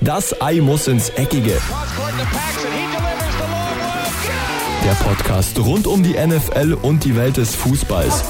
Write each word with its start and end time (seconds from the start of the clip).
Das 0.00 0.40
Ei 0.40 0.60
muss 0.60 0.86
ins 0.86 1.08
Eckige. 1.10 1.58
Der 4.84 4.92
Podcast 5.04 5.58
rund 5.58 5.88
um 5.88 6.04
die 6.04 6.14
NFL 6.14 6.78
und 6.82 7.04
die 7.04 7.16
Welt 7.16 7.36
des 7.36 7.56
Fußballs. 7.56 8.22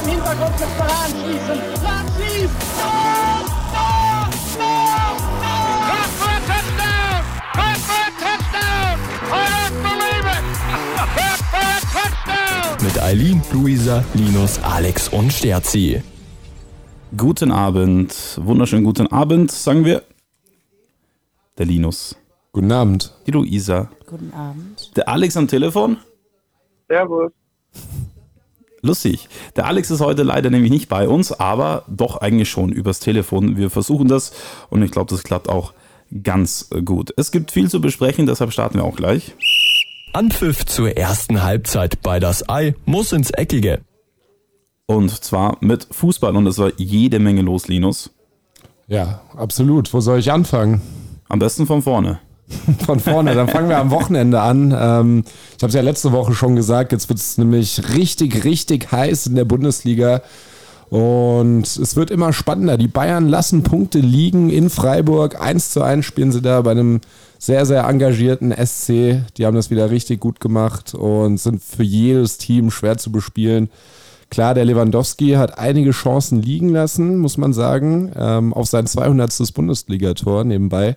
Mit 12.80 13.03
Eileen, 13.03 13.43
Luisa, 13.53 14.03
Linus, 14.14 14.59
Alex 14.62 15.09
und 15.11 15.30
Sterzi. 15.35 16.03
Guten 17.14 17.53
Abend, 17.53 18.14
wunderschönen 18.41 18.85
guten 18.85 19.07
Abend, 19.09 19.50
sagen 19.50 19.85
wir. 19.85 20.03
Der 21.59 21.66
Linus, 21.66 22.16
Guten 22.52 22.72
Abend. 22.72 23.14
die 23.27 23.32
Luisa, 23.32 23.91
Guten 24.09 24.33
Abend. 24.33 24.96
der 24.96 25.09
Alex 25.09 25.37
am 25.37 25.48
Telefon. 25.48 25.98
Servus. 26.88 27.33
Lustig. 28.80 29.28
Der 29.56 29.66
Alex 29.66 29.91
ist 29.91 30.00
heute 30.00 30.23
leider 30.23 30.50
nämlich 30.50 30.70
nicht 30.70 30.88
bei 30.88 31.09
uns, 31.09 31.33
aber 31.33 31.84
doch 31.88 32.19
eigentlich 32.19 32.48
schon 32.48 32.70
übers 32.70 33.00
Telefon. 33.00 33.56
Wir 33.56 33.70
versuchen 33.70 34.06
das 34.09 34.33
und 34.70 34.83
ich 34.83 34.92
glaube, 34.92 35.10
das 35.10 35.24
klappt 35.24 35.48
auch 35.48 35.73
ganz 36.23 36.70
gut. 36.84 37.12
Es 37.16 37.33
gibt 37.33 37.50
viel 37.50 37.69
zu 37.69 37.80
besprechen, 37.80 38.27
deshalb 38.27 38.52
starten 38.52 38.78
wir 38.78 38.84
auch 38.84 38.97
gleich. 38.97 39.34
Anpfiff 40.12 40.64
zur 40.64 40.97
ersten 40.97 41.42
Halbzeit 41.42 42.00
bei 42.02 42.20
Das 42.20 42.48
Ei 42.48 42.75
muss 42.86 43.12
ins 43.12 43.30
Eckige. 43.30 43.80
Und 44.86 45.11
zwar 45.11 45.59
mit 45.61 45.86
Fußball 45.91 46.34
und 46.34 46.47
es 46.47 46.56
war 46.59 46.70
jede 46.77 47.19
Menge 47.19 47.42
los, 47.42 47.69
Linus. 47.69 48.11
Ja, 48.86 49.20
absolut. 49.36 49.92
Wo 49.92 50.00
soll 50.00 50.20
ich 50.20 50.33
anfangen? 50.33 50.80
Am 51.28 51.38
besten 51.38 51.66
von 51.66 51.82
vorne. 51.82 52.20
Von 52.87 52.98
vorne. 52.98 53.34
Dann 53.34 53.48
fangen 53.48 53.69
wir 53.69 53.77
am 53.77 53.91
Wochenende 53.91 54.41
an. 54.41 54.74
Ähm, 54.74 55.24
ich 55.56 55.62
habe 55.62 55.69
es 55.69 55.75
ja 55.75 55.83
letzte 55.83 56.12
Woche 56.12 56.33
schon 56.33 56.56
gesagt. 56.56 56.92
Jetzt 56.92 57.11
wird 57.11 57.19
es 57.19 57.36
nämlich 57.36 57.94
richtig, 57.94 58.44
richtig 58.44 58.91
heiß 58.91 59.27
in 59.27 59.34
der 59.34 59.44
Bundesliga. 59.44 60.22
Und 60.88 61.64
es 61.64 61.97
wird 61.97 62.11
immer 62.11 62.33
spannender. 62.33 62.78
Die 62.78 62.88
Bayern 62.88 63.28
lassen 63.28 63.62
Punkte 63.62 63.98
liegen 63.98 64.48
in 64.48 64.70
Freiburg. 64.70 65.38
1 65.41 65.70
zu 65.70 65.83
1 65.83 66.06
spielen 66.06 66.33
sie 66.33 66.41
da 66.41 66.62
bei 66.62 66.70
einem 66.70 67.00
sehr, 67.38 67.66
sehr 67.66 67.84
engagierten 67.84 68.53
SC. 68.53 69.22
Die 69.36 69.44
haben 69.44 69.55
das 69.55 69.70
wieder 69.70 69.91
richtig 69.91 70.20
gut 70.20 70.41
gemacht 70.41 70.94
und 70.94 71.36
sind 71.38 71.62
für 71.62 71.83
jedes 71.83 72.38
Team 72.38 72.70
schwer 72.70 72.97
zu 72.97 73.12
bespielen. 73.12 73.69
Klar, 74.31 74.55
der 74.55 74.64
Lewandowski 74.64 75.33
hat 75.33 75.58
einige 75.58 75.91
Chancen 75.91 76.42
liegen 76.42 76.70
lassen, 76.70 77.19
muss 77.19 77.38
man 77.38 77.53
sagen, 77.53 78.12
ähm, 78.16 78.53
auf 78.53 78.66
sein 78.66 78.86
200. 78.86 79.53
Bundesligator 79.55 80.44
nebenbei. 80.44 80.97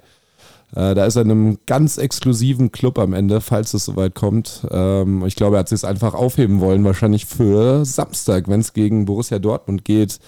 Äh, 0.76 0.96
da 0.96 1.06
ist 1.06 1.16
er 1.16 1.24
in 1.24 1.32
einem 1.32 1.58
ganz 1.66 1.98
exklusiven 1.98 2.72
Club 2.72 2.98
am 2.98 3.14
Ende, 3.14 3.42
falls 3.42 3.74
es 3.74 3.86
soweit 3.86 4.16
kommt. 4.16 4.66
Ähm, 4.72 5.26
ich 5.26 5.36
glaube, 5.36 5.58
er 5.58 5.60
hat 5.60 5.70
sich 5.70 5.84
einfach 5.84 6.14
aufheben 6.14 6.60
wollen, 6.60 6.84
wahrscheinlich 6.86 7.26
für 7.26 7.86
Samstag, 7.86 8.48
wenn 8.48 8.62
es 8.62 8.74
gegen 8.74 9.06
Borussia 9.06 9.40
Dortmund 9.40 9.84
geht. 9.84 10.20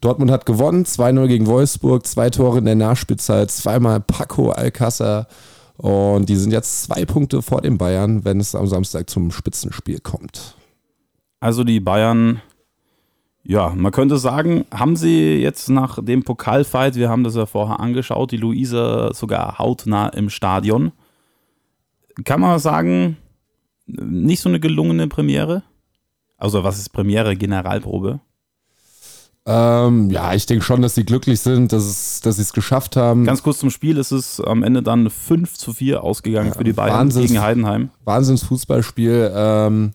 Dortmund 0.00 0.30
hat 0.30 0.46
gewonnen, 0.46 0.84
2-0 0.84 1.26
gegen 1.28 1.46
Wolfsburg, 1.46 2.06
zwei 2.06 2.30
Tore 2.30 2.58
in 2.58 2.64
der 2.64 2.74
Nachspielzeit, 2.74 3.50
zweimal 3.50 4.00
Paco 4.00 4.50
Alcázar. 4.50 5.26
Und 5.76 6.28
die 6.28 6.36
sind 6.36 6.52
jetzt 6.52 6.84
zwei 6.84 7.04
Punkte 7.04 7.42
vor 7.42 7.60
den 7.60 7.78
Bayern, 7.78 8.24
wenn 8.24 8.40
es 8.40 8.54
am 8.54 8.66
Samstag 8.66 9.10
zum 9.10 9.30
Spitzenspiel 9.30 10.00
kommt. 10.00 10.56
Also 11.40 11.64
die 11.64 11.80
Bayern, 11.80 12.40
ja, 13.44 13.72
man 13.74 13.92
könnte 13.92 14.18
sagen, 14.18 14.64
haben 14.72 14.96
sie 14.96 15.36
jetzt 15.36 15.68
nach 15.68 15.98
dem 16.02 16.22
Pokalfight, 16.22 16.94
wir 16.94 17.08
haben 17.08 17.24
das 17.24 17.34
ja 17.34 17.46
vorher 17.46 17.80
angeschaut, 17.80 18.30
die 18.30 18.36
Luisa 18.36 19.12
sogar 19.14 19.58
hautnah 19.58 20.08
im 20.08 20.30
Stadion. 20.30 20.92
Kann 22.24 22.40
man 22.40 22.58
sagen, 22.58 23.16
nicht 23.86 24.40
so 24.40 24.48
eine 24.48 24.60
gelungene 24.60 25.08
Premiere? 25.08 25.62
Also 26.36 26.62
was 26.62 26.78
ist 26.78 26.90
Premiere, 26.90 27.36
Generalprobe? 27.36 28.20
Ähm, 29.44 30.10
ja, 30.10 30.34
ich 30.34 30.46
denke 30.46 30.64
schon, 30.64 30.82
dass 30.82 30.94
sie 30.94 31.04
glücklich 31.04 31.40
sind, 31.40 31.72
dass, 31.72 31.84
es, 31.84 32.20
dass 32.20 32.36
sie 32.36 32.42
es 32.42 32.52
geschafft 32.52 32.94
haben. 32.94 33.24
Ganz 33.24 33.42
kurz 33.42 33.58
zum 33.58 33.70
Spiel, 33.70 33.98
es 33.98 34.12
ist 34.12 34.40
am 34.40 34.62
Ende 34.62 34.84
dann 34.84 35.10
5 35.10 35.54
zu 35.54 35.72
4 35.72 36.04
ausgegangen 36.04 36.52
für 36.52 36.62
die 36.62 36.72
Bayern 36.72 37.10
Wahnsinns- 37.10 37.26
gegen 37.26 37.42
Heidenheim. 37.42 37.90
Wahnsinnsfußballspiel. 38.04 39.32
Ähm, 39.34 39.92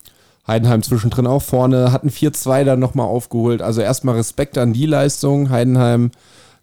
Heidenheim 0.48 0.82
zwischendrin 0.82 1.26
auch 1.26 1.42
vorne, 1.42 1.92
hatten 1.92 2.08
4-2 2.08 2.64
dann 2.64 2.80
nochmal 2.80 3.06
aufgeholt. 3.06 3.60
Also 3.60 3.82
erstmal 3.82 4.16
Respekt 4.16 4.56
an 4.56 4.72
die 4.72 4.86
Leistung. 4.86 5.50
Heidenheim, 5.50 6.10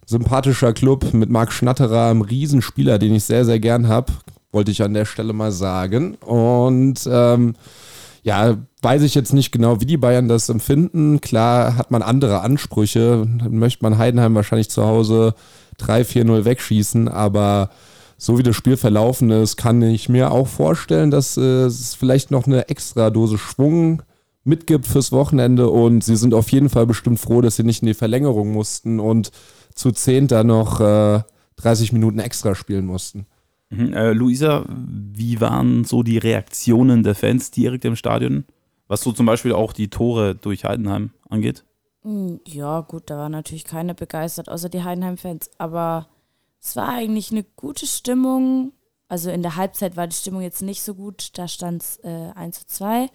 sympathischer 0.04 0.72
Club 0.72 1.14
mit 1.14 1.30
Marc 1.30 1.52
Schnatterer, 1.52 2.10
einem 2.10 2.22
Riesenspieler, 2.22 2.98
den 2.98 3.14
ich 3.14 3.24
sehr, 3.24 3.44
sehr 3.44 3.60
gern 3.60 3.86
habe. 3.86 4.12
Wollte 4.50 4.72
ich 4.72 4.82
an 4.82 4.94
der 4.94 5.04
Stelle 5.04 5.32
mal 5.32 5.52
sagen. 5.52 6.16
Und 6.16 7.08
ähm, 7.10 7.54
ja, 8.24 8.56
weiß 8.82 9.02
ich 9.02 9.14
jetzt 9.14 9.32
nicht 9.32 9.52
genau, 9.52 9.80
wie 9.80 9.86
die 9.86 9.96
Bayern 9.96 10.26
das 10.26 10.48
empfinden. 10.48 11.20
Klar 11.20 11.76
hat 11.76 11.92
man 11.92 12.02
andere 12.02 12.40
Ansprüche. 12.40 13.26
Dann 13.38 13.56
möchte 13.56 13.84
man 13.84 13.98
Heidenheim 13.98 14.34
wahrscheinlich 14.34 14.68
zu 14.68 14.84
Hause 14.84 15.34
3-4-0 15.80 16.44
wegschießen, 16.44 17.08
aber 17.08 17.70
so 18.18 18.38
wie 18.38 18.42
das 18.42 18.56
Spiel 18.56 18.76
verlaufen 18.76 19.30
ist, 19.30 19.56
kann 19.56 19.82
ich 19.82 20.08
mir 20.08 20.30
auch 20.30 20.48
vorstellen, 20.48 21.10
dass 21.10 21.36
äh, 21.36 21.64
es 21.64 21.94
vielleicht 21.94 22.30
noch 22.30 22.46
eine 22.46 22.68
extra 22.68 23.10
Dose 23.10 23.38
Schwung 23.38 24.02
mitgibt 24.44 24.86
fürs 24.86 25.12
Wochenende 25.12 25.68
und 25.68 26.04
sie 26.04 26.16
sind 26.16 26.32
auf 26.32 26.50
jeden 26.52 26.68
Fall 26.68 26.86
bestimmt 26.86 27.18
froh, 27.18 27.40
dass 27.40 27.56
sie 27.56 27.64
nicht 27.64 27.82
in 27.82 27.88
die 27.88 27.94
Verlängerung 27.94 28.52
mussten 28.52 29.00
und 29.00 29.30
zu 29.74 29.90
zehn 29.90 30.28
da 30.28 30.44
noch 30.44 30.80
äh, 30.80 31.22
30 31.56 31.92
Minuten 31.92 32.18
extra 32.18 32.54
spielen 32.54 32.86
mussten. 32.86 33.26
Mhm. 33.70 33.92
Äh, 33.92 34.12
Luisa, 34.12 34.64
wie 34.68 35.40
waren 35.40 35.84
so 35.84 36.02
die 36.02 36.18
Reaktionen 36.18 37.02
der 37.02 37.14
Fans 37.14 37.50
direkt 37.50 37.84
im 37.84 37.96
Stadion? 37.96 38.44
Was 38.88 39.00
so 39.00 39.12
zum 39.12 39.26
Beispiel 39.26 39.52
auch 39.52 39.72
die 39.72 39.88
Tore 39.88 40.36
durch 40.36 40.64
Heidenheim 40.64 41.10
angeht? 41.28 41.64
Hm, 42.02 42.40
Ja, 42.46 42.82
gut, 42.82 43.10
da 43.10 43.18
war 43.18 43.28
natürlich 43.28 43.64
keiner 43.64 43.94
begeistert, 43.94 44.48
außer 44.48 44.68
die 44.68 44.84
Heidenheim-Fans. 44.84 45.50
Aber 45.58 46.06
es 46.60 46.76
war 46.76 46.88
eigentlich 46.88 47.30
eine 47.30 47.44
gute 47.44 47.86
Stimmung. 47.86 48.72
Also 49.08 49.30
in 49.30 49.42
der 49.42 49.56
Halbzeit 49.56 49.96
war 49.96 50.06
die 50.06 50.16
Stimmung 50.16 50.42
jetzt 50.42 50.62
nicht 50.62 50.82
so 50.82 50.94
gut. 50.94 51.30
Da 51.38 51.48
stand 51.48 51.82
es 51.82 51.98
äh, 52.02 52.32
1 52.34 52.60
zu 52.60 52.66
2. 52.66 53.10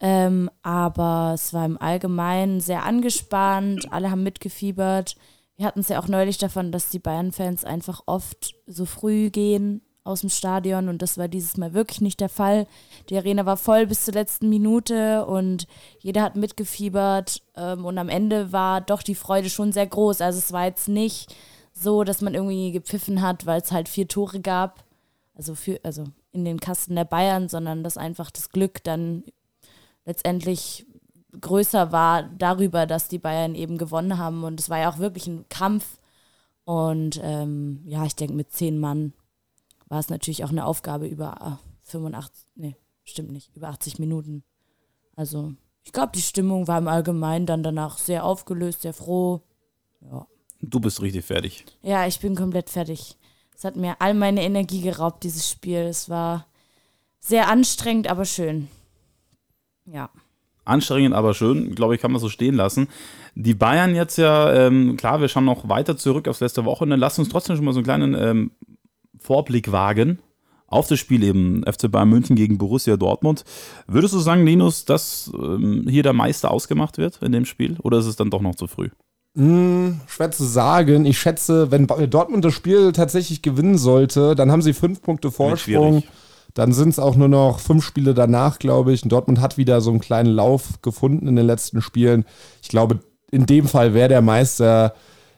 Ähm, 0.00 0.50
aber 0.62 1.32
es 1.34 1.52
war 1.52 1.64
im 1.66 1.80
Allgemeinen 1.80 2.60
sehr 2.60 2.84
angespannt. 2.84 3.92
Alle 3.92 4.10
haben 4.10 4.22
mitgefiebert. 4.22 5.16
Wir 5.56 5.66
hatten 5.66 5.80
es 5.80 5.88
ja 5.88 6.00
auch 6.00 6.08
neulich 6.08 6.38
davon, 6.38 6.72
dass 6.72 6.88
die 6.88 6.98
Bayern-Fans 6.98 7.64
einfach 7.64 8.02
oft 8.06 8.54
so 8.66 8.86
früh 8.86 9.30
gehen 9.30 9.82
aus 10.04 10.20
dem 10.20 10.30
Stadion 10.30 10.88
und 10.88 11.02
das 11.02 11.18
war 11.18 11.28
dieses 11.28 11.58
Mal 11.58 11.74
wirklich 11.74 12.00
nicht 12.00 12.20
der 12.20 12.30
Fall. 12.30 12.66
Die 13.10 13.16
Arena 13.16 13.44
war 13.44 13.58
voll 13.58 13.86
bis 13.86 14.06
zur 14.06 14.14
letzten 14.14 14.48
Minute 14.48 15.26
und 15.26 15.66
jeder 15.98 16.22
hat 16.22 16.36
mitgefiebert 16.36 17.42
ähm, 17.56 17.84
und 17.84 17.98
am 17.98 18.08
Ende 18.08 18.52
war 18.52 18.80
doch 18.80 19.02
die 19.02 19.14
Freude 19.14 19.50
schon 19.50 19.72
sehr 19.72 19.86
groß. 19.86 20.22
Also 20.22 20.38
es 20.38 20.52
war 20.52 20.64
jetzt 20.64 20.88
nicht 20.88 21.34
so, 21.80 22.04
dass 22.04 22.20
man 22.20 22.34
irgendwie 22.34 22.72
gepfiffen 22.72 23.22
hat, 23.22 23.46
weil 23.46 23.60
es 23.60 23.72
halt 23.72 23.88
vier 23.88 24.06
Tore 24.06 24.40
gab, 24.40 24.84
also 25.34 25.54
für 25.54 25.80
also 25.82 26.04
in 26.32 26.44
den 26.44 26.60
Kasten 26.60 26.94
der 26.94 27.04
Bayern, 27.04 27.48
sondern 27.48 27.82
dass 27.82 27.96
einfach 27.96 28.30
das 28.30 28.50
Glück 28.50 28.84
dann 28.84 29.24
letztendlich 30.04 30.86
größer 31.40 31.92
war 31.92 32.24
darüber, 32.24 32.86
dass 32.86 33.08
die 33.08 33.18
Bayern 33.18 33.54
eben 33.54 33.78
gewonnen 33.78 34.18
haben. 34.18 34.44
Und 34.44 34.60
es 34.60 34.68
war 34.68 34.78
ja 34.78 34.90
auch 34.90 34.98
wirklich 34.98 35.26
ein 35.26 35.48
Kampf. 35.48 35.98
Und 36.64 37.20
ähm, 37.22 37.82
ja, 37.86 38.04
ich 38.04 38.16
denke, 38.16 38.34
mit 38.34 38.52
zehn 38.52 38.78
Mann 38.78 39.12
war 39.88 39.98
es 39.98 40.08
natürlich 40.08 40.44
auch 40.44 40.50
eine 40.50 40.66
Aufgabe 40.66 41.06
über 41.06 41.58
äh, 41.60 41.88
85, 41.88 42.46
nee, 42.54 42.76
stimmt 43.04 43.32
nicht, 43.32 43.54
über 43.56 43.68
80 43.68 43.98
Minuten. 43.98 44.44
Also, 45.16 45.52
ich 45.82 45.92
glaube, 45.92 46.12
die 46.14 46.22
Stimmung 46.22 46.68
war 46.68 46.78
im 46.78 46.88
Allgemeinen 46.88 47.46
dann 47.46 47.62
danach 47.62 47.98
sehr 47.98 48.24
aufgelöst, 48.24 48.82
sehr 48.82 48.92
froh. 48.92 49.42
Ja. 50.00 50.26
Du 50.60 50.80
bist 50.80 51.00
richtig 51.02 51.24
fertig. 51.24 51.64
Ja, 51.82 52.06
ich 52.06 52.20
bin 52.20 52.34
komplett 52.34 52.70
fertig. 52.70 53.16
Es 53.56 53.64
hat 53.64 53.76
mir 53.76 53.96
all 54.00 54.14
meine 54.14 54.42
Energie 54.42 54.80
geraubt, 54.80 55.22
dieses 55.24 55.48
Spiel. 55.48 55.80
Es 55.80 56.08
war 56.08 56.46
sehr 57.18 57.48
anstrengend, 57.48 58.08
aber 58.08 58.24
schön. 58.24 58.68
Ja. 59.84 60.10
Anstrengend, 60.64 61.14
aber 61.14 61.34
schön, 61.34 61.74
glaube 61.74 61.94
ich, 61.94 62.00
kann 62.00 62.12
man 62.12 62.20
so 62.20 62.28
stehen 62.28 62.54
lassen. 62.54 62.88
Die 63.34 63.54
Bayern 63.54 63.94
jetzt 63.94 64.18
ja, 64.18 64.52
ähm, 64.52 64.96
klar, 64.96 65.20
wir 65.20 65.28
schauen 65.28 65.44
noch 65.44 65.68
weiter 65.68 65.96
zurück 65.96 66.28
aufs 66.28 66.40
letzte 66.40 66.64
Wochenende. 66.64 66.96
Lass 66.96 67.18
uns 67.18 67.28
trotzdem 67.28 67.56
schon 67.56 67.64
mal 67.64 67.72
so 67.72 67.78
einen 67.78 67.84
kleinen 67.84 68.14
ähm, 68.14 68.50
Vorblick 69.18 69.72
wagen 69.72 70.20
auf 70.66 70.86
das 70.86 71.00
Spiel 71.00 71.22
eben 71.24 71.64
FC 71.64 71.90
Bayern 71.90 72.08
München 72.08 72.36
gegen 72.36 72.56
Borussia 72.56 72.96
Dortmund. 72.96 73.44
Würdest 73.86 74.14
du 74.14 74.20
sagen, 74.20 74.46
Linus, 74.46 74.84
dass 74.84 75.30
ähm, 75.34 75.86
hier 75.88 76.04
der 76.04 76.12
Meister 76.12 76.50
ausgemacht 76.50 76.96
wird 76.96 77.20
in 77.22 77.32
dem 77.32 77.44
Spiel 77.44 77.76
oder 77.82 77.98
ist 77.98 78.06
es 78.06 78.16
dann 78.16 78.30
doch 78.30 78.40
noch 78.40 78.54
zu 78.54 78.68
früh? 78.68 78.90
Hm, 79.36 80.00
schwer 80.06 80.30
zu 80.30 80.44
sagen. 80.44 81.04
Ich 81.04 81.18
schätze, 81.18 81.70
wenn 81.70 81.86
Dortmund 81.86 82.44
das 82.44 82.54
Spiel 82.54 82.92
tatsächlich 82.92 83.42
gewinnen 83.42 83.78
sollte, 83.78 84.34
dann 84.34 84.50
haben 84.50 84.62
sie 84.62 84.72
fünf 84.72 85.02
Punkte 85.02 85.30
Vorsprung. 85.30 86.02
Dann 86.54 86.72
sind 86.72 86.88
es 86.88 86.98
auch 86.98 87.14
nur 87.14 87.28
noch 87.28 87.60
fünf 87.60 87.84
Spiele 87.84 88.12
danach, 88.12 88.58
glaube 88.58 88.92
ich. 88.92 89.02
Und 89.04 89.12
Dortmund 89.12 89.40
hat 89.40 89.56
wieder 89.56 89.80
so 89.80 89.90
einen 89.90 90.00
kleinen 90.00 90.30
Lauf 90.30 90.82
gefunden 90.82 91.28
in 91.28 91.36
den 91.36 91.46
letzten 91.46 91.80
Spielen. 91.80 92.24
Ich 92.60 92.68
glaube, 92.68 93.00
in 93.30 93.46
dem 93.46 93.68
Fall 93.68 93.94
wäre 93.94 94.08
der 94.08 94.22
Meister 94.22 94.94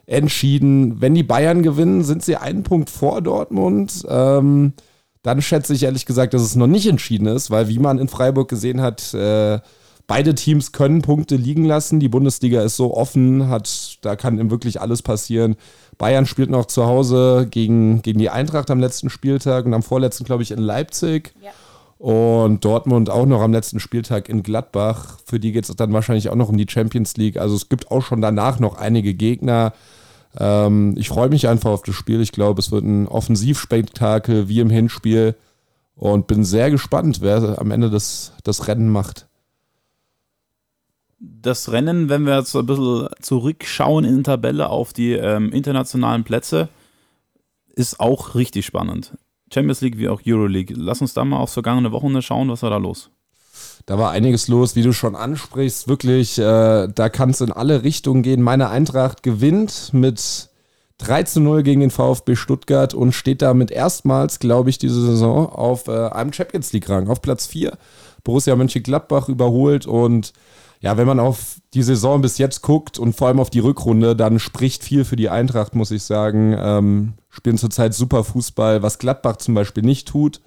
entschieden. 0.07 0.99
Wenn 1.01 1.13
die 1.13 1.23
Bayern 1.23 1.61
gewinnen, 1.61 2.03
sind 2.03 2.23
sie 2.23 2.35
einen 2.35 2.63
Punkt 2.63 2.89
vor 2.89 3.21
Dortmund. 3.21 4.03
Ähm, 4.09 4.73
dann 5.21 5.41
schätze 5.41 5.73
ich 5.73 5.83
ehrlich 5.83 6.05
gesagt, 6.05 6.33
dass 6.33 6.41
es 6.41 6.55
noch 6.55 6.67
nicht 6.67 6.87
entschieden 6.87 7.27
ist, 7.27 7.51
weil 7.51 7.67
wie 7.69 7.79
man 7.79 7.99
in 7.99 8.09
Freiburg 8.09 8.49
gesehen 8.49 8.81
hat, 8.81 9.13
äh, 9.13 9.59
beide 10.07 10.35
Teams 10.35 10.71
können 10.71 11.01
Punkte 11.01 11.35
liegen 11.35 11.65
lassen. 11.65 11.99
Die 11.99 12.09
Bundesliga 12.09 12.61
ist 12.61 12.75
so 12.75 12.95
offen, 12.95 13.47
hat, 13.49 13.97
da 14.01 14.15
kann 14.15 14.51
wirklich 14.51 14.81
alles 14.81 15.01
passieren. 15.01 15.55
Bayern 15.97 16.25
spielt 16.25 16.49
noch 16.49 16.65
zu 16.65 16.85
Hause 16.85 17.47
gegen, 17.49 18.01
gegen 18.01 18.19
die 18.19 18.29
Eintracht 18.29 18.69
am 18.71 18.79
letzten 18.79 19.09
Spieltag 19.09 19.65
und 19.65 19.73
am 19.73 19.83
vorletzten, 19.83 20.25
glaube 20.25 20.43
ich, 20.43 20.51
in 20.51 20.59
Leipzig. 20.59 21.33
Ja. 21.41 21.51
Und 21.99 22.65
Dortmund 22.65 23.09
auch 23.09 23.25
noch 23.25 23.41
am 23.41 23.53
letzten 23.53 23.79
Spieltag 23.79 24.27
in 24.27 24.43
Gladbach. 24.43 25.19
Für 25.25 25.39
die 25.39 25.53
geht 25.53 25.69
es 25.69 25.75
dann 25.75 25.93
wahrscheinlich 25.93 26.29
auch 26.29 26.35
noch 26.35 26.49
um 26.49 26.57
die 26.57 26.67
Champions 26.69 27.15
League. 27.15 27.37
Also 27.37 27.55
es 27.55 27.69
gibt 27.69 27.91
auch 27.91 28.01
schon 28.01 28.21
danach 28.21 28.59
noch 28.59 28.75
einige 28.75 29.13
Gegner. 29.13 29.71
Ähm, 30.37 30.95
ich 30.97 31.07
freue 31.07 31.29
mich 31.29 31.47
einfach 31.47 31.71
auf 31.71 31.83
das 31.83 31.95
Spiel. 31.95 32.19
Ich 32.19 32.33
glaube, 32.33 32.59
es 32.59 32.71
wird 32.71 32.83
ein 32.83 33.07
Offensivspektakel 33.07 34.49
wie 34.49 34.59
im 34.59 34.69
Hinspiel. 34.69 35.35
Und 35.95 36.27
bin 36.27 36.43
sehr 36.43 36.71
gespannt, 36.71 37.19
wer 37.21 37.59
am 37.61 37.71
Ende 37.71 37.89
das, 37.89 38.33
das 38.43 38.67
Rennen 38.67 38.89
macht. 38.89 39.27
Das 41.25 41.71
Rennen, 41.71 42.09
wenn 42.09 42.25
wir 42.25 42.37
jetzt 42.37 42.53
ein 42.53 42.65
bisschen 42.65 43.07
zurückschauen 43.21 44.03
in 44.03 44.15
der 44.15 44.23
Tabelle 44.23 44.69
auf 44.69 44.91
die 44.91 45.13
ähm, 45.13 45.53
internationalen 45.53 46.25
Plätze, 46.25 46.67
ist 47.75 48.01
auch 48.01 48.35
richtig 48.35 48.65
spannend. 48.65 49.17
Champions 49.53 49.79
League 49.79 49.97
wie 49.97 50.09
auch 50.09 50.21
Euroleague. 50.25 50.75
Lass 50.77 50.99
uns 50.99 51.13
da 51.13 51.23
mal 51.23 51.37
aufs 51.37 51.53
vergangene 51.53 51.93
Wochenende 51.93 52.21
schauen, 52.21 52.49
was 52.49 52.61
war 52.61 52.71
da 52.71 52.77
los? 52.77 53.09
Da 53.85 53.97
war 53.97 54.11
einiges 54.11 54.49
los, 54.49 54.75
wie 54.75 54.81
du 54.81 54.91
schon 54.91 55.15
ansprichst. 55.15 55.87
Wirklich, 55.87 56.37
äh, 56.39 56.89
da 56.93 57.09
kann 57.09 57.29
es 57.29 57.39
in 57.39 57.53
alle 57.53 57.83
Richtungen 57.83 58.21
gehen. 58.21 58.41
Meine 58.41 58.69
Eintracht 58.69 59.23
gewinnt 59.23 59.93
mit 59.93 60.49
3 60.97 61.23
zu 61.23 61.39
0 61.39 61.63
gegen 61.63 61.79
den 61.79 61.91
VfB 61.91 62.35
Stuttgart 62.35 62.93
und 62.93 63.13
steht 63.13 63.41
damit 63.41 63.71
erstmals, 63.71 64.39
glaube 64.39 64.69
ich, 64.69 64.77
diese 64.77 65.01
Saison 65.01 65.47
auf 65.47 65.87
äh, 65.87 66.09
einem 66.09 66.33
Champions 66.33 66.73
League-Rang, 66.73 67.07
auf 67.07 67.21
Platz 67.21 67.47
4. 67.47 67.77
Borussia 68.25 68.55
Mönchengladbach 68.57 69.29
überholt 69.29 69.85
und 69.85 70.33
ja, 70.83 70.97
wenn 70.97 71.07
man 71.07 71.21
auf 71.21 71.61
die 71.73 71.81
Saison 71.81 72.21
bis 72.21 72.37
jetzt 72.37 72.61
guckt 72.61 72.99
und 72.99 73.15
vor 73.15 73.29
allem 73.29 73.39
auf 73.39 73.49
die 73.49 73.59
Rückrunde, 73.59 74.17
dann 74.17 74.37
spricht 74.37 74.83
viel 74.83 75.05
für 75.05 75.15
die 75.15 75.29
Eintracht, 75.29 75.75
muss 75.75 75.91
ich 75.91 76.03
sagen. 76.03 76.53
Ähm, 76.59 77.13
spielen 77.29 77.57
zurzeit 77.57 77.93
super 77.93 78.25
Fußball, 78.25 78.83
was 78.83 78.99
Gladbach 78.99 79.37
zum 79.37 79.53
Beispiel 79.53 79.83
nicht 79.83 80.09
tut. 80.09 80.41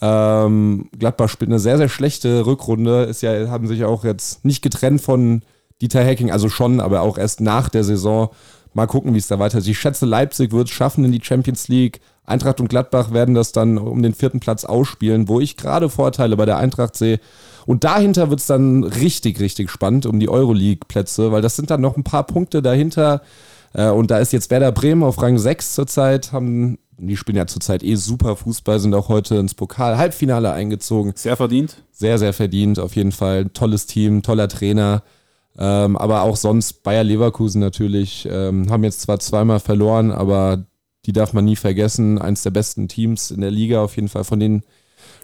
Ähm, 0.00 0.88
Gladbach 0.98 1.28
spielt 1.28 1.50
eine 1.50 1.58
sehr, 1.58 1.76
sehr 1.76 1.90
schlechte 1.90 2.46
Rückrunde. 2.46 3.02
Ist 3.02 3.20
ja, 3.20 3.50
haben 3.50 3.68
sich 3.68 3.84
auch 3.84 4.02
jetzt 4.02 4.46
nicht 4.46 4.62
getrennt 4.62 5.02
von 5.02 5.42
Dieter 5.82 6.02
Hacking, 6.02 6.30
also 6.30 6.48
schon, 6.48 6.80
aber 6.80 7.02
auch 7.02 7.18
erst 7.18 7.42
nach 7.42 7.68
der 7.68 7.84
Saison. 7.84 8.30
Mal 8.72 8.86
gucken, 8.86 9.14
wie 9.14 9.18
es 9.18 9.26
da 9.26 9.38
weitergeht. 9.38 9.68
Ich 9.68 9.78
schätze, 9.78 10.06
Leipzig 10.06 10.52
wird 10.52 10.68
es 10.68 10.74
schaffen 10.74 11.04
in 11.04 11.12
die 11.12 11.22
Champions 11.22 11.68
League. 11.68 12.00
Eintracht 12.24 12.60
und 12.60 12.68
Gladbach 12.68 13.12
werden 13.12 13.34
das 13.34 13.52
dann 13.52 13.78
um 13.78 14.02
den 14.02 14.14
vierten 14.14 14.40
Platz 14.40 14.64
ausspielen, 14.64 15.28
wo 15.28 15.40
ich 15.40 15.56
gerade 15.56 15.88
Vorteile 15.88 16.36
bei 16.36 16.46
der 16.46 16.58
Eintracht 16.58 16.96
sehe. 16.96 17.18
Und 17.66 17.84
dahinter 17.84 18.30
wird 18.30 18.40
es 18.40 18.46
dann 18.46 18.84
richtig, 18.84 19.40
richtig 19.40 19.70
spannend 19.70 20.06
um 20.06 20.20
die 20.20 20.28
Euroleague-Plätze, 20.28 21.32
weil 21.32 21.42
das 21.42 21.56
sind 21.56 21.70
dann 21.70 21.80
noch 21.80 21.96
ein 21.96 22.04
paar 22.04 22.24
Punkte 22.24 22.62
dahinter. 22.62 23.22
Äh, 23.72 23.90
und 23.90 24.10
da 24.10 24.18
ist 24.18 24.32
jetzt 24.32 24.50
Werder 24.50 24.72
Bremen 24.72 25.02
auf 25.02 25.20
Rang 25.20 25.38
6 25.38 25.74
zurzeit, 25.74 26.32
haben 26.32 26.78
die 27.02 27.16
spielen 27.16 27.36
ja 27.36 27.46
zurzeit 27.46 27.82
eh 27.82 27.94
super 27.94 28.36
Fußball, 28.36 28.78
sind 28.78 28.94
auch 28.94 29.08
heute 29.08 29.36
ins 29.36 29.54
Pokal-Halbfinale 29.54 30.52
eingezogen. 30.52 31.12
Sehr 31.16 31.36
verdient. 31.36 31.76
Sehr, 31.92 32.18
sehr 32.18 32.32
verdient, 32.32 32.78
auf 32.78 32.94
jeden 32.94 33.12
Fall. 33.12 33.46
Tolles 33.46 33.86
Team, 33.86 34.22
toller 34.22 34.48
Trainer. 34.48 35.02
Ähm, 35.58 35.96
aber 35.96 36.22
auch 36.22 36.36
sonst 36.36 36.82
Bayer 36.82 37.04
Leverkusen 37.04 37.60
natürlich. 37.60 38.26
Ähm, 38.30 38.70
haben 38.70 38.84
jetzt 38.84 39.02
zwar 39.02 39.18
zweimal 39.18 39.60
verloren, 39.60 40.10
aber 40.10 40.64
die 41.06 41.12
darf 41.12 41.32
man 41.32 41.44
nie 41.44 41.56
vergessen. 41.56 42.18
Eins 42.18 42.42
der 42.42 42.50
besten 42.50 42.88
Teams 42.88 43.30
in 43.30 43.40
der 43.40 43.50
Liga, 43.50 43.82
auf 43.82 43.96
jeden 43.96 44.08
Fall 44.08 44.24
von 44.24 44.40
den 44.40 44.62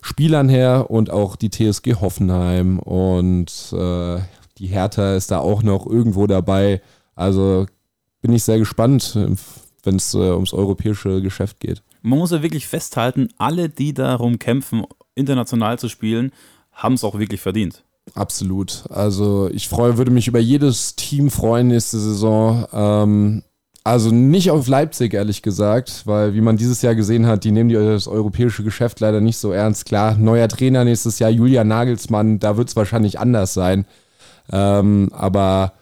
Spielern 0.02 0.48
her 0.48 0.90
und 0.90 1.10
auch 1.10 1.36
die 1.36 1.50
TSG 1.50 1.96
Hoffenheim 2.00 2.78
und 2.78 3.72
äh, 3.72 4.18
die 4.58 4.68
Hertha 4.68 5.16
ist 5.16 5.30
da 5.30 5.38
auch 5.38 5.62
noch 5.62 5.86
irgendwo 5.86 6.26
dabei. 6.26 6.80
Also 7.14 7.66
bin 8.20 8.32
ich 8.32 8.44
sehr 8.44 8.58
gespannt, 8.58 9.18
wenn 9.82 9.96
es 9.96 10.14
äh, 10.14 10.18
ums 10.18 10.52
europäische 10.52 11.22
Geschäft 11.22 11.60
geht. 11.60 11.82
Man 12.02 12.18
muss 12.18 12.30
ja 12.30 12.42
wirklich 12.42 12.66
festhalten, 12.66 13.28
alle, 13.36 13.68
die 13.68 13.94
darum 13.94 14.38
kämpfen, 14.38 14.84
international 15.14 15.78
zu 15.78 15.88
spielen, 15.88 16.32
haben 16.72 16.94
es 16.94 17.04
auch 17.04 17.18
wirklich 17.18 17.40
verdient. 17.40 17.84
Absolut. 18.14 18.84
Also 18.90 19.50
ich 19.52 19.68
freue, 19.68 19.98
würde 19.98 20.10
mich 20.10 20.28
über 20.28 20.38
jedes 20.38 20.96
Team 20.96 21.30
freuen 21.30 21.68
nächste 21.68 21.98
Saison. 21.98 22.66
Ähm, 22.72 23.42
also 23.84 24.10
nicht 24.10 24.50
auf 24.50 24.66
Leipzig, 24.66 25.14
ehrlich 25.14 25.42
gesagt, 25.42 26.02
weil 26.06 26.34
wie 26.34 26.40
man 26.40 26.56
dieses 26.56 26.82
Jahr 26.82 26.94
gesehen 26.94 27.26
hat, 27.26 27.44
die 27.44 27.52
nehmen 27.52 27.70
das 27.70 28.08
europäische 28.08 28.64
Geschäft 28.64 28.98
leider 29.00 29.20
nicht 29.20 29.36
so 29.38 29.52
ernst. 29.52 29.84
Klar, 29.84 30.16
neuer 30.16 30.48
Trainer 30.48 30.84
nächstes 30.84 31.18
Jahr, 31.18 31.30
Julian 31.30 31.68
Nagelsmann, 31.68 32.38
da 32.40 32.56
wird 32.56 32.68
es 32.68 32.76
wahrscheinlich 32.76 33.20
anders 33.20 33.54
sein. 33.54 33.86
Ähm, 34.50 35.10
aber 35.12 35.72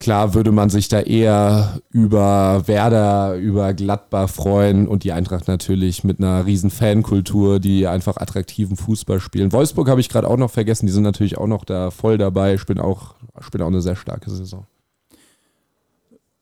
Klar 0.00 0.32
würde 0.34 0.52
man 0.52 0.70
sich 0.70 0.86
da 0.86 1.00
eher 1.00 1.80
über 1.90 2.62
Werder, 2.66 3.34
über 3.34 3.74
Gladbach 3.74 4.30
freuen 4.30 4.86
und 4.86 5.02
die 5.02 5.10
Eintracht 5.10 5.48
natürlich 5.48 6.04
mit 6.04 6.20
einer 6.20 6.46
riesen 6.46 6.70
Fankultur, 6.70 7.58
die 7.58 7.88
einfach 7.88 8.16
attraktiven 8.16 8.76
Fußball 8.76 9.18
spielen. 9.18 9.52
Wolfsburg 9.52 9.88
habe 9.88 10.00
ich 10.00 10.08
gerade 10.08 10.28
auch 10.28 10.36
noch 10.36 10.52
vergessen, 10.52 10.86
die 10.86 10.92
sind 10.92 11.02
natürlich 11.02 11.36
auch 11.36 11.48
noch 11.48 11.64
da 11.64 11.90
voll 11.90 12.16
dabei, 12.16 12.58
spielen 12.58 12.78
auch, 12.78 13.16
spielen 13.40 13.62
auch 13.62 13.68
eine 13.68 13.80
sehr 13.80 13.96
starke 13.96 14.30
Saison. 14.30 14.66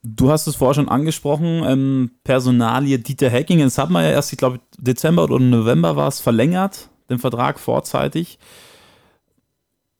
Du 0.02 0.30
hast 0.30 0.46
es 0.46 0.56
vorher 0.56 0.74
schon 0.74 0.90
angesprochen, 0.90 1.64
ähm, 1.66 2.10
Personalie 2.24 2.98
Dieter 2.98 3.30
Hecking. 3.30 3.58
Jetzt 3.58 3.78
hat 3.78 3.88
man 3.88 4.04
ja 4.04 4.10
erst, 4.10 4.32
ich 4.32 4.38
glaube, 4.38 4.60
Dezember 4.78 5.24
oder 5.24 5.40
November 5.40 5.96
war 5.96 6.08
es 6.08 6.20
verlängert, 6.20 6.90
den 7.08 7.18
Vertrag 7.18 7.58
vorzeitig 7.58 8.38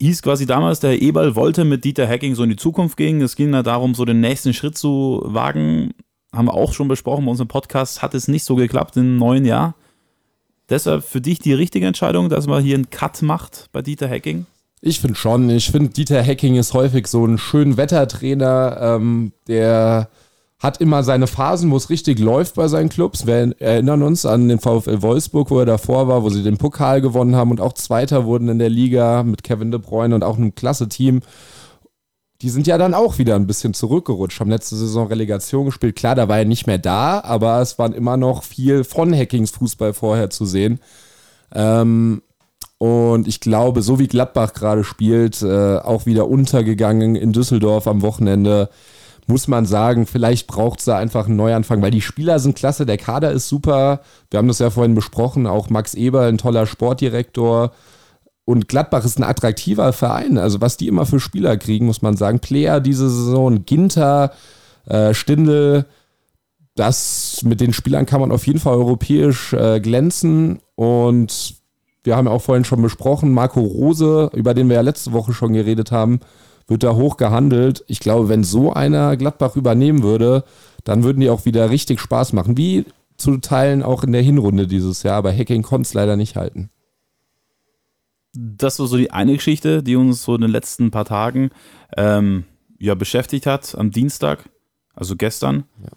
hieß 0.01 0.21
quasi 0.21 0.45
damals, 0.45 0.79
der 0.79 0.91
Herr 0.91 1.01
Eberl 1.01 1.35
wollte 1.35 1.63
mit 1.65 1.83
Dieter 1.83 2.07
Hacking 2.07 2.35
so 2.35 2.43
in 2.43 2.49
die 2.49 2.55
Zukunft 2.55 2.97
gehen. 2.97 3.21
Es 3.21 3.35
ging 3.35 3.51
da 3.51 3.63
darum, 3.63 3.95
so 3.95 4.05
den 4.05 4.19
nächsten 4.19 4.53
Schritt 4.53 4.77
zu 4.77 5.21
wagen. 5.25 5.93
Haben 6.33 6.47
wir 6.47 6.53
auch 6.53 6.73
schon 6.73 6.87
besprochen 6.87 7.25
bei 7.25 7.31
unserem 7.31 7.47
Podcast. 7.47 8.01
Hat 8.01 8.13
es 8.13 8.27
nicht 8.27 8.43
so 8.43 8.55
geklappt 8.55 8.97
im 8.97 9.17
neuen 9.17 9.45
Jahr. 9.45 9.75
Deshalb 10.69 11.03
für 11.03 11.21
dich 11.21 11.39
die 11.39 11.53
richtige 11.53 11.87
Entscheidung, 11.87 12.29
dass 12.29 12.47
man 12.47 12.63
hier 12.63 12.75
einen 12.75 12.89
Cut 12.89 13.21
macht 13.21 13.69
bei 13.71 13.81
Dieter 13.81 14.09
Hacking? 14.09 14.45
Ich 14.81 14.99
finde 14.99 15.15
schon. 15.15 15.49
Ich 15.49 15.71
finde, 15.71 15.89
Dieter 15.89 16.23
Hacking 16.23 16.55
ist 16.55 16.73
häufig 16.73 17.07
so 17.07 17.25
ein 17.25 17.37
schön 17.37 17.77
Wettertrainer, 17.77 18.77
ähm, 18.79 19.31
der 19.47 20.09
hat 20.59 20.81
immer 20.81 21.03
seine 21.03 21.27
Phasen, 21.27 21.69
wo 21.69 21.77
es 21.77 21.89
richtig 21.91 22.17
läuft 22.17 22.55
bei 22.55 22.67
seinen 22.67 22.89
Clubs. 22.89 23.27
Wir 23.27 23.53
erinnern 23.59 24.01
uns 24.01 24.25
an 24.25 24.49
den 24.49 24.59
VfL 24.59 25.03
Wolfsburg, 25.03 25.51
wo 25.51 25.59
er 25.59 25.65
davor 25.65 26.07
war, 26.07 26.23
wo 26.23 26.29
sie 26.29 26.41
den 26.41 26.57
Pokal 26.57 26.99
gewonnen 27.01 27.35
haben 27.35 27.51
und 27.51 27.61
auch 27.61 27.73
Zweiter 27.73 28.25
wurden 28.25 28.49
in 28.49 28.57
der 28.57 28.69
Liga 28.69 29.21
mit 29.21 29.43
Kevin 29.43 29.69
De 29.69 29.79
Bruyne 29.79 30.15
und 30.15 30.23
auch 30.23 30.37
einem 30.37 30.55
klasse 30.55 30.89
Team. 30.89 31.21
Die 32.41 32.49
sind 32.49 32.65
ja 32.65 32.77
dann 32.77 32.95
auch 32.95 33.19
wieder 33.19 33.35
ein 33.35 33.47
bisschen 33.47 33.73
zurückgerutscht, 33.73 34.39
haben 34.39 34.49
letzte 34.49 34.75
Saison 34.75 35.07
Relegation 35.07 35.65
gespielt. 35.65 35.95
Klar, 35.95 36.15
da 36.15 36.27
war 36.27 36.39
er 36.39 36.45
nicht 36.45 36.65
mehr 36.65 36.77
da, 36.77 37.19
aber 37.21 37.61
es 37.61 37.77
waren 37.77 37.93
immer 37.93 38.17
noch 38.17 38.43
viel 38.43 38.83
von 38.83 39.13
Hackings 39.13 39.51
Fußball 39.51 39.93
vorher 39.93 40.29
zu 40.31 40.45
sehen. 40.45 40.79
Ähm, 41.53 42.21
und 42.79 43.27
ich 43.27 43.39
glaube, 43.39 43.81
so 43.81 43.97
wie 43.99 44.07
Gladbach 44.07 44.53
gerade 44.53 44.83
spielt, 44.83 45.41
äh, 45.41 45.77
auch 45.77 46.05
wieder 46.05 46.27
untergegangen 46.27 47.15
in 47.15 47.33
Düsseldorf 47.33 47.87
am 47.87 48.01
Wochenende 48.03 48.69
muss 49.27 49.47
man 49.47 49.65
sagen, 49.65 50.05
vielleicht 50.05 50.47
braucht 50.47 50.79
es 50.79 50.85
da 50.85 50.97
einfach 50.97 51.27
einen 51.27 51.35
Neuanfang, 51.35 51.81
weil 51.81 51.91
die 51.91 52.01
Spieler 52.01 52.39
sind 52.39 52.55
klasse, 52.55 52.85
der 52.85 52.97
Kader 52.97 53.31
ist 53.31 53.49
super. 53.49 53.99
Wir 54.31 54.37
haben 54.37 54.47
das 54.47 54.59
ja 54.59 54.69
vorhin 54.69 54.95
besprochen, 54.95 55.45
auch 55.47 55.69
Max 55.69 55.93
Eber, 55.93 56.23
ein 56.23 56.37
toller 56.37 56.65
Sportdirektor. 56.65 57.71
Und 58.45 58.69
Gladbach 58.69 59.03
ist 59.03 59.19
ein 59.19 59.23
attraktiver 59.23 59.91
Verein. 59.91 60.37
Also, 60.37 60.61
was 60.61 60.77
die 60.77 60.87
immer 60.87 61.05
für 61.05 61.19
Spieler 61.19 61.57
kriegen, 61.57 61.85
muss 61.85 62.01
man 62.01 62.15
sagen. 62.15 62.39
Player 62.39 62.79
diese 62.79 63.09
Saison, 63.09 63.65
Ginter, 63.65 64.31
äh, 64.85 65.13
Stindel, 65.13 65.85
das 66.75 67.41
mit 67.43 67.59
den 67.59 67.73
Spielern 67.73 68.05
kann 68.05 68.21
man 68.21 68.31
auf 68.31 68.47
jeden 68.47 68.59
Fall 68.59 68.75
europäisch 68.75 69.51
äh, 69.51 69.81
glänzen. 69.81 70.61
Und 70.75 71.55
wir 72.03 72.15
haben 72.15 72.27
ja 72.27 72.31
auch 72.31 72.41
vorhin 72.41 72.63
schon 72.63 72.81
besprochen, 72.81 73.33
Marco 73.33 73.59
Rose, 73.59 74.29
über 74.33 74.53
den 74.53 74.69
wir 74.69 74.75
ja 74.75 74.81
letzte 74.81 75.11
Woche 75.11 75.33
schon 75.33 75.51
geredet 75.51 75.91
haben, 75.91 76.21
wird 76.67 76.83
da 76.83 76.95
hoch 76.95 77.17
gehandelt. 77.17 77.83
Ich 77.87 77.99
glaube, 77.99 78.29
wenn 78.29 78.43
so 78.43 78.73
einer 78.73 79.15
Gladbach 79.17 79.55
übernehmen 79.55 80.03
würde, 80.03 80.43
dann 80.83 81.03
würden 81.03 81.19
die 81.19 81.29
auch 81.29 81.45
wieder 81.45 81.69
richtig 81.69 81.99
Spaß 81.99 82.33
machen. 82.33 82.57
Wie 82.57 82.85
zu 83.17 83.37
Teilen 83.37 83.83
auch 83.83 84.03
in 84.03 84.11
der 84.11 84.21
Hinrunde 84.21 84.67
dieses 84.67 85.03
Jahr, 85.03 85.17
aber 85.17 85.33
Hacking 85.33 85.63
konnte 85.63 85.87
es 85.87 85.93
leider 85.93 86.15
nicht 86.15 86.35
halten. 86.35 86.69
Das 88.33 88.77
war 88.79 88.87
so 88.87 88.97
die 88.97 89.11
eine 89.11 89.33
Geschichte, 89.33 89.81
die 89.81 89.95
uns 89.95 90.23
so 90.23 90.35
in 90.35 90.41
den 90.41 90.51
letzten 90.51 90.91
paar 90.91 91.05
Tagen 91.05 91.49
ähm, 91.95 92.43
ja, 92.77 92.93
beschäftigt 92.93 93.47
hat, 93.47 93.75
am 93.75 93.91
Dienstag, 93.91 94.49
also 94.93 95.15
gestern. 95.15 95.63
Ja. 95.81 95.89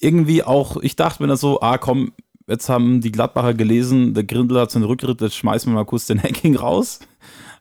Irgendwie 0.00 0.42
auch, 0.42 0.76
ich 0.78 0.96
dachte 0.96 1.22
mir 1.22 1.28
dann 1.28 1.36
so, 1.38 1.60
ah 1.60 1.78
komm, 1.78 2.12
jetzt 2.46 2.68
haben 2.68 3.00
die 3.00 3.12
Gladbacher 3.12 3.54
gelesen, 3.54 4.12
der 4.12 4.24
Grindel 4.24 4.60
hat 4.60 4.70
seinen 4.70 4.84
Rücktritt, 4.84 5.20
jetzt 5.22 5.36
schmeißen 5.36 5.72
wir 5.72 5.76
mal 5.76 5.84
kurz 5.84 6.06
den 6.06 6.22
Hacking 6.22 6.56
raus. 6.56 7.00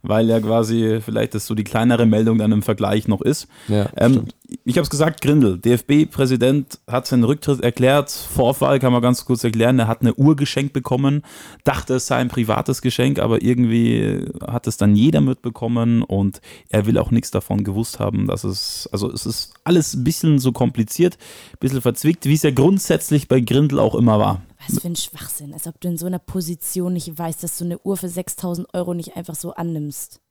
Weil 0.01 0.29
ja 0.29 0.39
quasi 0.39 0.99
vielleicht 1.03 1.35
das 1.35 1.45
so 1.45 1.55
die 1.55 1.63
kleinere 1.63 2.05
Meldung 2.05 2.37
dann 2.37 2.51
im 2.51 2.61
Vergleich 2.61 3.07
noch 3.07 3.21
ist. 3.21 3.47
Ja, 3.67 3.89
ähm, 3.97 4.25
ich 4.65 4.77
habe 4.77 4.83
es 4.83 4.89
gesagt, 4.89 5.21
Grindel, 5.21 5.59
DFB-Präsident 5.59 6.79
hat 6.87 7.05
seinen 7.05 7.23
Rücktritt 7.23 7.61
erklärt. 7.61 8.09
Vorfall 8.09 8.79
kann 8.79 8.91
man 8.91 9.01
ganz 9.01 9.25
kurz 9.25 9.43
erklären. 9.43 9.77
Er 9.77 9.87
hat 9.87 10.01
eine 10.01 10.15
Uhr 10.15 10.35
geschenkt 10.35 10.73
bekommen, 10.73 11.23
dachte 11.63 11.95
es 11.95 12.07
sei 12.07 12.15
ein 12.17 12.29
privates 12.29 12.81
Geschenk, 12.81 13.19
aber 13.19 13.43
irgendwie 13.43 14.25
hat 14.47 14.67
es 14.67 14.77
dann 14.77 14.95
jeder 14.95 15.21
mitbekommen 15.21 16.01
und 16.01 16.41
er 16.69 16.85
will 16.85 16.97
auch 16.97 17.11
nichts 17.11 17.31
davon 17.31 17.63
gewusst 17.63 17.99
haben, 17.99 18.27
dass 18.27 18.43
es, 18.43 18.89
also 18.91 19.11
es 19.11 19.25
ist 19.25 19.53
alles 19.63 19.93
ein 19.93 20.03
bisschen 20.03 20.39
so 20.39 20.51
kompliziert, 20.51 21.17
ein 21.53 21.59
bisschen 21.59 21.81
verzwickt, 21.81 22.25
wie 22.25 22.33
es 22.33 22.43
ja 22.43 22.51
grundsätzlich 22.51 23.27
bei 23.27 23.41
Grindel 23.41 23.79
auch 23.79 23.95
immer 23.95 24.19
war. 24.19 24.41
Was 24.69 24.81
für 24.81 24.87
ein 24.87 24.95
Schwachsinn, 24.95 25.53
als 25.53 25.67
ob 25.67 25.79
du 25.81 25.87
in 25.87 25.97
so 25.97 26.05
einer 26.05 26.19
Position 26.19 26.93
nicht 26.93 27.17
weißt, 27.17 27.43
dass 27.43 27.57
du 27.57 27.65
eine 27.65 27.79
Uhr 27.79 27.97
für 27.97 28.09
6000 28.09 28.73
Euro 28.73 28.93
nicht 28.93 29.15
einfach 29.15 29.35
so 29.35 29.53
annimmst. 29.53 30.21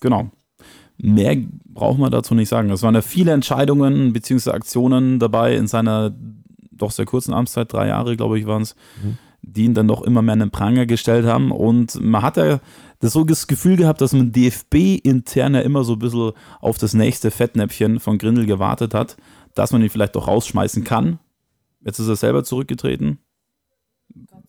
Genau. 0.00 0.30
Mehr 0.96 1.36
braucht 1.66 1.98
man 1.98 2.10
dazu 2.10 2.34
nicht 2.34 2.48
sagen. 2.48 2.70
Es 2.70 2.82
waren 2.82 2.94
ja 2.94 3.02
viele 3.02 3.32
Entscheidungen 3.32 4.12
bzw. 4.12 4.50
Aktionen 4.50 5.18
dabei 5.18 5.56
in 5.56 5.66
seiner 5.66 6.14
doch 6.70 6.90
sehr 6.90 7.06
kurzen 7.06 7.34
Amtszeit, 7.34 7.72
drei 7.72 7.88
Jahre, 7.88 8.16
glaube 8.16 8.38
ich, 8.38 8.46
waren 8.46 8.62
es, 8.62 8.74
mhm. 9.02 9.18
die 9.42 9.64
ihn 9.64 9.74
dann 9.74 9.88
doch 9.88 10.02
immer 10.02 10.22
mehr 10.22 10.34
in 10.34 10.40
den 10.40 10.50
Pranger 10.50 10.86
gestellt 10.86 11.26
haben. 11.26 11.50
Und 11.50 12.00
man 12.00 12.22
hat 12.22 12.36
ja 12.36 12.60
das 13.00 13.12
so 13.12 13.24
das 13.24 13.46
Gefühl 13.46 13.76
gehabt, 13.76 14.00
dass 14.00 14.12
man 14.12 14.32
DFB 14.32 15.00
intern 15.02 15.54
ja 15.54 15.60
immer 15.60 15.84
so 15.84 15.94
ein 15.94 15.98
bisschen 15.98 16.32
auf 16.60 16.78
das 16.78 16.94
nächste 16.94 17.30
Fettnäpfchen 17.30 18.00
von 18.00 18.18
Grindel 18.18 18.46
gewartet 18.46 18.94
hat, 18.94 19.16
dass 19.54 19.72
man 19.72 19.82
ihn 19.82 19.90
vielleicht 19.90 20.16
doch 20.16 20.28
rausschmeißen 20.28 20.84
kann. 20.84 21.18
Jetzt 21.84 21.98
ist 21.98 22.08
er 22.08 22.16
selber 22.16 22.44
zurückgetreten. 22.44 23.18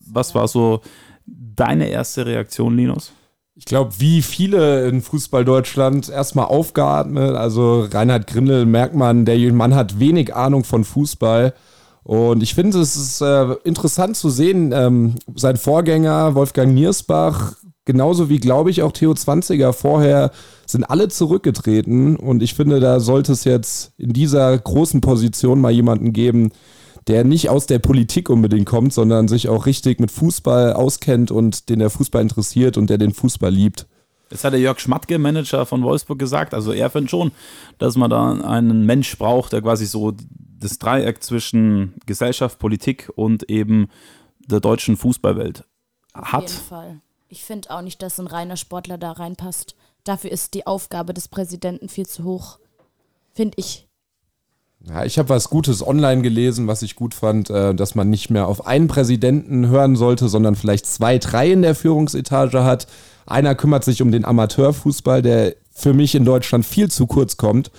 Was 0.06 0.34
war 0.34 0.48
so 0.48 0.80
deine 1.26 1.88
erste 1.88 2.26
Reaktion, 2.26 2.76
Linus? 2.76 3.12
Ich 3.56 3.66
glaube, 3.66 3.92
wie 3.98 4.20
viele 4.20 4.88
in 4.88 5.00
Fußball 5.00 5.44
Deutschland 5.44 6.08
erstmal 6.08 6.46
aufgeatmet. 6.46 7.36
Also 7.36 7.82
Reinhard 7.82 8.26
Grindel 8.26 8.66
merkt 8.66 8.96
man, 8.96 9.24
der 9.24 9.38
Mann 9.52 9.76
hat 9.76 10.00
wenig 10.00 10.34
Ahnung 10.34 10.64
von 10.64 10.84
Fußball. 10.84 11.54
Und 12.02 12.42
ich 12.42 12.54
finde, 12.54 12.80
es 12.80 12.96
ist 12.96 13.20
äh, 13.20 13.52
interessant 13.64 14.16
zu 14.16 14.28
sehen, 14.28 14.72
ähm, 14.72 15.14
sein 15.36 15.56
Vorgänger 15.56 16.34
Wolfgang 16.34 16.74
Niersbach, 16.74 17.54
genauso 17.84 18.28
wie, 18.28 18.40
glaube 18.40 18.70
ich, 18.70 18.82
auch 18.82 18.92
Theo 18.92 19.12
20er 19.12 19.72
vorher, 19.72 20.30
sind 20.66 20.84
alle 20.84 21.08
zurückgetreten. 21.08 22.16
Und 22.16 22.42
ich 22.42 22.54
finde, 22.54 22.80
da 22.80 23.00
sollte 23.00 23.32
es 23.32 23.44
jetzt 23.44 23.92
in 23.98 24.12
dieser 24.12 24.56
großen 24.58 25.00
Position 25.00 25.60
mal 25.60 25.72
jemanden 25.72 26.12
geben, 26.12 26.50
der 27.06 27.24
nicht 27.24 27.50
aus 27.50 27.66
der 27.66 27.78
Politik 27.78 28.30
unbedingt 28.30 28.66
kommt, 28.66 28.92
sondern 28.92 29.28
sich 29.28 29.48
auch 29.48 29.66
richtig 29.66 30.00
mit 30.00 30.10
Fußball 30.10 30.72
auskennt 30.72 31.30
und 31.30 31.68
den 31.68 31.78
der 31.78 31.90
Fußball 31.90 32.22
interessiert 32.22 32.76
und 32.76 32.88
der 32.88 32.98
den 32.98 33.12
Fußball 33.12 33.50
liebt. 33.50 33.86
Das 34.30 34.42
hat 34.42 34.52
der 34.52 34.60
Jörg 34.60 34.80
Schmatke, 34.80 35.18
Manager 35.18 35.66
von 35.66 35.82
Wolfsburg, 35.82 36.18
gesagt. 36.18 36.54
Also 36.54 36.72
er 36.72 36.90
findet 36.90 37.10
schon, 37.10 37.32
dass 37.78 37.96
man 37.96 38.10
da 38.10 38.32
einen 38.32 38.86
Mensch 38.86 39.16
braucht, 39.18 39.52
der 39.52 39.62
quasi 39.62 39.86
so 39.86 40.12
das 40.58 40.78
Dreieck 40.78 41.22
zwischen 41.22 41.94
Gesellschaft, 42.06 42.58
Politik 42.58 43.12
und 43.14 43.50
eben 43.50 43.88
der 44.46 44.60
deutschen 44.60 44.96
Fußballwelt 44.96 45.64
hat. 46.14 46.44
Auf 46.44 46.50
jeden 46.50 46.64
Fall. 46.64 47.00
Ich 47.28 47.44
finde 47.44 47.70
auch 47.70 47.82
nicht, 47.82 48.00
dass 48.02 48.18
ein 48.18 48.26
reiner 48.26 48.56
Sportler 48.56 48.98
da 48.98 49.12
reinpasst. 49.12 49.74
Dafür 50.04 50.30
ist 50.30 50.54
die 50.54 50.66
Aufgabe 50.66 51.14
des 51.14 51.28
Präsidenten 51.28 51.88
viel 51.88 52.06
zu 52.06 52.24
hoch. 52.24 52.58
Finde 53.32 53.54
ich. 53.58 53.83
Ja, 54.88 55.04
ich 55.04 55.18
habe 55.18 55.30
was 55.30 55.48
Gutes 55.48 55.86
online 55.86 56.22
gelesen, 56.22 56.66
was 56.66 56.82
ich 56.82 56.94
gut 56.94 57.14
fand, 57.14 57.48
äh, 57.48 57.74
dass 57.74 57.94
man 57.94 58.10
nicht 58.10 58.30
mehr 58.30 58.46
auf 58.48 58.66
einen 58.66 58.88
Präsidenten 58.88 59.68
hören 59.68 59.96
sollte, 59.96 60.28
sondern 60.28 60.56
vielleicht 60.56 60.86
zwei, 60.86 61.18
drei 61.18 61.50
in 61.50 61.62
der 61.62 61.74
Führungsetage 61.74 62.64
hat. 62.64 62.86
Einer 63.26 63.54
kümmert 63.54 63.84
sich 63.84 64.02
um 64.02 64.12
den 64.12 64.24
Amateurfußball, 64.24 65.22
der 65.22 65.54
für 65.72 65.94
mich 65.94 66.14
in 66.14 66.24
Deutschland 66.24 66.66
viel 66.66 66.90
zu 66.90 67.06
kurz 67.06 67.36
kommt. 67.36 67.70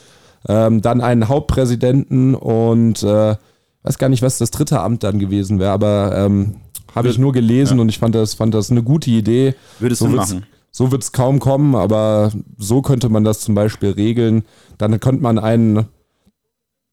Ähm, 0.48 0.82
dann 0.82 1.02
einen 1.02 1.28
Hauptpräsidenten 1.28 2.36
und 2.36 3.04
äh, 3.04 3.36
weiß 3.84 3.98
gar 4.00 4.10
nicht, 4.10 4.22
was 4.22 4.40
das 4.40 4.52
dritte 4.52 4.80
Amt 4.80 5.04
dann 5.04 5.20
gewesen 5.20 5.60
wäre, 5.60 5.72
aber 5.72 6.14
ähm, 6.16 6.56
habe 6.94 7.10
ich 7.10 7.18
nur 7.18 7.34
gelesen 7.34 7.78
ja. 7.78 7.82
und 7.82 7.90
ich 7.90 8.00
fand 8.00 8.16
das, 8.16 8.36
fand 8.36 8.54
das 8.54 8.72
eine 8.72 8.82
gute 8.82 9.10
Idee. 9.12 9.56
Würdest 9.80 10.00
so 10.00 10.08
du 10.08 10.16
machen? 10.16 10.46
So 10.72 10.92
wird 10.92 11.04
es 11.04 11.12
kaum 11.12 11.40
kommen, 11.40 11.76
aber 11.76 12.32
so 12.58 12.82
könnte 12.82 13.10
man 13.10 13.24
das 13.24 13.40
zum 13.40 13.56
Beispiel 13.56 13.92
regeln. 13.92 14.44
Dann 14.78 15.00
könnte 15.00 15.24
man 15.24 15.40
einen 15.40 15.86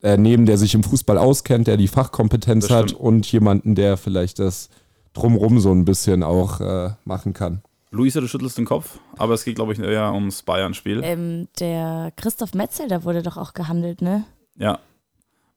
äh, 0.02 0.16
nehmen, 0.16 0.46
der 0.46 0.58
sich 0.58 0.74
im 0.74 0.82
Fußball 0.82 1.18
auskennt, 1.18 1.66
der 1.66 1.76
die 1.76 1.88
Fachkompetenz 1.88 2.70
hat 2.70 2.92
und 2.92 3.30
jemanden, 3.30 3.74
der 3.74 3.96
vielleicht 3.96 4.38
das 4.38 4.68
drumrum 5.12 5.60
so 5.60 5.72
ein 5.72 5.84
bisschen 5.84 6.22
auch 6.22 6.60
äh, 6.60 6.90
machen 7.04 7.32
kann. 7.32 7.62
Luisa, 7.90 8.20
du 8.20 8.26
schüttelst 8.26 8.56
den 8.56 8.64
Kopf, 8.64 8.98
aber 9.18 9.34
es 9.34 9.44
geht, 9.44 9.56
glaube 9.56 9.74
ich, 9.74 9.78
eher 9.78 10.12
ums 10.14 10.42
Bayern-Spiel. 10.42 11.02
Ähm, 11.04 11.48
der 11.60 12.10
Christoph 12.16 12.54
Metzel, 12.54 12.88
da 12.88 13.04
wurde 13.04 13.22
doch 13.22 13.36
auch 13.36 13.52
gehandelt, 13.52 14.00
ne? 14.00 14.24
Ja. 14.56 14.78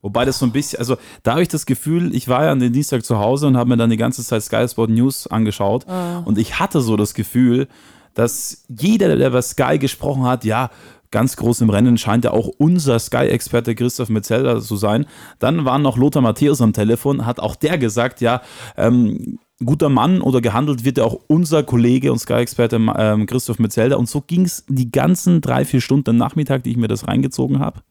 Wobei 0.01 0.25
das 0.25 0.37
so 0.37 0.45
ein 0.45 0.51
bisschen, 0.51 0.77
also 0.77 0.97
da 1.23 1.31
habe 1.31 1.41
ich 1.41 1.47
das 1.47 1.65
Gefühl, 1.65 2.13
ich 2.13 2.27
war 2.27 2.43
ja 2.43 2.51
an 2.51 2.59
den 2.59 2.73
Dienstag 2.73 3.03
zu 3.03 3.17
Hause 3.17 3.47
und 3.47 3.57
habe 3.57 3.69
mir 3.69 3.77
dann 3.77 3.89
die 3.89 3.97
ganze 3.97 4.23
Zeit 4.23 4.43
Sky 4.43 4.67
Sport 4.67 4.91
News 4.91 5.25
angeschaut 5.27 5.85
oh. 5.87 6.21
und 6.25 6.37
ich 6.37 6.59
hatte 6.59 6.81
so 6.81 6.95
das 6.97 7.13
Gefühl, 7.15 7.67
dass 8.13 8.65
jeder, 8.67 9.15
der 9.15 9.27
über 9.27 9.41
Sky 9.41 9.79
gesprochen 9.79 10.23
hat, 10.23 10.43
ja, 10.43 10.69
ganz 11.11 11.35
groß 11.37 11.61
im 11.61 11.69
Rennen 11.69 11.97
scheint 11.97 12.25
ja 12.25 12.31
auch 12.31 12.47
unser 12.57 12.99
Sky-Experte 12.99 13.75
Christoph 13.75 14.09
Metzelder 14.09 14.61
zu 14.61 14.75
sein. 14.75 15.05
Dann 15.39 15.65
war 15.65 15.79
noch 15.79 15.97
Lothar 15.97 16.21
Matthäus 16.21 16.61
am 16.61 16.73
Telefon, 16.73 17.25
hat 17.25 17.39
auch 17.39 17.55
der 17.55 17.77
gesagt, 17.77 18.21
ja, 18.21 18.41
ähm, 18.77 19.39
guter 19.63 19.89
Mann 19.89 20.21
oder 20.21 20.41
gehandelt 20.41 20.83
wird 20.83 20.97
ja 20.97 21.05
auch 21.05 21.19
unser 21.27 21.63
Kollege 21.63 22.11
und 22.11 22.19
Sky-Experte 22.19 22.75
ähm, 22.97 23.25
Christoph 23.25 23.59
Metzelder. 23.59 23.97
Und 23.97 24.09
so 24.09 24.21
ging 24.21 24.45
es 24.45 24.65
die 24.67 24.91
ganzen 24.91 25.41
drei, 25.41 25.63
vier 25.63 25.81
Stunden 25.81 26.17
Nachmittag, 26.17 26.63
die 26.63 26.71
ich 26.71 26.77
mir 26.77 26.87
das 26.87 27.07
reingezogen 27.07 27.59
habe. 27.59 27.81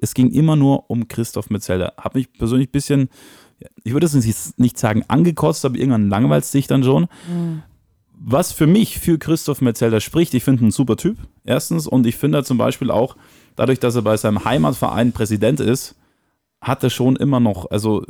Es 0.00 0.14
ging 0.14 0.30
immer 0.30 0.56
nur 0.56 0.88
um 0.88 1.08
Christoph 1.08 1.50
Metzelder. 1.50 1.92
Habe 1.98 2.18
mich 2.18 2.32
persönlich 2.32 2.68
ein 2.68 2.72
bisschen, 2.72 3.08
ich 3.84 3.92
würde 3.92 4.06
es 4.06 4.54
nicht 4.56 4.78
sagen 4.78 5.04
angekotzt, 5.08 5.64
aber 5.66 5.76
irgendwann 5.76 6.08
langweilt 6.08 6.44
es 6.44 6.52
sich 6.52 6.66
dann 6.66 6.82
schon. 6.82 7.08
Mhm 7.28 7.62
was 8.22 8.52
für 8.52 8.66
mich 8.66 8.98
für 8.98 9.18
Christoph 9.18 9.62
Metzelder 9.62 10.00
spricht, 10.00 10.34
ich 10.34 10.44
finde 10.44 10.62
ihn 10.62 10.68
ein 10.68 10.72
super 10.72 10.96
Typ, 10.96 11.16
erstens. 11.44 11.86
Und 11.86 12.06
ich 12.06 12.16
finde 12.16 12.44
zum 12.44 12.58
Beispiel 12.58 12.90
auch, 12.90 13.16
dadurch, 13.56 13.80
dass 13.80 13.96
er 13.96 14.02
bei 14.02 14.16
seinem 14.16 14.44
Heimatverein 14.44 15.12
Präsident 15.12 15.58
ist, 15.58 15.96
hat 16.60 16.84
er 16.84 16.90
schon 16.90 17.16
immer 17.16 17.40
noch, 17.40 17.70
also 17.70 18.04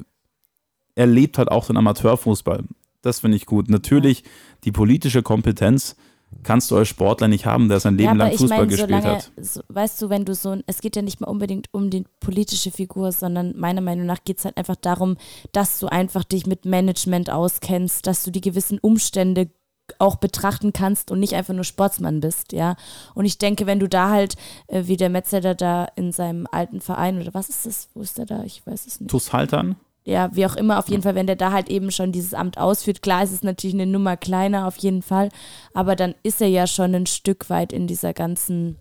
er 0.97 1.07
lebt 1.07 1.39
halt 1.39 1.51
auch 1.51 1.67
den 1.67 1.77
Amateurfußball. 1.77 2.65
Das 3.03 3.21
finde 3.21 3.37
ich 3.37 3.47
gut. 3.47 3.71
Natürlich 3.71 4.25
die 4.65 4.73
politische 4.73 5.23
Kompetenz 5.23 5.97
kannst 6.43 6.71
du 6.71 6.77
als 6.77 6.89
Sportler 6.89 7.29
nicht 7.29 7.47
haben, 7.47 7.69
der 7.69 7.79
sein 7.81 7.97
Leben 7.97 8.19
ja, 8.19 8.25
lang 8.25 8.33
Fußball 8.33 8.59
mein, 8.59 8.69
gespielt 8.69 8.89
solange, 8.89 9.17
hat. 9.17 9.31
So, 9.41 9.61
weißt 9.69 10.03
du, 10.03 10.11
wenn 10.11 10.25
du 10.25 10.35
so, 10.35 10.57
es 10.67 10.81
geht 10.81 10.97
ja 10.97 11.03
nicht 11.03 11.21
mal 11.21 11.29
unbedingt 11.29 11.69
um 11.73 11.91
die 11.91 12.05
politische 12.19 12.71
Figur, 12.73 13.13
sondern 13.13 13.57
meiner 13.57 13.81
Meinung 13.81 14.07
nach 14.07 14.25
geht 14.25 14.39
es 14.39 14.45
halt 14.45 14.57
einfach 14.57 14.77
darum, 14.77 15.17
dass 15.53 15.79
du 15.79 15.87
einfach 15.87 16.25
dich 16.25 16.47
mit 16.47 16.65
Management 16.65 17.31
auskennst, 17.31 18.07
dass 18.07 18.25
du 18.25 18.31
die 18.31 18.41
gewissen 18.41 18.79
Umstände 18.79 19.51
auch 19.99 20.17
betrachten 20.17 20.73
kannst 20.73 21.11
und 21.11 21.21
nicht 21.21 21.35
einfach 21.35 21.55
nur 21.55 21.65
Sportsmann 21.65 22.21
bist, 22.21 22.53
ja. 22.53 22.77
Und 23.15 23.25
ich 23.25 23.39
denke, 23.39 23.67
wenn 23.67 23.81
du 23.81 23.89
da 23.89 24.11
halt, 24.11 24.37
äh, 24.67 24.83
wie 24.87 24.97
der 24.97 25.11
Metzeler 25.11 25.55
da 25.55 25.89
in 25.97 26.13
seinem 26.13 26.47
alten 26.51 26.81
Verein 26.81 27.21
oder 27.21 27.35
was 27.35 27.49
ist 27.49 27.67
das, 27.67 27.89
wo 27.95 28.01
ist 28.01 28.19
der 28.19 28.27
da? 28.27 28.43
Ich 28.45 28.67
weiß 28.67 28.87
es 28.87 29.01
nicht. 29.01 29.11
TuS 29.11 29.33
Haltern? 29.33 29.77
Ja, 30.05 30.35
wie 30.35 30.47
auch 30.47 30.57
immer, 30.57 30.79
auf 30.79 30.89
jeden 30.89 31.03
Fall, 31.03 31.15
wenn 31.15 31.27
der 31.27 31.37
da 31.37 31.53
halt 31.53 31.69
eben 31.69 31.91
schon 31.91 32.11
dieses 32.11 32.33
Amt 32.33 32.57
ausführt, 32.57 33.03
klar 33.03 33.23
ist 33.23 33.33
es 33.33 33.43
natürlich 33.43 33.75
eine 33.75 33.87
Nummer 33.87 34.17
kleiner, 34.17 34.67
auf 34.67 34.77
jeden 34.79 35.03
Fall, 35.03 35.29
aber 35.75 35.95
dann 35.95 36.15
ist 36.23 36.41
er 36.41 36.49
ja 36.49 36.67
schon 36.67 36.95
ein 36.95 37.07
Stück 37.07 37.51
weit 37.51 37.73
in 37.73 37.87
dieser 37.87 38.15
ganzen 38.15 38.79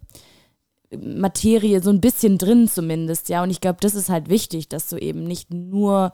Materie 0.97 1.81
so 1.81 1.89
ein 1.89 2.01
bisschen 2.01 2.37
drin 2.37 2.67
zumindest, 2.67 3.29
ja. 3.29 3.43
Und 3.43 3.49
ich 3.49 3.61
glaube, 3.61 3.79
das 3.81 3.95
ist 3.95 4.09
halt 4.09 4.29
wichtig, 4.29 4.69
dass 4.69 4.87
du 4.87 4.97
eben 4.97 5.23
nicht 5.25 5.53
nur 5.53 6.13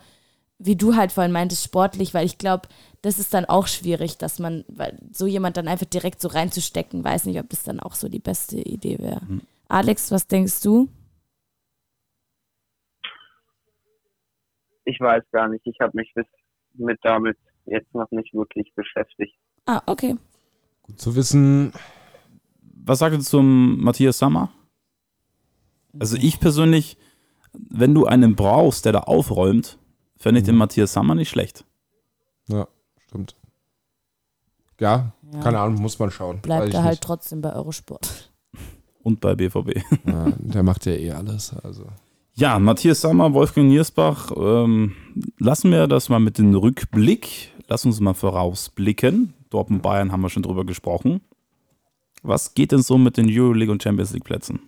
wie 0.57 0.75
du 0.75 0.95
halt 0.95 1.11
vorhin 1.11 1.31
meintest, 1.31 1.63
sportlich, 1.63 2.13
weil 2.13 2.25
ich 2.25 2.37
glaube, 2.37 2.67
das 3.05 3.19
ist 3.19 3.35
dann 3.35 3.45
auch 3.45 3.67
schwierig, 3.67 4.17
dass 4.17 4.39
man, 4.39 4.65
weil 4.67 4.97
so 5.11 5.27
jemand 5.27 5.57
dann 5.57 5.67
einfach 5.67 5.85
direkt 5.85 6.19
so 6.19 6.27
reinzustecken, 6.27 7.03
weiß 7.03 7.27
nicht, 7.27 7.39
ob 7.39 7.47
das 7.49 7.61
dann 7.61 7.79
auch 7.79 7.93
so 7.93 8.09
die 8.09 8.19
beste 8.19 8.57
Idee 8.57 8.97
wäre. 8.97 9.21
Mhm. 9.27 9.41
Alex, 9.67 10.11
was 10.11 10.25
denkst 10.25 10.63
du? 10.63 10.89
Ich 14.85 14.99
weiß 14.99 15.23
gar 15.31 15.47
nicht. 15.49 15.65
Ich 15.67 15.79
habe 15.79 15.91
mich 15.95 16.11
mit 16.73 16.99
damit 17.03 17.37
jetzt 17.65 17.93
noch 17.93 18.09
nicht 18.09 18.33
wirklich 18.33 18.73
beschäftigt. 18.73 19.37
Ah, 19.67 19.83
okay. 19.85 20.15
Gut 20.81 20.99
zu 20.99 21.15
wissen. 21.15 21.73
Was 22.61 22.99
sagt 22.99 23.15
ihr 23.15 23.21
zum 23.21 23.83
Matthias 23.83 24.17
Sammer? 24.17 24.51
Also 25.99 26.17
ich 26.17 26.39
persönlich, 26.39 26.97
wenn 27.53 27.93
du 27.93 28.07
einen 28.07 28.35
brauchst, 28.35 28.85
der 28.85 28.93
da 28.93 28.99
aufräumt, 29.01 29.77
Fände 30.17 30.39
ich 30.39 30.45
mhm. 30.45 30.53
den 30.53 30.57
Matthias 30.57 30.93
Sammer 30.93 31.13
nicht 31.13 31.29
schlecht. 31.29 31.65
Ja. 32.47 32.67
Ja, 34.79 35.13
ja. 35.33 35.39
keine 35.39 35.59
Ahnung, 35.59 35.81
muss 35.81 35.99
man 35.99 36.11
schauen. 36.11 36.39
Bleibt 36.41 36.73
er 36.73 36.83
halt 36.83 36.93
nicht. 36.93 37.03
trotzdem 37.03 37.41
bei 37.41 37.53
Eurosport. 37.53 38.31
Und 39.03 39.21
bei 39.21 39.35
BVB. 39.35 39.81
Ja, 40.05 40.31
der 40.37 40.63
macht 40.63 40.85
ja 40.85 40.93
eh 40.93 41.11
alles. 41.11 41.53
Also. 41.63 41.85
Ja, 42.33 42.59
Matthias 42.59 43.01
Sammer, 43.01 43.33
Wolfgang 43.33 43.67
Niersbach, 43.67 44.31
ähm, 44.35 44.93
lassen 45.39 45.71
wir 45.71 45.87
das 45.87 46.09
mal 46.09 46.19
mit 46.19 46.37
dem 46.37 46.53
Rückblick. 46.53 47.51
Lass 47.67 47.85
uns 47.85 47.99
mal 47.99 48.13
vorausblicken. 48.13 49.33
Dortmund 49.49 49.81
Bayern 49.81 50.11
haben 50.11 50.21
wir 50.21 50.29
schon 50.29 50.43
drüber 50.43 50.65
gesprochen. 50.65 51.21
Was 52.23 52.53
geht 52.53 52.71
denn 52.71 52.81
so 52.81 52.97
mit 52.97 53.17
den 53.17 53.27
Euroleague 53.29 53.71
und 53.71 53.81
Champions 53.81 54.11
League 54.11 54.23
Plätzen? 54.23 54.59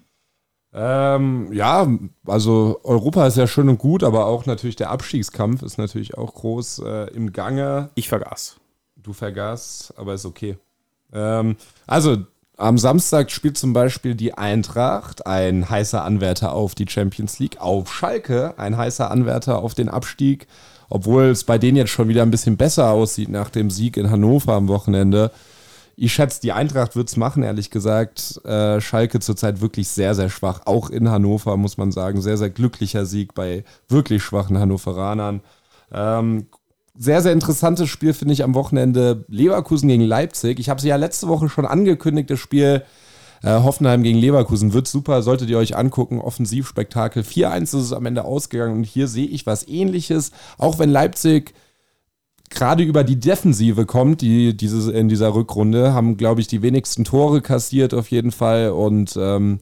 Ähm, 0.73 1.51
ja, 1.51 1.87
also 2.25 2.79
Europa 2.83 3.25
ist 3.25 3.37
ja 3.37 3.47
schön 3.47 3.67
und 3.67 3.79
gut, 3.79 4.03
aber 4.03 4.27
auch 4.27 4.45
natürlich 4.45 4.75
der 4.75 4.91
Abstiegskampf 4.91 5.63
ist 5.63 5.77
natürlich 5.77 6.17
auch 6.17 6.35
groß 6.35 6.79
äh, 6.85 7.13
im 7.15 7.33
Gange. 7.33 7.89
Ich 7.95 8.09
vergaß. 8.09 8.59
Du 9.07 9.13
vergaßt, 9.13 9.93
aber 9.95 10.15
ist 10.15 10.25
okay. 10.25 10.57
Ähm, 11.13 11.55
also 11.87 12.17
am 12.57 12.77
Samstag 12.77 13.31
spielt 13.31 13.57
zum 13.57 13.71
Beispiel 13.71 14.15
die 14.15 14.33
Eintracht, 14.33 15.25
ein 15.25 15.69
heißer 15.69 16.03
Anwärter 16.03 16.51
auf 16.51 16.75
die 16.75 16.89
Champions 16.89 17.39
League, 17.39 17.61
auf 17.61 17.93
Schalke, 17.93 18.55
ein 18.57 18.75
heißer 18.75 19.09
Anwärter 19.09 19.59
auf 19.59 19.75
den 19.75 19.87
Abstieg, 19.87 20.47
obwohl 20.89 21.27
es 21.27 21.45
bei 21.45 21.57
denen 21.57 21.77
jetzt 21.77 21.91
schon 21.91 22.09
wieder 22.09 22.21
ein 22.21 22.31
bisschen 22.31 22.57
besser 22.57 22.91
aussieht 22.91 23.29
nach 23.29 23.49
dem 23.49 23.69
Sieg 23.69 23.95
in 23.95 24.11
Hannover 24.11 24.55
am 24.55 24.67
Wochenende. 24.67 25.31
Ich 25.95 26.11
schätze, 26.11 26.41
die 26.41 26.51
Eintracht 26.51 26.97
wird 26.97 27.07
es 27.07 27.15
machen, 27.15 27.43
ehrlich 27.43 27.71
gesagt. 27.71 28.41
Äh, 28.43 28.81
Schalke 28.81 29.21
zurzeit 29.21 29.61
wirklich 29.61 29.87
sehr, 29.87 30.15
sehr 30.15 30.29
schwach. 30.29 30.63
Auch 30.65 30.89
in 30.89 31.09
Hannover, 31.09 31.55
muss 31.55 31.77
man 31.77 31.93
sagen. 31.93 32.21
Sehr, 32.21 32.37
sehr 32.37 32.49
glücklicher 32.49 33.05
Sieg 33.05 33.33
bei 33.33 33.63
wirklich 33.87 34.21
schwachen 34.21 34.59
Hannoveranern. 34.59 35.41
Ähm, 35.93 36.47
sehr, 36.97 37.21
sehr 37.21 37.33
interessantes 37.33 37.89
Spiel 37.89 38.13
finde 38.13 38.33
ich 38.33 38.43
am 38.43 38.55
Wochenende 38.55 39.25
Leverkusen 39.27 39.87
gegen 39.87 40.03
Leipzig. 40.03 40.59
Ich 40.59 40.69
habe 40.69 40.81
sie 40.81 40.89
ja 40.89 40.95
letzte 40.95 41.27
Woche 41.27 41.49
schon 41.49 41.65
angekündigt, 41.65 42.29
das 42.29 42.39
Spiel 42.39 42.83
äh, 43.43 43.49
Hoffenheim 43.49 44.03
gegen 44.03 44.17
Leverkusen 44.17 44.73
wird 44.73 44.87
super, 44.87 45.21
solltet 45.21 45.49
ihr 45.49 45.57
euch 45.57 45.75
angucken. 45.75 46.19
Offensivspektakel. 46.19 47.23
4-1 47.23 47.61
ist 47.63 47.73
es 47.73 47.93
am 47.93 48.05
Ende 48.05 48.25
ausgegangen 48.25 48.77
und 48.77 48.83
hier 48.83 49.07
sehe 49.07 49.27
ich 49.27 49.45
was 49.45 49.67
ähnliches. 49.67 50.31
Auch 50.57 50.79
wenn 50.79 50.89
Leipzig 50.89 51.53
gerade 52.49 52.83
über 52.83 53.03
die 53.03 53.19
Defensive 53.19 53.85
kommt, 53.85 54.21
die 54.21 54.55
dieses, 54.55 54.87
in 54.87 55.09
dieser 55.09 55.35
Rückrunde, 55.35 55.93
haben, 55.93 56.17
glaube 56.17 56.41
ich, 56.41 56.47
die 56.47 56.61
wenigsten 56.61 57.03
Tore 57.03 57.41
kassiert 57.41 57.93
auf 57.93 58.09
jeden 58.09 58.31
Fall 58.31 58.71
und 58.71 59.17
ähm, 59.19 59.59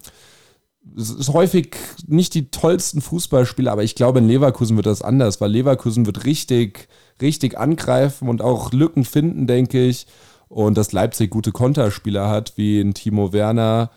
es 0.96 1.10
ist 1.10 1.34
häufig 1.34 1.76
nicht 2.06 2.36
die 2.36 2.52
tollsten 2.52 3.02
Fußballspieler, 3.02 3.72
aber 3.72 3.84
ich 3.84 3.96
glaube, 3.96 4.20
in 4.20 4.28
Leverkusen 4.28 4.76
wird 4.78 4.86
das 4.86 5.02
anders, 5.02 5.42
weil 5.42 5.52
Leverkusen 5.52 6.06
wird 6.06 6.26
richtig, 6.26 6.88
richtig 7.22 7.58
angreifen 7.58 8.30
und 8.30 8.42
auch 8.42 8.72
Lücken 8.72 9.06
finden, 9.06 9.48
denke 9.48 9.84
ich. 9.84 10.08
Und 10.48 10.78
dass 10.78 10.92
Leipzig 10.92 11.32
gute 11.32 11.52
Konterspieler 11.52 12.30
hat, 12.30 12.54
wie 12.56 12.80
ein 12.80 12.94
Timo 12.94 13.34
Werner. 13.34 13.90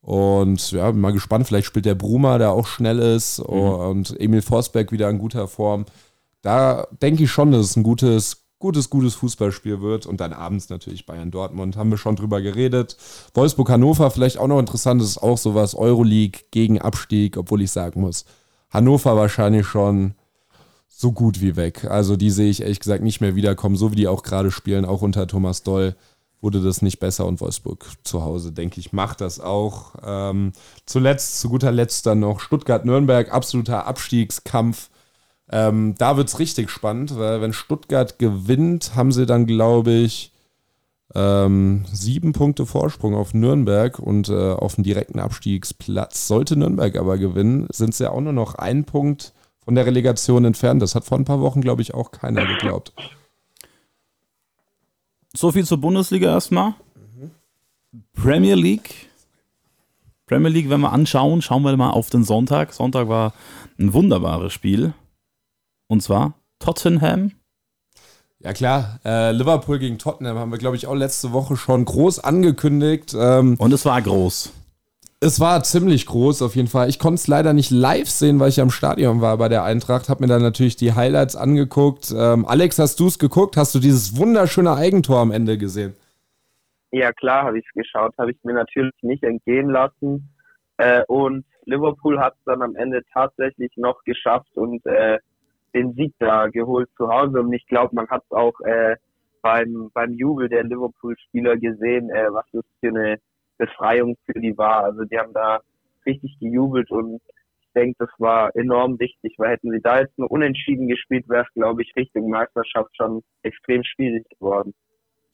Und 0.00 0.72
ja, 0.72 0.90
bin 0.90 1.00
mal 1.00 1.12
gespannt, 1.12 1.46
vielleicht 1.46 1.66
spielt 1.66 1.86
der 1.86 1.94
Bruma, 1.94 2.38
der 2.38 2.50
auch 2.52 2.66
schnell 2.66 2.98
ist, 2.98 3.38
mhm. 3.38 3.44
und 3.44 4.20
Emil 4.20 4.42
Forsberg 4.42 4.90
wieder 4.90 5.08
in 5.08 5.18
guter 5.18 5.46
Form 5.46 5.86
da 6.42 6.88
denke 7.00 7.24
ich 7.24 7.30
schon, 7.30 7.52
dass 7.52 7.70
es 7.70 7.76
ein 7.76 7.84
gutes, 7.84 8.44
gutes, 8.58 8.90
gutes 8.90 9.14
Fußballspiel 9.14 9.80
wird. 9.80 10.06
Und 10.06 10.20
dann 10.20 10.32
abends 10.32 10.68
natürlich 10.68 11.06
Bayern 11.06 11.30
Dortmund, 11.30 11.76
haben 11.76 11.90
wir 11.90 11.98
schon 11.98 12.16
drüber 12.16 12.42
geredet. 12.42 12.96
Wolfsburg 13.32 13.70
Hannover, 13.70 14.10
vielleicht 14.10 14.38
auch 14.38 14.48
noch 14.48 14.58
interessant, 14.58 15.00
das 15.00 15.10
ist 15.10 15.18
auch 15.18 15.38
sowas, 15.38 15.74
Euroleague 15.74 16.42
gegen 16.50 16.80
Abstieg, 16.80 17.36
obwohl 17.36 17.62
ich 17.62 17.70
sagen 17.70 18.00
muss, 18.00 18.24
Hannover 18.70 19.16
wahrscheinlich 19.16 19.66
schon 19.66 20.14
so 20.94 21.12
gut 21.12 21.40
wie 21.40 21.56
weg. 21.56 21.84
Also 21.84 22.16
die 22.16 22.30
sehe 22.30 22.50
ich 22.50 22.62
ehrlich 22.62 22.80
gesagt 22.80 23.02
nicht 23.02 23.20
mehr 23.20 23.34
wiederkommen, 23.34 23.76
so 23.76 23.90
wie 23.90 23.96
die 23.96 24.08
auch 24.08 24.22
gerade 24.22 24.50
spielen, 24.50 24.84
auch 24.84 25.02
unter 25.02 25.26
Thomas 25.26 25.62
Doll 25.62 25.96
wurde 26.42 26.60
das 26.60 26.82
nicht 26.82 26.98
besser 26.98 27.24
und 27.26 27.40
Wolfsburg 27.40 27.86
zu 28.02 28.22
Hause, 28.22 28.52
denke 28.52 28.80
ich, 28.80 28.92
macht 28.92 29.20
das 29.20 29.40
auch. 29.40 29.94
Ähm, 30.04 30.52
zuletzt, 30.86 31.40
zu 31.40 31.48
guter 31.48 31.70
Letzt 31.70 32.04
dann 32.04 32.18
noch 32.18 32.40
Stuttgart-Nürnberg, 32.40 33.32
absoluter 33.32 33.86
Abstiegskampf. 33.86 34.90
Ähm, 35.50 35.94
da 35.98 36.16
wird 36.16 36.28
es 36.28 36.40
richtig 36.40 36.68
spannend, 36.68 37.16
weil 37.16 37.40
wenn 37.40 37.52
Stuttgart 37.52 38.18
gewinnt, 38.18 38.96
haben 38.96 39.12
sie 39.12 39.24
dann, 39.24 39.46
glaube 39.46 39.92
ich, 39.92 40.32
ähm, 41.14 41.84
sieben 41.92 42.32
Punkte 42.32 42.66
Vorsprung 42.66 43.14
auf 43.14 43.34
Nürnberg 43.34 43.98
und 43.98 44.28
äh, 44.28 44.52
auf 44.52 44.74
dem 44.74 44.84
direkten 44.84 45.20
Abstiegsplatz. 45.20 46.26
Sollte 46.26 46.56
Nürnberg 46.56 46.96
aber 46.96 47.18
gewinnen, 47.18 47.68
sind 47.70 47.94
sie 47.94 48.10
auch 48.10 48.20
nur 48.20 48.32
noch 48.32 48.56
einen 48.56 48.84
Punkt 48.84 49.32
von 49.64 49.74
der 49.74 49.86
Relegation 49.86 50.44
entfernt. 50.44 50.82
Das 50.82 50.94
hat 50.94 51.04
vor 51.04 51.18
ein 51.18 51.24
paar 51.24 51.40
Wochen, 51.40 51.60
glaube 51.60 51.82
ich, 51.82 51.94
auch 51.94 52.10
keiner 52.10 52.46
geglaubt. 52.46 52.92
So 55.34 55.50
viel 55.52 55.64
zur 55.64 55.78
Bundesliga 55.78 56.30
erstmal. 56.30 56.74
Premier 58.14 58.54
League. 58.54 59.08
Premier 60.26 60.50
League, 60.50 60.70
wenn 60.70 60.80
wir 60.80 60.92
anschauen, 60.92 61.42
schauen 61.42 61.62
wir 61.62 61.76
mal 61.76 61.90
auf 61.90 62.10
den 62.10 62.24
Sonntag. 62.24 62.72
Sonntag 62.72 63.08
war 63.08 63.34
ein 63.78 63.92
wunderbares 63.92 64.52
Spiel. 64.52 64.94
Und 65.88 66.02
zwar 66.02 66.34
Tottenham. 66.58 67.32
Ja 68.40 68.52
klar, 68.52 68.98
äh, 69.04 69.30
Liverpool 69.32 69.78
gegen 69.78 69.98
Tottenham 69.98 70.36
haben 70.36 70.50
wir, 70.50 70.58
glaube 70.58 70.76
ich, 70.76 70.86
auch 70.86 70.94
letzte 70.94 71.32
Woche 71.32 71.56
schon 71.56 71.84
groß 71.84 72.18
angekündigt. 72.18 73.14
Ähm, 73.16 73.56
Und 73.58 73.72
es 73.72 73.84
war 73.84 74.00
groß. 74.02 74.52
Es 75.24 75.38
war 75.38 75.62
ziemlich 75.62 76.06
groß 76.06 76.42
auf 76.42 76.56
jeden 76.56 76.66
Fall. 76.66 76.88
Ich 76.88 76.98
konnte 76.98 77.14
es 77.14 77.28
leider 77.28 77.52
nicht 77.52 77.70
live 77.70 78.08
sehen, 78.08 78.40
weil 78.40 78.48
ich 78.48 78.60
am 78.60 78.70
Stadion 78.70 79.20
war 79.20 79.38
bei 79.38 79.48
der 79.48 79.62
Eintracht. 79.62 80.08
Habe 80.08 80.24
mir 80.24 80.26
dann 80.26 80.42
natürlich 80.42 80.74
die 80.74 80.94
Highlights 80.94 81.36
angeguckt. 81.36 82.12
Ähm, 82.12 82.44
Alex, 82.44 82.80
hast 82.80 82.98
du 82.98 83.06
es 83.06 83.20
geguckt? 83.20 83.56
Hast 83.56 83.72
du 83.72 83.78
dieses 83.78 84.18
wunderschöne 84.18 84.74
Eigentor 84.74 85.20
am 85.20 85.30
Ende 85.30 85.58
gesehen? 85.58 85.94
Ja 86.90 87.12
klar, 87.12 87.44
habe 87.44 87.60
ich 87.60 87.64
es 87.64 87.72
geschaut. 87.72 88.12
Habe 88.18 88.32
ich 88.32 88.38
mir 88.42 88.54
natürlich 88.54 89.00
nicht 89.02 89.22
entgehen 89.22 89.70
lassen. 89.70 90.28
Äh, 90.78 91.04
und 91.06 91.44
Liverpool 91.66 92.18
hat 92.18 92.34
es 92.34 92.44
dann 92.44 92.60
am 92.60 92.74
Ende 92.74 93.02
tatsächlich 93.12 93.70
noch 93.76 94.02
geschafft 94.02 94.50
und 94.56 94.84
äh, 94.86 95.20
den 95.72 95.92
Sieg 95.94 96.14
da 96.18 96.48
geholt 96.48 96.88
zu 96.96 97.06
Hause. 97.06 97.42
Und 97.42 97.52
ich 97.52 97.64
glaube, 97.68 97.94
man 97.94 98.08
hat 98.08 98.24
es 98.24 98.36
auch 98.36 98.58
äh, 98.62 98.96
beim, 99.40 99.88
beim 99.94 100.14
Jubel 100.14 100.48
der 100.48 100.64
Liverpool-Spieler 100.64 101.58
gesehen, 101.58 102.10
äh, 102.10 102.26
was 102.32 102.46
das 102.52 102.64
für 102.80 102.88
eine 102.88 103.20
Befreiung 103.58 104.16
für 104.26 104.40
die 104.40 104.56
war. 104.56 104.84
Also 104.84 105.04
die 105.04 105.18
haben 105.18 105.32
da 105.32 105.60
richtig 106.06 106.38
gejubelt 106.40 106.90
und 106.90 107.20
ich 107.60 107.68
denke, 107.74 107.96
das 108.00 108.10
war 108.18 108.54
enorm 108.54 108.98
wichtig, 108.98 109.34
weil 109.38 109.50
hätten 109.50 109.70
sie 109.70 109.80
da 109.80 110.00
jetzt 110.00 110.18
nur 110.18 110.30
unentschieden 110.30 110.88
gespielt, 110.88 111.28
wäre 111.28 111.44
es, 111.44 111.54
glaube 111.54 111.82
ich, 111.82 111.92
Richtung 111.96 112.28
Meisterschaft 112.28 112.90
schon 112.96 113.22
extrem 113.42 113.82
schwierig 113.84 114.28
geworden. 114.28 114.74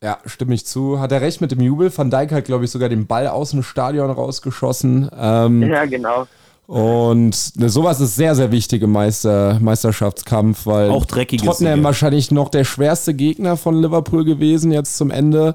Ja, 0.02 0.18
stimme 0.26 0.54
ich 0.54 0.64
zu. 0.64 1.00
Hat 1.00 1.10
er 1.10 1.20
recht 1.20 1.40
mit 1.40 1.50
dem 1.50 1.60
Jubel? 1.60 1.90
Van 1.96 2.10
Dijk 2.10 2.30
hat, 2.30 2.44
glaube 2.44 2.64
ich, 2.64 2.70
sogar 2.70 2.88
den 2.88 3.08
Ball 3.08 3.26
aus 3.26 3.50
dem 3.50 3.64
Stadion 3.64 4.10
rausgeschossen. 4.10 5.10
Ähm, 5.18 5.62
ja, 5.62 5.84
genau. 5.86 6.28
Und 6.68 7.34
sowas 7.34 7.98
ist 7.98 8.14
sehr, 8.14 8.34
sehr 8.34 8.52
wichtig 8.52 8.82
im 8.82 8.92
Meister, 8.92 9.58
Meisterschaftskampf, 9.58 10.66
weil 10.66 10.90
auch 10.90 11.06
Tottenham 11.06 11.54
Siege. 11.54 11.82
wahrscheinlich 11.82 12.30
noch 12.30 12.50
der 12.50 12.64
schwerste 12.64 13.14
Gegner 13.14 13.56
von 13.56 13.80
Liverpool 13.80 14.24
gewesen 14.24 14.70
jetzt 14.70 14.98
zum 14.98 15.10
Ende. 15.10 15.54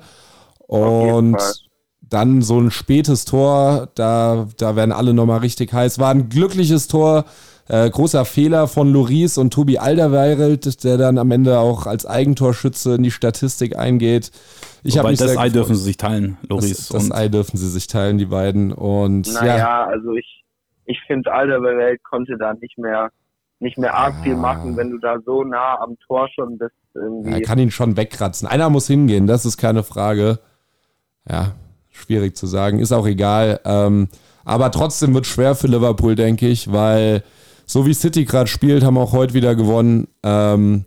Und 0.67 1.37
dann 2.13 2.41
so 2.41 2.59
ein 2.59 2.71
spätes 2.71 3.25
Tor, 3.25 3.89
da, 3.95 4.47
da 4.57 4.75
werden 4.75 4.91
alle 4.91 5.13
nochmal 5.13 5.39
richtig 5.39 5.73
heiß. 5.73 5.99
War 5.99 6.11
ein 6.11 6.29
glückliches 6.29 6.87
Tor. 6.87 7.25
Äh, 7.69 7.89
großer 7.89 8.25
Fehler 8.25 8.67
von 8.67 8.91
Loris 8.91 9.37
und 9.37 9.53
Tobi 9.53 9.77
Alderweireld, 9.77 10.83
der 10.83 10.97
dann 10.97 11.17
am 11.17 11.31
Ende 11.31 11.59
auch 11.59 11.87
als 11.87 12.05
Eigentorschütze 12.05 12.95
in 12.95 13.03
die 13.03 13.11
Statistik 13.11 13.77
eingeht. 13.77 14.31
Ich 14.83 14.97
Wobei, 14.97 15.13
das 15.13 15.37
Ei 15.37 15.47
dürfen 15.47 15.73
sie 15.73 15.83
sich 15.83 15.95
teilen, 15.95 16.37
Loris. 16.49 16.89
Das, 16.89 17.07
das 17.07 17.11
Ei 17.11 17.29
dürfen 17.29 17.55
sie 17.55 17.69
sich 17.69 17.87
teilen, 17.87 18.17
die 18.17 18.25
beiden. 18.25 18.73
Und 18.73 19.33
naja, 19.33 19.57
ja. 19.57 19.85
also 19.85 20.11
ich, 20.11 20.43
ich 20.83 20.99
finde, 21.07 21.31
Alderweireld 21.31 22.03
konnte 22.03 22.37
da 22.37 22.53
nicht 22.53 22.77
mehr 22.77 23.11
nicht 23.59 23.77
mehr 23.77 23.95
arg 23.95 24.15
viel 24.23 24.35
machen, 24.35 24.75
wenn 24.75 24.91
du 24.91 24.97
da 24.97 25.19
so 25.25 25.45
nah 25.45 25.79
am 25.79 25.97
Tor 26.05 26.27
schon 26.35 26.57
bist. 26.57 26.75
Irgendwie. 26.93 27.31
er 27.31 27.41
kann 27.41 27.57
ihn 27.59 27.71
schon 27.71 27.95
wegkratzen. 27.95 28.45
Einer 28.45 28.69
muss 28.69 28.87
hingehen, 28.87 29.25
das 29.25 29.45
ist 29.45 29.57
keine 29.57 29.83
Frage. 29.83 30.39
Ja, 31.29 31.53
schwierig 31.93 32.35
zu 32.35 32.47
sagen, 32.47 32.79
ist 32.79 32.91
auch 32.91 33.07
egal. 33.07 33.59
Ähm, 33.63 34.09
aber 34.43 34.71
trotzdem 34.71 35.13
wird 35.13 35.25
es 35.25 35.31
schwer 35.31 35.55
für 35.55 35.67
Liverpool, 35.67 36.15
denke 36.15 36.47
ich, 36.47 36.71
weil 36.71 37.23
so 37.65 37.85
wie 37.85 37.93
City 37.93 38.25
gerade 38.25 38.47
spielt, 38.47 38.83
haben 38.83 38.97
auch 38.97 39.13
heute 39.13 39.33
wieder 39.33 39.55
gewonnen. 39.55 40.07
Ähm, 40.21 40.83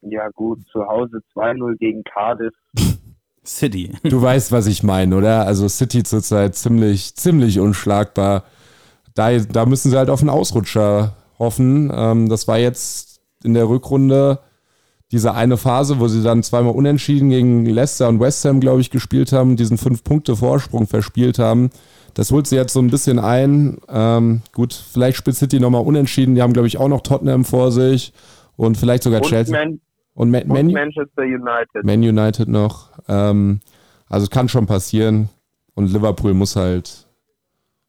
ja 0.00 0.28
gut, 0.34 0.60
zu 0.72 0.84
Hause 0.86 1.20
2-0 1.36 1.76
gegen 1.78 2.02
Cardiff. 2.02 2.54
City. 3.46 3.92
Du 4.02 4.20
weißt, 4.20 4.50
was 4.50 4.66
ich 4.66 4.82
meine, 4.82 5.16
oder? 5.16 5.46
Also 5.46 5.68
City 5.68 6.02
zurzeit 6.02 6.56
ziemlich, 6.56 7.14
ziemlich 7.14 7.60
unschlagbar 7.60 8.44
da, 9.18 9.36
da 9.36 9.66
müssen 9.66 9.90
sie 9.90 9.98
halt 9.98 10.10
auf 10.10 10.20
einen 10.20 10.30
Ausrutscher 10.30 11.16
hoffen. 11.38 11.90
Ähm, 11.92 12.28
das 12.28 12.46
war 12.46 12.58
jetzt 12.58 13.20
in 13.42 13.54
der 13.54 13.68
Rückrunde 13.68 14.38
diese 15.10 15.34
eine 15.34 15.56
Phase, 15.56 16.00
wo 16.00 16.08
sie 16.08 16.22
dann 16.22 16.42
zweimal 16.42 16.74
unentschieden 16.74 17.30
gegen 17.30 17.64
Leicester 17.64 18.08
und 18.08 18.20
West 18.20 18.44
Ham, 18.44 18.60
glaube 18.60 18.80
ich, 18.80 18.90
gespielt 18.90 19.32
haben, 19.32 19.56
diesen 19.56 19.78
Fünf-Punkte-Vorsprung 19.78 20.86
verspielt 20.86 21.38
haben. 21.38 21.70
Das 22.14 22.30
holt 22.30 22.46
sie 22.46 22.56
jetzt 22.56 22.72
so 22.72 22.80
ein 22.80 22.90
bisschen 22.90 23.18
ein. 23.18 23.78
Ähm, 23.88 24.42
gut, 24.52 24.74
vielleicht 24.74 25.16
spielt 25.16 25.36
City 25.36 25.60
nochmal 25.60 25.82
unentschieden. 25.82 26.34
Die 26.34 26.42
haben, 26.42 26.52
glaube 26.52 26.68
ich, 26.68 26.78
auch 26.78 26.88
noch 26.88 27.00
Tottenham 27.00 27.44
vor 27.44 27.72
sich 27.72 28.12
und 28.56 28.76
vielleicht 28.76 29.02
sogar 29.02 29.22
und 29.22 29.28
Chelsea. 29.28 29.56
Man 29.56 29.80
und, 30.14 30.30
Man, 30.30 30.48
Man 30.48 30.66
Manchester 30.66 31.22
United. 31.22 31.84
Man 31.84 32.00
United 32.00 32.48
noch. 32.48 32.90
Ähm, 33.08 33.60
also 34.08 34.24
es 34.24 34.30
kann 34.30 34.48
schon 34.48 34.66
passieren. 34.66 35.28
Und 35.74 35.92
Liverpool 35.92 36.34
muss 36.34 36.56
halt 36.56 37.06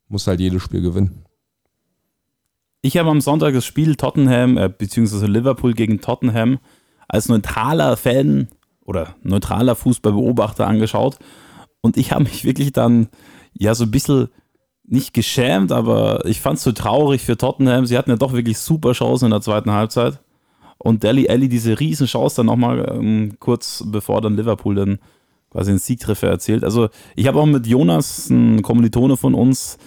muss 0.10 0.28
halt 0.28 0.40
jedes 0.40 0.62
Spiel 0.62 0.82
gewinnen. 0.82 1.24
Ich 2.82 2.98
habe 2.98 3.10
am 3.10 3.22
Sonntag 3.22 3.54
das 3.54 3.66
Spiel 3.66 3.96
Tottenham 3.96 4.58
äh, 4.58 4.70
bzw. 4.70 5.26
Liverpool 5.26 5.74
gegen 5.74 6.02
Tottenham 6.02 6.60
als 7.10 7.28
neutraler 7.28 7.98
Fan 7.98 8.48
oder 8.86 9.16
neutraler 9.24 9.76
Fußballbeobachter 9.76 10.66
angeschaut. 10.66 11.18
Und 11.82 11.98
ich 11.98 12.12
habe 12.12 12.24
mich 12.24 12.46
wirklich 12.46 12.72
dann 12.72 13.10
ja 13.54 13.76
so 13.76 13.84
ein 13.84 13.92
bisschen 13.92 14.30
nicht 14.84 15.14
geschämt, 15.14 15.72
aber 15.72 16.26
ich 16.26 16.40
fand 16.40 16.58
es 16.58 16.64
so 16.64 16.72
traurig 16.72 17.22
für 17.22 17.38
Tottenham. 17.38 17.86
Sie 17.86 17.98
hatten 17.98 18.10
ja 18.10 18.16
doch 18.16 18.34
wirklich 18.34 18.58
super 18.58 18.94
Chancen 18.94 19.26
in 19.26 19.32
der 19.32 19.42
zweiten 19.42 19.72
Halbzeit. 19.72 20.20
Und 20.78 21.04
Deli 21.04 21.28
Alli 21.30 21.50
diese 21.50 21.80
riesen 21.80 22.08
Chance 22.08 22.38
dann 22.38 22.46
nochmal 22.46 22.90
ähm, 22.96 23.34
kurz 23.40 23.84
bevor 23.86 24.22
dann 24.22 24.38
Liverpool 24.38 24.76
dann 24.76 25.00
quasi 25.52 25.72
einen 25.72 25.80
Siegtreffer 25.80 26.30
erzielt. 26.30 26.64
Also 26.64 26.90
ich 27.16 27.28
habe 27.28 27.40
auch 27.40 27.46
mit 27.46 27.68
Jonas, 27.68 28.30
ein 28.30 28.62
Kommilitone 28.62 29.18
von 29.18 29.34
uns, 29.34 29.78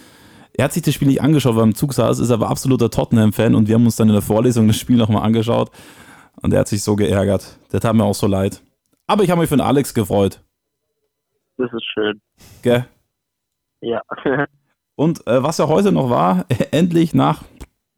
er 0.54 0.66
hat 0.66 0.74
sich 0.74 0.82
das 0.82 0.92
Spiel 0.92 1.08
nicht 1.08 1.22
angeschaut, 1.22 1.54
weil 1.54 1.62
er 1.62 1.68
im 1.68 1.74
Zug 1.74 1.94
saß, 1.94 2.18
ist 2.18 2.30
aber 2.30 2.50
absoluter 2.50 2.90
Tottenham-Fan 2.90 3.54
und 3.54 3.68
wir 3.68 3.74
haben 3.76 3.86
uns 3.86 3.96
dann 3.96 4.08
in 4.08 4.14
der 4.14 4.22
Vorlesung 4.22 4.66
das 4.66 4.76
Spiel 4.76 4.96
nochmal 4.96 5.22
angeschaut 5.22 5.70
und 6.42 6.52
er 6.52 6.60
hat 6.60 6.68
sich 6.68 6.82
so 6.82 6.96
geärgert. 6.96 7.58
Der 7.72 7.80
tat 7.80 7.94
mir 7.94 8.04
auch 8.04 8.14
so 8.14 8.26
leid. 8.26 8.62
Aber 9.06 9.24
ich 9.24 9.30
habe 9.30 9.40
mich 9.40 9.48
für 9.48 9.56
den 9.56 9.62
Alex 9.62 9.94
gefreut. 9.94 10.40
Das 11.56 11.70
ist 11.72 11.84
schön. 11.94 12.20
Gell? 12.62 12.86
Ja. 13.80 14.00
Und 14.94 15.26
äh, 15.26 15.42
was 15.42 15.58
ja 15.58 15.68
heute 15.68 15.90
noch 15.92 16.10
war, 16.10 16.44
endlich 16.70 17.14
nach 17.14 17.42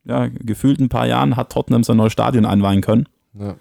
ja, 0.05 0.29
gefühlt 0.29 0.81
ein 0.81 0.89
paar 0.89 1.07
Jahren 1.07 1.37
hat 1.37 1.51
Tottenham 1.53 1.83
sein 1.83 1.97
neues 1.97 2.13
Stadion 2.13 2.45
einweihen 2.45 2.83
können. 2.83 3.09
Ja. 3.33 3.57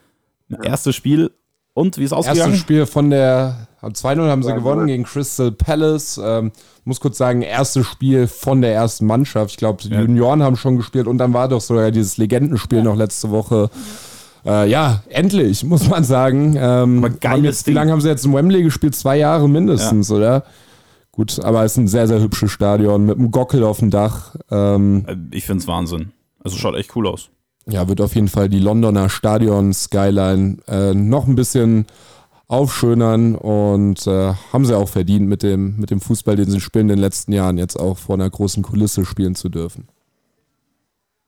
Erstes 0.61 0.95
Spiel. 0.95 1.31
Und 1.73 1.97
wie 1.97 2.03
ist 2.03 2.11
es 2.11 2.17
ausgegangen? 2.17 2.41
Erstes 2.51 2.59
Spiel 2.59 2.85
von 2.85 3.09
der 3.09 3.67
2-0 3.81 4.29
haben 4.29 4.43
sie 4.43 4.49
Ja, 4.49 4.55
gewonnen 4.55 4.87
gegen 4.87 5.03
Crystal 5.03 5.51
Palace. 5.51 6.19
Ähm, 6.23 6.51
muss 6.83 6.99
kurz 6.99 7.17
sagen, 7.17 7.41
erstes 7.41 7.87
Spiel 7.87 8.27
von 8.27 8.61
der 8.61 8.73
ersten 8.73 9.05
Mannschaft. 9.07 9.51
Ich 9.51 9.57
glaube, 9.57 9.81
die 9.81 9.89
Ja. 9.89 10.01
Junioren 10.01 10.43
haben 10.43 10.55
schon 10.57 10.77
gespielt 10.77 11.07
und 11.07 11.17
dann 11.17 11.33
war 11.33 11.47
doch 11.47 11.61
sogar 11.61 11.91
dieses 11.91 12.17
Legendenspiel 12.17 12.83
noch 12.83 12.95
letzte 12.95 13.31
Woche. 13.31 13.69
Äh, 14.45 14.69
ja, 14.69 15.03
endlich, 15.09 15.63
muss 15.65 15.89
man 15.89 16.03
sagen. 16.03 16.55
Ähm, 16.57 17.17
jetzt, 17.41 17.67
wie 17.67 17.71
lange 17.71 17.91
haben 17.91 18.01
sie 18.01 18.09
jetzt 18.09 18.25
in 18.25 18.33
Wembley 18.33 18.63
gespielt? 18.63 18.95
Zwei 18.95 19.17
Jahre 19.17 19.47
mindestens, 19.49 20.11
oder? 20.11 20.43
Gut, 21.11 21.39
aber 21.43 21.63
es 21.63 21.73
ist 21.73 21.77
ein 21.77 21.87
sehr, 21.87 22.07
sehr 22.07 22.19
hübsches 22.19 22.51
Stadion 22.51 23.05
mit 23.05 23.17
einem 23.17 23.29
Gockel 23.31 23.63
auf 23.63 23.79
dem 23.79 23.89
Dach. 23.91 24.35
Ähm, 24.49 25.05
Äh, 25.07 25.15
Ich 25.31 25.45
finde 25.45 25.61
es 25.61 25.67
Wahnsinn. 25.67 26.11
Also 26.43 26.57
schaut 26.57 26.75
echt 26.75 26.95
cool 26.95 27.07
aus. 27.07 27.29
ja, 27.67 27.87
wird 27.87 28.01
auf 28.01 28.15
jeden 28.15 28.27
Fall 28.27 28.49
die 28.49 28.59
Londoner 28.59 29.09
Stadion-Skyline 29.09 30.57
äh, 30.67 30.93
noch 30.93 31.27
ein 31.27 31.35
bisschen 31.35 31.85
aufschönern 32.47 33.35
und 33.35 34.05
äh, 34.07 34.33
haben 34.51 34.65
sie 34.65 34.77
auch 34.77 34.89
verdient, 34.89 35.27
mit 35.29 35.43
dem, 35.43 35.77
mit 35.77 35.89
dem 35.89 36.01
Fußball, 36.01 36.35
den 36.35 36.49
sie 36.51 36.59
spielen 36.59 36.85
in 36.89 36.95
den 36.97 36.99
letzten 36.99 37.31
Jahren, 37.31 37.57
jetzt 37.57 37.79
auch 37.79 37.97
vor 37.97 38.15
einer 38.15 38.29
großen 38.29 38.61
Kulisse 38.63 39.05
spielen 39.05 39.35
zu 39.35 39.49
dürfen. 39.49 39.87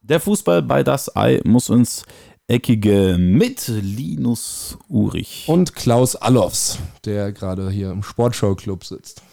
Der 0.02 0.20
Fußball 0.20 0.62
bei 0.62 0.84
Das 0.84 1.16
Ei 1.16 1.40
muss 1.46 1.70
ins 1.70 2.04
Eckige 2.48 3.18
mit 3.20 3.68
Linus 3.68 4.78
Urich. 4.88 5.46
Und 5.48 5.74
Klaus 5.76 6.16
Allofs, 6.16 6.78
der 7.04 7.32
gerade 7.32 7.72
hier 7.72 7.90
im 7.92 8.04
Sportschau-Club 8.04 8.84
sitzt. 8.86 9.24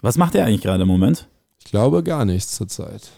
Was 0.00 0.16
macht 0.16 0.34
er 0.34 0.46
eigentlich 0.46 0.62
gerade 0.62 0.82
im 0.82 0.88
Moment? 0.88 1.28
Ich 1.58 1.66
glaube 1.66 2.02
gar 2.02 2.24
nichts 2.24 2.54
zurzeit. 2.54 3.10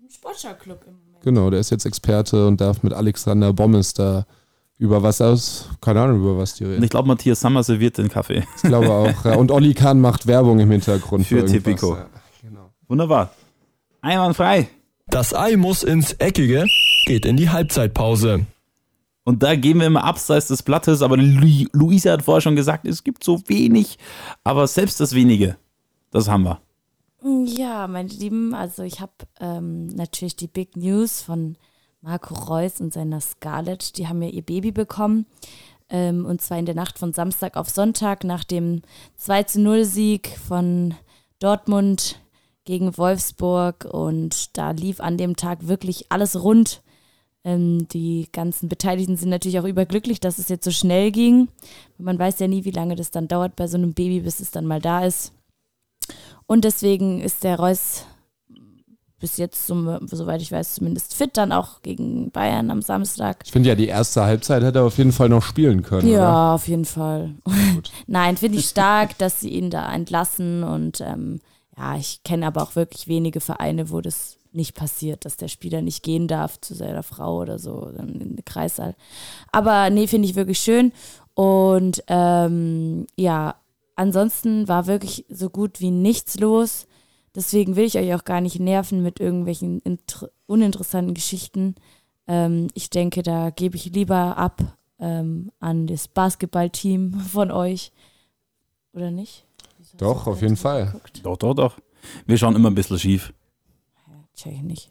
Im 0.00 0.08
Sportschau-Club 0.08 0.84
im 0.86 0.92
Moment. 0.94 1.22
Genau, 1.22 1.50
der 1.50 1.60
ist 1.60 1.70
jetzt 1.70 1.84
Experte 1.84 2.46
und 2.46 2.60
darf 2.60 2.82
mit 2.82 2.94
Alexander 2.94 3.52
Bommes 3.52 3.92
da 3.92 4.24
über 4.78 5.02
was 5.02 5.20
aus, 5.20 5.68
keine 5.82 6.00
Ahnung, 6.00 6.20
über 6.20 6.38
was 6.38 6.54
die 6.54 6.64
Und 6.64 6.70
reden. 6.70 6.82
ich 6.84 6.90
glaube, 6.90 7.08
Matthias 7.08 7.40
Sammer 7.40 7.62
serviert 7.62 7.98
den 7.98 8.08
Kaffee. 8.08 8.44
Ich 8.56 8.62
glaube 8.62 8.90
auch. 8.90 9.24
Ja. 9.24 9.34
Und 9.36 9.50
Olli 9.50 9.74
Kahn 9.74 10.00
macht 10.00 10.26
Werbung 10.26 10.58
im 10.60 10.70
Hintergrund. 10.70 11.26
Für 11.26 11.36
irgendwas. 11.36 11.52
Tipico. 11.62 11.94
Ja, 11.96 12.06
genau. 12.42 12.70
Wunderbar. 12.88 13.30
Einwandfrei. 14.00 14.68
Das 15.06 15.34
Ei 15.34 15.56
muss 15.56 15.82
ins 15.82 16.12
Eckige, 16.14 16.66
geht 17.04 17.26
in 17.26 17.36
die 17.36 17.50
Halbzeitpause. 17.50 18.46
Und 19.24 19.42
da 19.42 19.56
gehen 19.56 19.78
wir 19.78 19.86
immer 19.86 20.04
abseits 20.04 20.48
des 20.48 20.62
Blattes, 20.62 21.00
aber 21.00 21.16
Lu 21.16 21.66
Luisa 21.72 22.12
hat 22.12 22.22
vorher 22.22 22.42
schon 22.42 22.56
gesagt, 22.56 22.86
es 22.86 23.04
gibt 23.04 23.24
so 23.24 23.40
wenig, 23.48 23.98
aber 24.42 24.66
selbst 24.66 25.00
das 25.00 25.14
wenige, 25.14 25.56
das 26.10 26.28
haben 26.28 26.42
wir. 26.44 26.60
Ja, 27.46 27.88
meine 27.88 28.10
Lieben, 28.10 28.54
also 28.54 28.82
ich 28.82 29.00
habe 29.00 29.12
ähm, 29.40 29.86
natürlich 29.86 30.36
die 30.36 30.46
Big 30.46 30.76
News 30.76 31.22
von 31.22 31.56
Marco 32.02 32.34
Reus 32.34 32.82
und 32.82 32.92
seiner 32.92 33.20
Scarlett. 33.22 33.96
Die 33.96 34.06
haben 34.06 34.20
ja 34.20 34.28
ihr 34.28 34.42
Baby 34.42 34.72
bekommen. 34.72 35.24
Ähm, 35.88 36.26
und 36.26 36.42
zwar 36.42 36.58
in 36.58 36.66
der 36.66 36.74
Nacht 36.74 36.98
von 36.98 37.14
Samstag 37.14 37.56
auf 37.56 37.70
Sonntag 37.70 38.24
nach 38.24 38.44
dem 38.44 38.82
2-0-Sieg 39.18 40.36
von 40.46 40.94
Dortmund 41.38 42.20
gegen 42.66 42.96
Wolfsburg. 42.98 43.86
Und 43.90 44.56
da 44.58 44.72
lief 44.72 45.00
an 45.00 45.16
dem 45.16 45.34
Tag 45.34 45.66
wirklich 45.66 46.12
alles 46.12 46.42
rund. 46.42 46.82
Ähm, 47.44 47.86
die 47.88 48.28
ganzen 48.32 48.68
Beteiligten 48.68 49.16
sind 49.16 49.28
natürlich 49.28 49.60
auch 49.60 49.64
überglücklich, 49.64 50.18
dass 50.18 50.38
es 50.38 50.48
jetzt 50.48 50.64
so 50.64 50.70
schnell 50.70 51.10
ging. 51.10 51.48
Man 51.98 52.18
weiß 52.18 52.38
ja 52.38 52.48
nie, 52.48 52.64
wie 52.64 52.70
lange 52.70 52.96
das 52.96 53.10
dann 53.10 53.28
dauert 53.28 53.54
bei 53.54 53.66
so 53.66 53.76
einem 53.76 53.92
Baby, 53.92 54.20
bis 54.20 54.40
es 54.40 54.50
dann 54.50 54.66
mal 54.66 54.80
da 54.80 55.04
ist. 55.04 55.32
Und 56.46 56.64
deswegen 56.64 57.20
ist 57.20 57.44
der 57.44 57.58
Reus 57.58 58.06
bis 59.24 59.38
jetzt, 59.38 59.66
soweit 59.66 60.42
ich 60.42 60.52
weiß, 60.52 60.74
zumindest 60.74 61.14
fit, 61.14 61.30
dann 61.38 61.50
auch 61.50 61.80
gegen 61.80 62.30
Bayern 62.30 62.70
am 62.70 62.82
Samstag. 62.82 63.38
Ich 63.44 63.52
finde 63.52 63.70
ja, 63.70 63.74
die 63.74 63.86
erste 63.86 64.22
Halbzeit 64.22 64.62
hätte 64.62 64.80
er 64.80 64.84
auf 64.84 64.98
jeden 64.98 65.12
Fall 65.12 65.30
noch 65.30 65.42
spielen 65.42 65.82
können. 65.82 66.08
Oder? 66.08 66.18
Ja, 66.18 66.54
auf 66.54 66.68
jeden 66.68 66.84
Fall. 66.84 67.34
Nein, 68.06 68.36
finde 68.36 68.58
ich 68.58 68.66
stark, 68.66 69.16
dass 69.16 69.40
sie 69.40 69.48
ihn 69.48 69.70
da 69.70 69.90
entlassen. 69.90 70.62
Und 70.62 71.00
ähm, 71.00 71.40
ja, 71.74 71.96
ich 71.96 72.22
kenne 72.22 72.46
aber 72.46 72.62
auch 72.62 72.76
wirklich 72.76 73.08
wenige 73.08 73.40
Vereine, 73.40 73.88
wo 73.88 74.02
das 74.02 74.36
nicht 74.54 74.74
passiert, 74.74 75.24
dass 75.24 75.36
der 75.36 75.48
Spieler 75.48 75.82
nicht 75.82 76.02
gehen 76.02 76.28
darf 76.28 76.60
zu 76.60 76.74
seiner 76.74 77.02
Frau 77.02 77.38
oder 77.40 77.58
so 77.58 77.90
dann 77.96 78.20
in 78.20 78.36
den 78.36 78.44
Kreissaal. 78.44 78.94
Aber 79.52 79.90
nee, 79.90 80.06
finde 80.06 80.28
ich 80.28 80.34
wirklich 80.34 80.58
schön. 80.58 80.92
Und 81.34 82.02
ähm, 82.06 83.06
ja, 83.16 83.56
ansonsten 83.96 84.68
war 84.68 84.86
wirklich 84.86 85.24
so 85.28 85.50
gut 85.50 85.80
wie 85.80 85.90
nichts 85.90 86.38
los. 86.38 86.86
Deswegen 87.34 87.74
will 87.74 87.84
ich 87.84 87.98
euch 87.98 88.14
auch 88.14 88.24
gar 88.24 88.40
nicht 88.40 88.60
nerven 88.60 89.02
mit 89.02 89.18
irgendwelchen 89.18 89.80
inter- 89.80 90.30
uninteressanten 90.46 91.14
Geschichten. 91.14 91.74
Ähm, 92.28 92.68
ich 92.74 92.90
denke, 92.90 93.22
da 93.22 93.50
gebe 93.50 93.76
ich 93.76 93.86
lieber 93.86 94.36
ab 94.36 94.62
ähm, 95.00 95.50
an 95.58 95.88
das 95.88 96.06
Basketballteam 96.06 97.14
von 97.14 97.50
euch. 97.50 97.90
Oder 98.92 99.10
nicht? 99.10 99.44
Wieso 99.78 99.96
Doch, 99.96 100.28
auf 100.28 100.40
jeden 100.40 100.56
Fall. 100.56 100.86
geguckt? 100.86 101.20
Doch, 101.24 101.36
doch, 101.36 101.54
doch. 101.54 101.78
Wir 102.26 102.38
schauen 102.38 102.54
immer 102.54 102.70
ein 102.70 102.76
bisschen 102.76 103.00
schief. 103.00 103.32
Check 104.34 104.52
ich 104.54 104.62
nicht. 104.62 104.90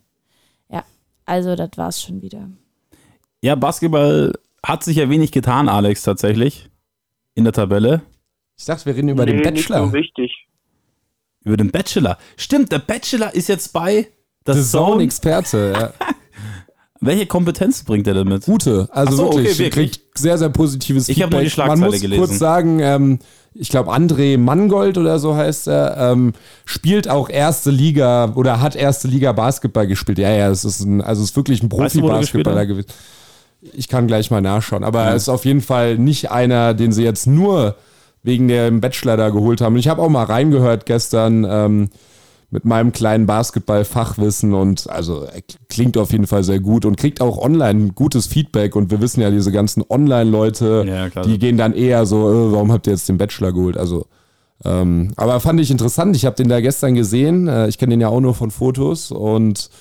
Ja, 0.69 0.83
also 1.25 1.55
das 1.55 1.71
war's 1.75 2.01
schon 2.01 2.21
wieder. 2.21 2.49
Ja, 3.41 3.55
Basketball 3.55 4.33
hat 4.65 4.83
sich 4.83 4.97
ja 4.97 5.09
wenig 5.09 5.31
getan, 5.31 5.67
Alex, 5.69 6.03
tatsächlich. 6.03 6.69
In 7.35 7.43
der 7.43 7.53
Tabelle. 7.53 8.01
Ich 8.57 8.65
dachte, 8.65 8.85
wir 8.85 8.95
reden 8.95 9.09
über 9.09 9.25
den 9.25 9.37
Nee, 9.37 9.43
Bachelor. 9.43 9.81
Nicht 9.81 9.91
so 9.91 9.93
wichtig. 9.93 10.47
Über 11.43 11.57
den 11.57 11.71
Bachelor. 11.71 12.17
Stimmt, 12.37 12.71
der 12.71 12.79
Bachelor 12.79 13.33
ist 13.33 13.49
jetzt 13.49 13.73
bei 13.73 14.07
The 14.45 14.53
The 14.53 14.61
Zone 14.61 14.63
Zone. 14.63 15.03
Experte, 15.03 15.73
ja. 15.75 15.93
Welche 17.05 17.25
Kompetenz 17.25 17.83
bringt 17.83 18.07
er 18.07 18.13
damit? 18.13 18.45
Gute, 18.45 18.87
also 18.91 19.15
so, 19.15 19.25
okay, 19.27 19.37
wirklich, 19.37 19.59
wirklich. 19.59 19.91
kriegt 19.91 20.17
sehr, 20.17 20.37
sehr 20.37 20.49
positives 20.49 21.09
Ich 21.09 21.21
hab 21.21 21.31
nur 21.31 21.41
die 21.41 21.47
Feedback. 21.47 21.53
Schlagzeile 21.53 21.79
Man 21.81 21.89
muss 21.91 22.01
gelesen. 22.01 22.19
kurz 22.19 22.37
sagen, 22.39 22.79
ähm, 22.79 23.19
ich 23.53 23.69
glaube 23.69 23.91
André 23.91 24.37
Mangold 24.37 24.97
oder 24.97 25.19
so 25.19 25.35
heißt 25.35 25.67
er, 25.67 25.97
ähm, 25.97 26.33
spielt 26.65 27.09
auch 27.09 27.29
erste 27.29 27.71
Liga 27.71 28.31
oder 28.35 28.61
hat 28.61 28.75
erste 28.75 29.07
Liga 29.07 29.31
Basketball 29.31 29.87
gespielt. 29.87 30.17
Ja, 30.17 30.31
ja, 30.31 30.49
es 30.49 30.65
ist 30.65 30.81
ein, 30.81 31.01
also 31.01 31.21
es 31.21 31.31
ist 31.31 31.35
wirklich 31.35 31.61
ein 31.61 31.69
er 31.71 31.77
Profi-Basketballer 31.77 32.65
gewesen. 32.65 32.87
Ich 33.73 33.87
kann 33.87 34.07
gleich 34.07 34.29
mal 34.29 34.41
nachschauen, 34.41 34.83
aber 34.83 35.03
er 35.03 35.15
ist 35.15 35.29
auf 35.29 35.45
jeden 35.45 35.61
Fall 35.61 35.97
nicht 35.97 36.31
einer, 36.31 36.73
den 36.73 36.91
sie 36.91 37.03
jetzt 37.03 37.27
nur 37.27 37.75
wegen 38.23 38.47
dem 38.47 38.81
Bachelor 38.81 39.17
da 39.17 39.29
geholt 39.29 39.61
haben. 39.61 39.73
Und 39.73 39.79
ich 39.79 39.87
habe 39.87 40.01
auch 40.01 40.09
mal 40.09 40.23
reingehört 40.23 40.85
gestern 40.85 41.45
ähm, 41.49 41.89
mit 42.53 42.65
meinem 42.65 42.91
kleinen 42.91 43.25
Basketball-Fachwissen 43.25 44.53
und 44.53 44.87
also 44.87 45.23
er 45.23 45.41
klingt 45.69 45.97
auf 45.97 46.11
jeden 46.11 46.27
Fall 46.27 46.43
sehr 46.43 46.59
gut 46.59 46.85
und 46.85 46.97
kriegt 46.97 47.19
auch 47.19 47.39
online 47.39 47.93
gutes 47.93 48.27
Feedback 48.27 48.75
und 48.75 48.91
wir 48.91 49.01
wissen 49.01 49.21
ja, 49.21 49.31
diese 49.31 49.51
ganzen 49.51 49.83
Online-Leute, 49.89 50.85
Ja, 50.87 51.23
die 51.23 51.39
gehen 51.39 51.57
dann 51.57 51.73
eher 51.73 52.05
so, 52.05 52.29
äh, 52.29 52.51
warum 52.53 52.71
habt 52.71 52.85
ihr 52.85 52.93
jetzt 52.93 53.09
den 53.09 53.17
Bachelor 53.17 53.53
geholt? 53.53 53.75
Also 53.75 54.05
ähm, 54.63 55.11
aber 55.15 55.39
fand 55.39 55.59
ich 55.59 55.71
interessant. 55.71 56.15
Ich 56.15 56.25
habe 56.25 56.35
den 56.35 56.47
da 56.47 56.61
gestern 56.61 56.93
gesehen. 56.93 57.47
Äh, 57.47 57.67
ich 57.69 57.79
kenne 57.79 57.89
den 57.89 58.01
ja 58.01 58.09
auch 58.09 58.21
nur 58.21 58.35
von 58.35 58.51
Fotos 58.51 59.11
und 59.11 59.71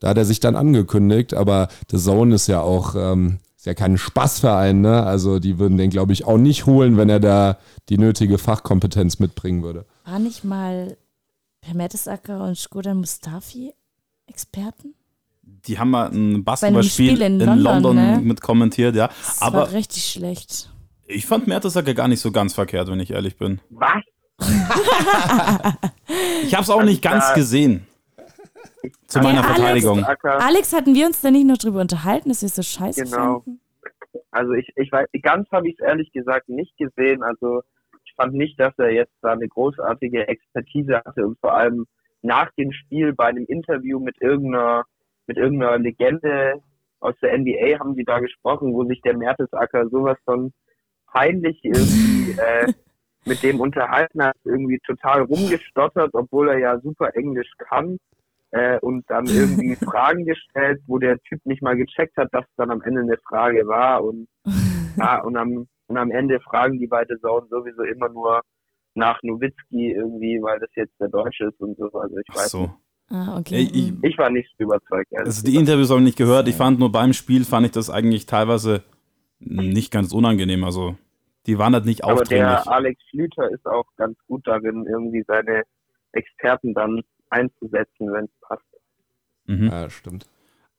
da 0.00 0.08
hat 0.08 0.18
er 0.18 0.24
sich 0.24 0.40
dann 0.40 0.56
angekündigt. 0.56 1.34
Aber 1.34 1.68
The 1.88 1.98
Zone 1.98 2.34
ist 2.34 2.48
ja 2.48 2.60
auch 2.60 2.96
ähm, 2.96 3.38
ist 3.56 3.64
ja 3.64 3.74
kein 3.74 3.96
Spaßverein, 3.96 4.80
ne? 4.80 5.04
Also 5.04 5.38
die 5.38 5.58
würden 5.58 5.78
den, 5.78 5.88
glaube 5.88 6.12
ich, 6.12 6.26
auch 6.26 6.36
nicht 6.36 6.66
holen, 6.66 6.96
wenn 6.96 7.08
er 7.08 7.20
da 7.20 7.58
die 7.88 7.96
nötige 7.96 8.38
Fachkompetenz 8.38 9.20
mitbringen 9.20 9.62
würde. 9.62 9.86
War 10.04 10.18
nicht 10.18 10.44
mal 10.44 10.96
Per 11.60 11.74
Mertesacker 11.74 12.44
und 12.44 12.56
Skodan 12.56 12.98
Mustafi 12.98 13.72
Experten? 14.26 14.94
Die 15.42 15.78
haben 15.78 15.90
mal 15.90 16.10
ein 16.10 16.44
Basketballspiel 16.44 17.10
Spiel 17.16 17.22
in 17.22 17.40
in 17.40 17.46
London, 17.46 17.62
London, 17.62 17.96
ne? 17.96 18.20
mit 18.22 18.40
kommentiert, 18.40 18.94
ja. 18.94 19.08
Das 19.08 19.42
Aber 19.42 19.58
war 19.62 19.72
richtig 19.72 20.04
schlecht. 20.04 20.70
ich 21.06 21.26
fand 21.26 21.46
Mertesacker 21.46 21.94
gar 21.94 22.08
nicht 22.08 22.20
so 22.20 22.30
ganz 22.30 22.54
verkehrt, 22.54 22.88
wenn 22.88 23.00
ich 23.00 23.10
ehrlich 23.10 23.36
bin. 23.36 23.60
Was? 23.70 24.02
Ich 26.44 26.54
habe 26.54 26.62
es 26.62 26.70
auch 26.70 26.82
nicht 26.84 27.02
ganz 27.02 27.34
gesehen. 27.34 27.86
Zu 29.08 29.18
meiner 29.20 29.44
Alex- 29.44 29.54
Verteidigung. 29.56 30.04
Alex, 30.22 30.72
hatten 30.72 30.94
wir 30.94 31.06
uns 31.06 31.20
da 31.20 31.30
nicht 31.30 31.46
noch 31.46 31.58
drüber 31.58 31.80
unterhalten, 31.80 32.28
dass 32.30 32.40
wir 32.42 32.48
so 32.48 32.62
scheiße 32.62 33.04
Genau. 33.04 33.40
fanden? 33.42 33.60
also 34.30 34.52
ich, 34.52 34.68
ich 34.76 34.90
weiß, 34.92 35.06
ganz 35.22 35.48
habe 35.50 35.68
ich 35.68 35.74
es 35.78 35.84
ehrlich 35.86 36.10
gesagt 36.12 36.48
nicht 36.48 36.74
gesehen. 36.78 37.22
Also 37.22 37.62
fand 38.18 38.34
nicht, 38.34 38.58
dass 38.60 38.74
er 38.78 38.90
jetzt 38.90 39.14
da 39.22 39.32
eine 39.32 39.48
großartige 39.48 40.28
Expertise 40.28 40.96
hatte 40.96 41.26
und 41.26 41.38
vor 41.40 41.54
allem 41.54 41.86
nach 42.20 42.50
dem 42.58 42.72
Spiel 42.72 43.12
bei 43.12 43.26
einem 43.26 43.46
Interview 43.46 44.00
mit 44.00 44.20
irgendeiner, 44.20 44.84
mit 45.26 45.36
irgendeiner 45.36 45.78
Legende 45.78 46.60
aus 47.00 47.14
der 47.22 47.38
NBA 47.38 47.78
haben 47.78 47.94
sie 47.94 48.04
da 48.04 48.18
gesprochen, 48.18 48.74
wo 48.74 48.84
sich 48.84 49.00
der 49.02 49.16
Mertesacker 49.16 49.88
sowas 49.88 50.18
von 50.24 50.52
peinlich 51.06 51.60
irgendwie 51.62 52.32
äh, 52.38 52.72
mit 53.24 53.42
dem 53.42 53.60
unterhalten 53.60 54.22
hat, 54.22 54.36
irgendwie 54.44 54.80
total 54.84 55.22
rumgestottert, 55.22 56.10
obwohl 56.14 56.48
er 56.48 56.58
ja 56.58 56.80
super 56.80 57.14
Englisch 57.14 57.52
kann 57.58 57.98
äh, 58.50 58.78
und 58.80 59.08
dann 59.08 59.26
irgendwie 59.26 59.76
Fragen 59.84 60.24
gestellt, 60.24 60.80
wo 60.86 60.98
der 60.98 61.18
Typ 61.20 61.44
nicht 61.44 61.62
mal 61.62 61.76
gecheckt 61.76 62.16
hat, 62.16 62.28
dass 62.32 62.46
dann 62.56 62.70
am 62.70 62.82
Ende 62.82 63.02
eine 63.02 63.18
Frage 63.18 63.66
war 63.66 64.02
und 64.02 64.28
ja, 64.96 65.20
und 65.20 65.36
am, 65.36 65.68
und 65.88 65.96
am 65.96 66.10
Ende 66.10 66.40
fragen 66.40 66.78
die 66.78 66.86
beide 66.86 67.18
Zone 67.20 67.46
sowieso 67.50 67.82
immer 67.82 68.08
nur 68.08 68.42
nach 68.94 69.18
Nowitzki 69.22 69.92
irgendwie, 69.92 70.40
weil 70.42 70.58
das 70.60 70.70
jetzt 70.74 70.94
der 71.00 71.08
Deutsche 71.08 71.46
ist 71.46 71.60
und 71.60 71.76
so. 71.76 71.90
Also 71.92 72.16
ich 72.18 72.34
weiß 72.34 72.50
so. 72.50 72.60
nicht. 72.62 72.74
Ah, 73.10 73.38
okay. 73.38 73.68
Ich-. 73.72 73.92
Ich 74.02 74.18
war 74.18 74.30
nicht 74.30 74.50
so 74.58 74.64
überzeugt. 74.64 75.10
Also 75.16 75.44
die. 75.44 75.56
Interviews 75.56 75.90
habe 75.90 76.00
ich 76.00 76.06
nicht 76.06 76.18
gehört. 76.18 76.46
Ich 76.48 76.56
fand 76.56 76.78
nur 76.78 76.92
beim 76.92 77.12
Spiel 77.12 77.44
fand 77.44 77.66
ich 77.66 77.72
das 77.72 77.90
eigentlich 77.90 78.26
teilweise 78.26 78.82
nicht 79.40 79.92
ganz 79.92 80.12
unangenehm. 80.12 80.64
Also 80.64 80.96
die 81.46 81.58
waren 81.58 81.72
halt 81.72 81.86
nicht 81.86 82.04
Aber 82.04 82.14
aufdringlich. 82.14 82.64
der 82.64 82.68
Alex 82.70 83.02
Schlüter 83.08 83.50
ist 83.50 83.66
auch 83.66 83.86
ganz 83.96 84.18
gut 84.26 84.46
darin, 84.46 84.86
irgendwie 84.86 85.24
seine 85.26 85.62
Experten 86.12 86.74
dann 86.74 87.02
einzusetzen, 87.30 88.12
wenn 88.12 88.24
es 88.24 88.30
passt. 88.40 88.62
Mhm. 89.46 89.68
Ja, 89.68 89.88
stimmt. 89.88 90.26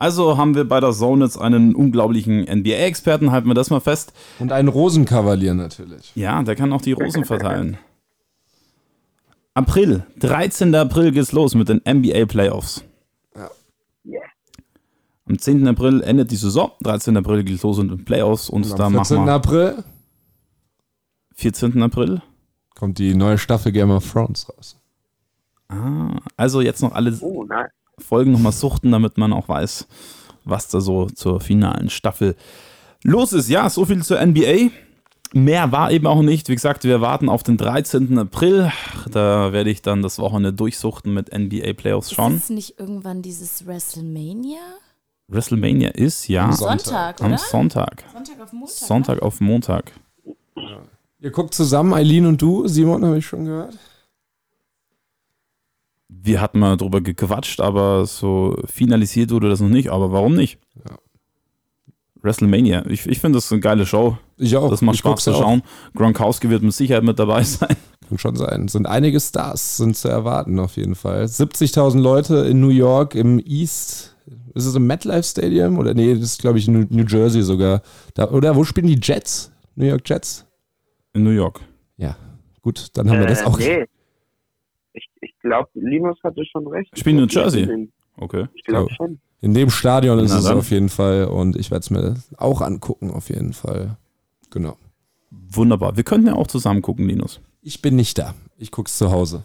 Also 0.01 0.37
haben 0.37 0.55
wir 0.55 0.63
bei 0.67 0.79
der 0.79 0.93
Zone 0.93 1.25
jetzt 1.25 1.37
einen 1.37 1.75
unglaublichen 1.75 2.43
NBA-Experten, 2.43 3.31
halten 3.31 3.47
wir 3.49 3.53
das 3.53 3.69
mal 3.69 3.81
fest. 3.81 4.13
Und 4.39 4.51
ein 4.53 4.69
Rosenkavalier 4.69 5.53
natürlich. 5.53 6.13
Ja, 6.15 6.41
der 6.41 6.55
kann 6.55 6.71
auch 6.71 6.81
die 6.81 6.93
Rosen 6.93 7.25
verteilen. 7.25 7.77
April, 9.53 10.05
13. 10.19 10.73
April 10.73 11.11
geht's 11.11 11.33
los 11.33 11.53
mit 11.53 11.67
den 11.67 11.81
NBA 11.85 12.25
Playoffs. 12.27 12.83
Yeah. 14.05 14.21
Am 15.27 15.37
10. 15.37 15.67
April 15.67 16.01
endet 16.01 16.31
die 16.31 16.37
Saison, 16.37 16.71
13. 16.81 17.17
April 17.17 17.43
geht's 17.43 17.61
los 17.63 17.77
mit 17.79 17.91
den 17.91 18.05
Playoffs 18.05 18.49
und, 18.49 18.71
Und 18.71 18.79
da 18.79 18.85
am 18.85 18.93
machen 18.93 19.05
14. 19.05 19.25
wir 19.25 19.33
April 19.33 19.83
14. 21.35 21.83
April. 21.83 22.21
kommt 22.75 22.99
die 22.99 23.15
neue 23.15 23.37
Staffel 23.37 23.73
Game 23.73 23.91
of 23.91 24.09
Thrones 24.09 24.47
raus. 24.49 24.77
Ah, 25.67 26.17
also 26.37 26.61
jetzt 26.61 26.81
noch 26.81 26.93
alle 26.93 27.15
Oh, 27.21 27.43
nein. 27.43 27.67
Folgen 27.99 28.31
nochmal 28.31 28.51
suchten, 28.51 28.91
damit 28.91 29.17
man 29.17 29.33
auch 29.33 29.49
weiß, 29.49 29.87
was 30.45 30.67
da 30.69 30.81
so 30.81 31.07
zur 31.07 31.39
finalen 31.39 31.89
Staffel 31.89 32.35
los 33.03 33.33
ist. 33.33 33.49
Ja, 33.49 33.69
so 33.69 33.85
viel 33.85 34.03
zur 34.03 34.23
NBA. 34.25 34.69
Mehr 35.31 35.71
war 35.71 35.91
eben 35.91 36.07
auch 36.07 36.21
nicht. 36.23 36.49
Wie 36.49 36.55
gesagt, 36.55 36.83
wir 36.85 37.01
warten 37.01 37.29
auf 37.29 37.43
den 37.43 37.57
13. 37.57 38.17
April. 38.17 38.71
Da 39.11 39.53
werde 39.53 39.69
ich 39.69 39.83
dann 39.83 40.01
das 40.01 40.17
Wochenende 40.17 40.53
durchsuchten 40.53 41.13
mit 41.13 41.31
NBA 41.37 41.73
Playoffs 41.73 42.11
schauen. 42.11 42.35
Ist 42.35 42.45
es 42.45 42.49
nicht 42.49 42.79
irgendwann 42.79 43.21
dieses 43.21 43.67
WrestleMania? 43.67 44.57
WrestleMania 45.27 45.89
ist 45.89 46.27
ja 46.27 46.45
Am 46.45 46.53
Sonntag, 46.53 47.21
am 47.21 47.27
oder? 47.27 47.37
Sonntag. 47.37 48.03
Sonntag 48.11 48.41
auf 48.41 48.51
Montag. 48.51 48.77
Sonntag 48.87 49.21
auf 49.21 49.39
Montag. 49.39 49.91
Ihr 51.19 51.31
guckt 51.31 51.53
zusammen, 51.53 51.93
Eileen 51.93 52.25
und 52.25 52.41
du, 52.41 52.67
Simon, 52.67 53.05
habe 53.05 53.19
ich 53.19 53.25
schon 53.27 53.45
gehört. 53.45 53.77
Wir 56.21 56.41
hatten 56.41 56.59
mal 56.59 56.75
drüber 56.77 57.01
gequatscht, 57.01 57.61
aber 57.61 58.05
so 58.05 58.57
finalisiert 58.65 59.31
wurde 59.31 59.49
das 59.49 59.61
noch 59.61 59.69
nicht. 59.69 59.89
Aber 59.89 60.11
warum 60.11 60.35
nicht? 60.35 60.59
Ja. 60.77 60.97
WrestleMania. 62.21 62.85
Ich, 62.87 63.05
ich 63.07 63.19
finde 63.19 63.37
das 63.37 63.51
eine 63.51 63.61
geile 63.61 63.85
Show. 63.85 64.17
Ich 64.37 64.55
auch. 64.57 64.69
Das 64.69 64.81
macht 64.81 64.95
ich 64.95 64.99
Spaß 64.99 65.23
zu 65.23 65.31
auch. 65.33 65.39
schauen. 65.39 65.61
Gronkowski 65.95 66.49
wird 66.49 66.63
mit 66.63 66.73
Sicherheit 66.73 67.03
mit 67.03 67.17
dabei 67.19 67.43
sein. 67.45 67.75
Kann 68.09 68.17
schon 68.17 68.35
sein. 68.35 68.67
Sind 68.67 68.87
einige 68.87 69.19
Stars 69.19 69.77
sind 69.77 69.95
zu 69.95 70.09
erwarten 70.09 70.59
auf 70.59 70.75
jeden 70.75 70.95
Fall. 70.95 71.23
70.000 71.25 71.99
Leute 72.01 72.35
in 72.39 72.59
New 72.59 72.69
York 72.69 73.15
im 73.15 73.39
East. 73.39 74.15
Ist 74.55 74.65
es 74.65 74.75
im 74.75 74.87
MetLife 74.87 75.23
Stadium? 75.23 75.77
Oder 75.77 75.93
nee, 75.93 76.13
das 76.13 76.23
ist 76.23 76.41
glaube 76.41 76.57
ich 76.59 76.67
New, 76.67 76.85
New 76.89 77.05
Jersey 77.05 77.41
sogar. 77.43 77.81
Da, 78.15 78.29
oder 78.31 78.55
wo 78.55 78.63
spielen 78.65 78.87
die 78.87 78.99
Jets? 79.01 79.51
New 79.75 79.85
York 79.85 80.01
Jets? 80.09 80.45
In 81.13 81.23
New 81.23 81.29
York. 81.29 81.61
Ja, 81.97 82.17
gut, 82.61 82.87
dann 82.93 83.09
haben 83.09 83.19
wir 83.19 83.27
das 83.27 83.41
Äh, 83.41 83.45
auch. 83.45 83.57
Nee. 83.59 83.85
Ich, 84.93 85.09
ich 85.21 85.33
glaube, 85.41 85.69
Linus 85.73 86.17
hatte 86.23 86.43
schon 86.45 86.67
recht. 86.67 86.97
Spielen 86.97 87.19
in 87.19 87.25
Ich 87.25 87.31
glaub, 87.31 87.43
Jersey? 87.45 87.61
die 87.61 87.67
sind- 87.67 87.91
Okay. 88.17 88.47
Ich 88.53 88.63
glaube 88.65 88.93
schon. 88.95 89.19
In 89.41 89.53
dem 89.53 89.69
Stadion 89.69 90.19
ist 90.19 90.33
es 90.33 90.45
auf 90.47 90.71
jeden 90.71 90.89
Fall 90.89 91.25
und 91.25 91.55
ich 91.55 91.71
werde 91.71 91.83
es 91.83 91.89
mir 91.89 92.15
auch 92.37 92.59
angucken 92.61 93.11
auf 93.11 93.29
jeden 93.29 93.53
Fall. 93.53 93.95
Genau. 94.49 94.75
Wunderbar. 95.31 95.95
Wir 95.95 96.03
könnten 96.03 96.27
ja 96.27 96.33
auch 96.35 96.47
zusammen 96.47 96.81
gucken, 96.81 97.07
Linus. 97.07 97.39
Ich 97.61 97.81
bin 97.81 97.95
nicht 97.95 98.17
da. 98.17 98.33
Ich 98.57 98.71
guck's 98.71 98.97
zu 98.97 99.11
Hause. 99.11 99.43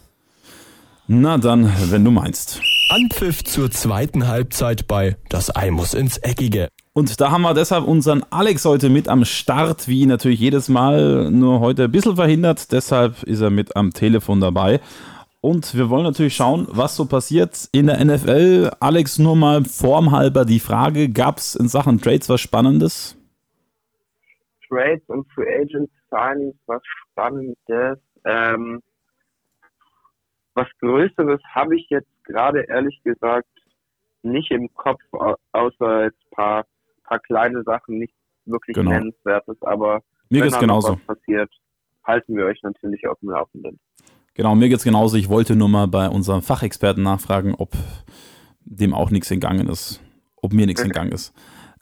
Na 1.07 1.37
dann, 1.39 1.71
wenn 1.91 2.05
du 2.05 2.11
meinst. 2.11 2.61
Anpfiff 2.89 3.45
zur 3.45 3.71
zweiten 3.71 4.27
Halbzeit 4.27 4.89
bei 4.89 5.17
Das 5.29 5.55
Ei 5.55 5.71
muss 5.71 5.95
ins 5.95 6.17
Eckige. 6.19 6.69
Und 6.95 7.21
da 7.21 7.31
haben 7.31 7.43
wir 7.43 7.55
deshalb 7.55 7.87
unseren 7.87 8.25
Alex 8.31 8.65
heute 8.65 8.89
mit 8.89 9.09
am 9.09 9.25
Start, 9.25 9.87
wie 9.89 10.07
natürlich 10.07 10.41
jedes 10.41 10.69
Mal, 10.69 11.31
nur 11.31 11.61
heute 11.61 11.85
ein 11.85 11.93
bisschen 11.93 12.17
verhindert. 12.17 12.73
Deshalb 12.73 13.23
ist 13.25 13.41
er 13.41 13.51
mit 13.51 13.77
am 13.77 13.93
Telefon 13.93 14.41
dabei. 14.41 14.81
Und 15.45 15.75
wir 15.75 15.91
wollen 15.91 16.05
natürlich 16.05 16.35
schauen, 16.35 16.67
was 16.71 16.97
so 16.97 17.05
passiert 17.05 17.69
in 17.71 17.87
der 17.87 18.03
NFL. 18.03 18.71
Alex, 18.81 19.19
nur 19.19 19.37
mal 19.37 19.63
formhalber 19.65 20.47
die 20.47 20.59
Frage, 20.59 21.11
gab 21.11 21.37
es 21.37 21.55
in 21.55 21.69
Sachen 21.69 22.01
Trades 22.01 22.31
was 22.31 22.41
Spannendes? 22.41 23.15
Trades 24.67 25.03
und 25.09 25.31
Free 25.35 25.55
Agent 25.61 25.91
Signings, 26.11 26.57
was 26.65 26.81
Spannendes. 27.11 27.99
Ähm, 28.25 28.81
was 30.55 30.67
Größeres 30.81 31.43
habe 31.55 31.77
ich 31.77 31.91
jetzt 31.91 32.09
gerade 32.25 32.63
ehrlich 32.63 32.99
gesagt 33.05 33.47
nicht 34.23 34.51
im 34.51 34.73
Kopf, 34.73 35.03
au- 35.13 35.37
außer 35.53 36.05
jetzt 36.05 36.31
paar, 36.31 36.65
paar 37.03 37.19
kleine 37.19 37.63
Sachen, 37.65 37.99
nicht 37.99 38.15
wirklich 38.47 38.77
Genau. 38.77 38.93
nennenswertes, 38.93 39.61
aber 39.61 40.01
Mir 40.31 40.43
wenn 40.43 40.51
noch 40.53 40.59
genauso. 40.61 40.93
was 41.07 41.19
passiert, 41.19 41.51
halten 42.03 42.35
wir 42.35 42.47
euch 42.47 42.63
natürlich 42.63 43.07
auf 43.07 43.19
dem 43.21 43.29
Laufenden. 43.29 43.79
Genau, 44.35 44.55
mir 44.55 44.69
geht's 44.69 44.85
genauso. 44.85 45.17
Ich 45.17 45.29
wollte 45.29 45.55
nur 45.55 45.69
mal 45.69 45.87
bei 45.87 46.09
unserem 46.09 46.43
Fachexperten 46.43 47.03
nachfragen, 47.03 47.55
ob 47.57 47.73
dem 48.65 48.93
auch 48.93 49.11
nichts 49.11 49.31
entgangen 49.31 49.69
ist. 49.69 50.01
Ob 50.43 50.53
mir 50.53 50.67
nichts 50.67 50.83
entgangen 50.83 51.13
ist. 51.13 51.33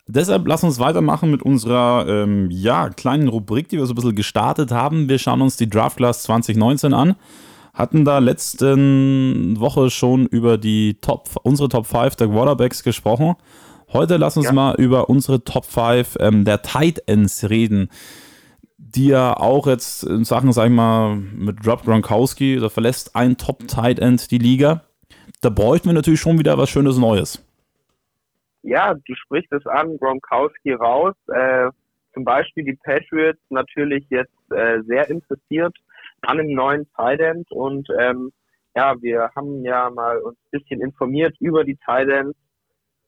Deshalb 0.07 0.47
lass 0.47 0.63
uns 0.65 0.79
weitermachen 0.79 1.31
mit 1.31 1.43
unserer 1.43 2.07
ähm, 2.09 2.51
ja, 2.51 2.91
kleinen 2.91 3.29
Rubrik, 3.29 3.69
die 3.69 3.79
wir 3.79 3.87
so 3.87 3.93
ein 3.93 3.97
bisschen 3.97 4.15
gestartet 4.15 4.71
haben. 4.71 5.09
Wir 5.09 5.19
schauen 5.19 5.41
uns 5.41 5.57
die 5.57 5.71
Draft 5.71 5.97
Class 5.97 6.25
2019 6.25 6.93
an. 6.93 7.15
Hatten 7.73 8.05
da 8.05 8.19
letzten 8.19 9.59
Woche 9.59 9.89
schon 9.91 10.27
über 10.27 10.59
die 10.59 10.99
Top, 11.01 11.31
unsere 11.43 11.71
Top 11.71 11.87
5 11.87 12.17
der 12.17 12.29
Quarterbacks 12.29 12.83
gesprochen. 12.83 13.35
Heute 13.93 14.19
lass 14.19 14.37
uns 14.37 14.47
Ja. 14.47 14.53
mal 14.53 14.75
über 14.75 15.09
unsere 15.09 15.43
Top 15.45 15.65
5 15.65 16.17
ähm, 16.21 16.45
der 16.45 16.61
Tight 16.63 17.03
Ends 17.07 17.49
reden 17.49 17.89
die 18.83 19.09
ja 19.09 19.35
auch 19.37 19.67
jetzt 19.67 20.03
in 20.03 20.25
Sachen, 20.25 20.53
sag 20.53 20.67
ich 20.67 20.73
mal, 20.73 21.17
mit 21.17 21.67
Rob 21.67 21.85
Gronkowski, 21.85 22.59
da 22.61 22.69
verlässt 22.69 23.15
ein 23.15 23.37
Top-Tight 23.37 23.99
End 24.01 24.31
die 24.31 24.39
Liga. 24.39 24.83
Da 25.41 25.51
bräuchten 25.51 25.89
wir 25.89 25.95
natürlich 25.95 26.21
schon 26.21 26.39
wieder 26.39 26.59
was 26.59 26.69
Schönes 26.69 26.99
Neues. 26.99 27.45
Ja, 28.63 28.95
du 28.95 29.15
sprichst 29.15 29.53
es 29.53 29.67
an, 29.67 29.97
Gronkowski 29.99 30.73
raus. 30.73 31.15
Äh, 31.29 31.71
zum 32.13 32.25
Beispiel 32.25 32.65
die 32.65 32.79
Patriots 32.85 33.41
natürlich 33.51 34.05
jetzt 34.11 34.33
äh, 34.51 34.83
sehr 34.83 35.09
interessiert 35.09 35.75
an 36.23 36.41
einem 36.41 36.55
neuen 36.55 36.87
Tight 36.95 37.21
End 37.21 37.51
und 37.51 37.89
ähm, 37.99 38.33
ja, 38.75 39.01
wir 39.01 39.31
haben 39.35 39.65
ja 39.65 39.91
mal 39.91 40.19
uns 40.19 40.37
ein 40.37 40.59
bisschen 40.59 40.81
informiert 40.81 41.35
über 41.41 41.65
die 41.65 41.77
Tight 41.77 42.09
Ends, 42.09 42.39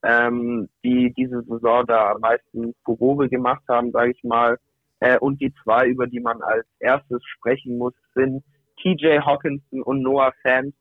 ähm, 0.02 0.68
die 0.84 1.12
diese 1.16 1.42
Saison 1.42 1.86
da 1.86 2.12
am 2.12 2.20
meisten 2.20 2.74
Furore 2.84 3.28
gemacht 3.28 3.62
haben, 3.68 3.90
sage 3.92 4.12
ich 4.12 4.24
mal. 4.24 4.58
Äh, 5.04 5.18
und 5.18 5.38
die 5.42 5.52
zwei, 5.62 5.86
über 5.86 6.06
die 6.06 6.20
man 6.20 6.40
als 6.40 6.66
erstes 6.78 7.22
sprechen 7.26 7.76
muss, 7.76 7.92
sind 8.14 8.42
TJ 8.80 9.18
Hawkinson 9.18 9.82
und 9.82 10.00
Noah 10.00 10.32
Fant, 10.42 10.74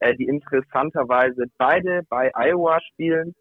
äh, 0.00 0.14
die 0.14 0.26
interessanterweise 0.26 1.46
beide 1.56 2.02
bei 2.10 2.30
Iowa 2.34 2.78
spielen. 2.92 3.34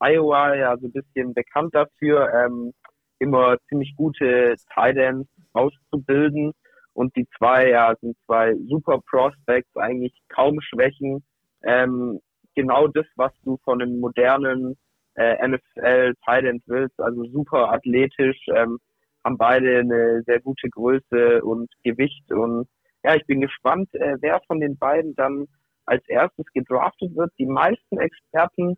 Iowa 0.00 0.52
ja 0.56 0.76
so 0.78 0.88
ein 0.88 0.92
bisschen 0.92 1.32
bekannt 1.32 1.76
dafür, 1.76 2.28
ähm, 2.34 2.72
immer 3.20 3.56
ziemlich 3.68 3.94
gute 3.96 4.56
Tight 4.74 4.96
Ends 4.96 5.30
auszubilden. 5.52 6.52
Und 6.94 7.14
die 7.14 7.28
zwei 7.38 7.70
ja 7.70 7.94
sind 8.00 8.16
zwei 8.26 8.52
super 8.68 9.00
Prospects, 9.08 9.76
eigentlich 9.76 10.12
kaum 10.28 10.60
Schwächen. 10.60 11.22
Ähm, 11.62 12.18
genau 12.56 12.88
das, 12.88 13.06
was 13.14 13.32
du 13.44 13.58
von 13.62 13.80
einem 13.80 14.00
modernen 14.00 14.76
äh, 15.14 15.46
NFL 15.46 16.14
Tight 16.24 16.46
End 16.46 16.64
willst, 16.66 16.98
also 16.98 17.24
super 17.26 17.72
athletisch, 17.72 18.38
ähm, 18.56 18.80
haben 19.24 19.38
beide 19.38 19.78
eine 19.78 20.22
sehr 20.26 20.40
gute 20.40 20.68
Größe 20.68 21.42
und 21.42 21.70
Gewicht. 21.82 22.30
Und 22.30 22.68
ja, 23.02 23.14
ich 23.14 23.26
bin 23.26 23.40
gespannt, 23.40 23.92
äh, 23.94 24.16
wer 24.20 24.40
von 24.46 24.60
den 24.60 24.76
beiden 24.78 25.14
dann 25.14 25.46
als 25.86 26.06
erstes 26.08 26.46
gedraftet 26.52 27.14
wird. 27.16 27.32
Die 27.38 27.46
meisten 27.46 27.98
Experten 27.98 28.76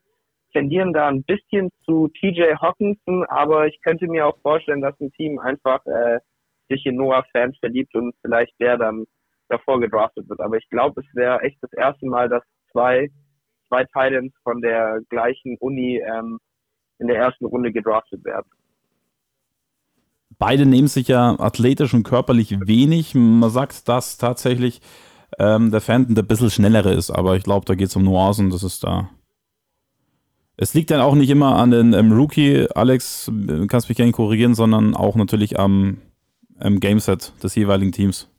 tendieren 0.53 0.93
da 0.93 1.09
ein 1.09 1.23
bisschen 1.25 1.71
zu 1.85 2.09
TJ 2.09 2.55
Hawkinson, 2.61 3.25
aber 3.27 3.67
ich 3.67 3.81
könnte 3.83 4.07
mir 4.07 4.27
auch 4.27 4.39
vorstellen, 4.41 4.81
dass 4.81 4.99
ein 5.01 5.13
Team 5.13 5.39
einfach 5.39 5.85
äh, 5.87 6.19
sich 6.69 6.85
in 6.87 6.97
Noah 6.97 7.25
Fan 7.33 7.55
verliebt 7.55 7.95
und 7.95 8.15
vielleicht 8.23 8.55
der 8.61 8.79
dann 8.79 9.05
davor 9.49 9.81
gedraftet 9.81 10.29
wird. 10.29 10.41
Aber 10.41 10.57
ich 10.57 10.69
glaube, 10.71 11.01
es 11.01 11.15
wäre 11.15 11.41
echt 11.43 11.59
das 11.63 11.73
erste 11.73 12.07
Mal, 12.07 12.29
dass 12.29 12.43
zwei, 12.73 13.09
zwei 13.69 13.85
Titans 13.85 14.33
von 14.43 14.61
der 14.61 15.01
gleichen 15.09 15.57
Uni 15.59 15.99
ähm, 15.99 16.39
in 16.99 17.09
der 17.09 17.19
ersten 17.19 17.47
Runde 17.47 17.73
gedraftet 17.73 18.25
werden. 18.25 18.51
Beide 20.39 20.67
nehmen 20.67 20.89
sich 20.89 21.09
ja 21.09 21.39
athletisch 21.39 21.95
und 21.95 22.03
körperlich 22.03 22.59
wenig. 22.61 23.15
Man 23.15 23.49
sagt, 23.51 23.89
dass 23.89 24.19
tatsächlich 24.19 24.81
ähm, 25.39 25.71
der 25.71 25.81
Fenton 25.81 26.15
der 26.15 26.23
bisschen 26.23 26.51
schnellere 26.51 26.93
ist, 26.93 27.11
aber 27.11 27.37
ich 27.37 27.43
glaube, 27.43 27.65
da 27.65 27.75
geht 27.75 27.89
es 27.89 27.97
um 27.97 28.05
Nuancen, 28.05 28.51
das 28.51 28.63
ist 28.63 28.85
da. 28.85 29.11
Es 30.59 30.73
liegt 30.73 30.91
dann 30.91 31.01
auch 31.01 31.15
nicht 31.15 31.29
immer 31.29 31.57
an 31.57 31.71
den 31.71 31.93
ähm, 31.93 32.13
Rookie, 32.13 32.67
Alex, 32.75 33.31
du 33.31 33.67
kannst 33.67 33.89
mich 33.89 33.97
gerne 33.97 34.13
korrigieren, 34.13 34.55
sondern 34.55 34.95
auch 34.95 35.15
natürlich 35.15 35.59
am, 35.59 35.99
am 36.59 36.81
Gameset 36.81 37.33
des 37.43 37.55
jeweiligen 37.55 37.93
Teams. 37.93 38.31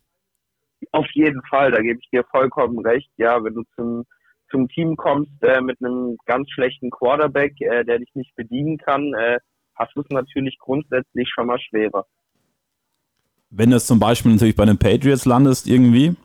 Auf 0.91 1.07
jeden 1.13 1.41
Fall, 1.49 1.71
da 1.71 1.81
gebe 1.81 1.99
ich 2.01 2.09
dir 2.09 2.23
vollkommen 2.31 2.79
recht. 2.79 3.09
Ja, 3.17 3.43
wenn 3.43 3.53
du 3.53 3.63
zum, 3.75 4.05
zum 4.49 4.67
Team 4.69 4.95
kommst 4.95 5.31
äh, 5.41 5.61
mit 5.61 5.77
einem 5.79 6.17
ganz 6.25 6.49
schlechten 6.51 6.89
Quarterback, 6.89 7.53
äh, 7.61 7.83
der 7.83 7.99
dich 7.99 8.09
nicht 8.13 8.35
bedienen 8.35 8.77
kann, 8.77 9.13
äh, 9.13 9.37
hast 9.77 9.95
du 9.95 10.01
es 10.01 10.09
natürlich 10.09 10.57
grundsätzlich 10.59 11.29
schon 11.33 11.47
mal 11.47 11.59
schwerer. 11.59 12.05
Wenn 13.49 13.69
du 13.69 13.77
es 13.77 13.87
zum 13.87 13.99
Beispiel 13.99 14.33
natürlich 14.33 14.55
bei 14.55 14.65
den 14.65 14.77
Patriots 14.77 15.25
landest, 15.25 15.67
irgendwie? 15.67 16.15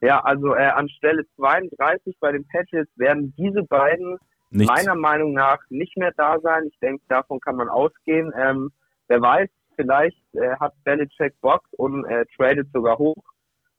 Ja, 0.00 0.20
also 0.20 0.54
äh, 0.54 0.66
an 0.66 0.88
Stelle 0.88 1.26
32 1.36 2.16
bei 2.20 2.32
den 2.32 2.46
Patriots 2.46 2.90
werden 2.96 3.34
diese 3.36 3.62
beiden 3.64 4.18
Nichts. 4.50 4.72
meiner 4.72 4.94
Meinung 4.94 5.32
nach 5.32 5.58
nicht 5.68 5.96
mehr 5.96 6.12
da 6.16 6.38
sein. 6.40 6.64
Ich 6.70 6.78
denke, 6.78 7.02
davon 7.08 7.40
kann 7.40 7.56
man 7.56 7.68
ausgehen. 7.68 8.32
Ähm, 8.36 8.70
wer 9.08 9.20
weiß, 9.20 9.48
vielleicht 9.74 10.22
äh, 10.34 10.56
hat 10.60 10.74
Belichick 10.84 11.34
Bock 11.40 11.62
und 11.72 12.04
äh, 12.04 12.24
tradet 12.36 12.68
sogar 12.72 12.98
hoch, 12.98 13.22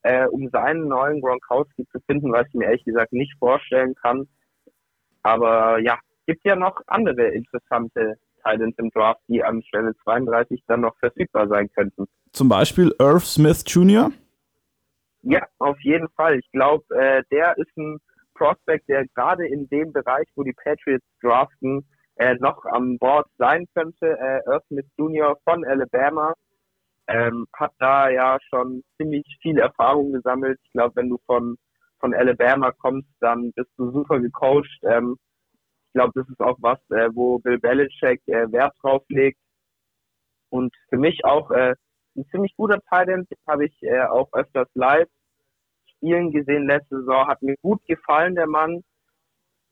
äh, 0.02 0.28
um 0.28 0.50
seinen 0.50 0.88
neuen 0.88 1.22
Gronkowski 1.22 1.88
zu 1.92 2.00
finden, 2.08 2.32
was 2.34 2.48
ich 2.48 2.54
mir 2.56 2.66
ehrlich 2.66 2.84
gesagt 2.84 3.14
nicht 3.14 3.34
vorstellen 3.40 3.96
kann. 3.96 4.28
Aber 5.24 5.80
ja, 5.80 5.98
gibt 6.26 6.46
ja 6.46 6.56
noch 6.56 6.82
andere 6.88 7.30
interessante 7.30 8.18
Titans 8.48 8.76
im 8.78 8.90
Draft, 8.92 9.22
die 9.28 9.44
an 9.44 9.62
Stelle 9.64 9.94
32 10.04 10.64
dann 10.68 10.82
noch 10.82 10.98
verfügbar 10.98 11.48
sein 11.48 11.70
könnten. 11.74 12.06
Zum 12.32 12.50
Beispiel 12.50 12.94
Irv 13.00 13.26
Smith 13.26 13.64
Jr.? 13.66 14.12
Ja, 15.24 15.46
auf 15.60 15.80
jeden 15.82 16.08
Fall. 16.10 16.40
Ich 16.40 16.52
glaube, 16.52 16.84
äh, 16.96 17.24
der 17.32 17.58
ist 17.58 17.76
ein 17.78 17.98
Prospect, 18.36 18.88
der 18.88 19.06
gerade 19.16 19.48
in 19.48 19.68
dem 19.70 19.92
Bereich, 19.92 20.28
wo 20.36 20.44
die 20.44 20.54
Patriots 20.54 21.06
draften, 21.22 21.86
äh, 22.16 22.36
noch 22.36 22.64
am 22.66 22.98
Board 22.98 23.28
sein 23.38 23.66
könnte. 23.74 24.18
Äh, 24.20 24.42
Irv 24.50 24.64
Smith 24.68 24.86
Jr. 24.98 25.38
von 25.44 25.66
Alabama 25.66 26.34
ähm, 27.08 27.48
hat 27.54 27.74
da 27.80 28.10
ja 28.10 28.38
schon 28.50 28.84
ziemlich 28.98 29.26
viel 29.42 29.58
Erfahrung 29.58 30.12
gesammelt. 30.14 30.60
Ich 30.64 30.72
glaube, 30.72 30.96
wenn 30.96 31.10
du 31.10 31.20
von 31.26 31.58
von 32.00 32.14
Alabama 32.14 32.72
kommst, 32.72 33.10
dann 33.20 33.52
bist 33.54 33.70
du 33.78 33.92
super 33.92 34.20
gecoacht. 34.20 34.80
Ähm, 34.84 35.18
glaube, 35.98 36.12
das 36.16 36.30
ist 36.30 36.40
auch 36.40 36.58
was, 36.60 36.80
äh, 36.92 37.10
wo 37.14 37.40
Bill 37.40 37.58
Belichick 37.58 38.22
äh, 38.28 38.52
Wert 38.52 38.74
drauf 38.82 39.04
legt. 39.10 39.40
Und 40.50 40.74
für 40.90 40.98
mich 40.98 41.26
auch 41.26 41.50
äh, 41.52 41.74
ein 42.16 42.26
ziemlich 42.30 42.56
guter 42.56 42.80
Talent, 42.90 43.28
habe 43.48 43.66
ich 43.66 43.76
äh, 43.82 44.02
auch 44.02 44.32
öfters 44.34 44.70
live 44.76 45.10
spielen 45.96 46.32
gesehen 46.32 46.68
letzte 46.68 47.00
Saison, 47.00 47.28
hat 47.28 47.42
mir 47.42 47.56
gut 47.64 47.84
gefallen, 47.88 48.36
der 48.36 48.46
Mann. 48.46 48.84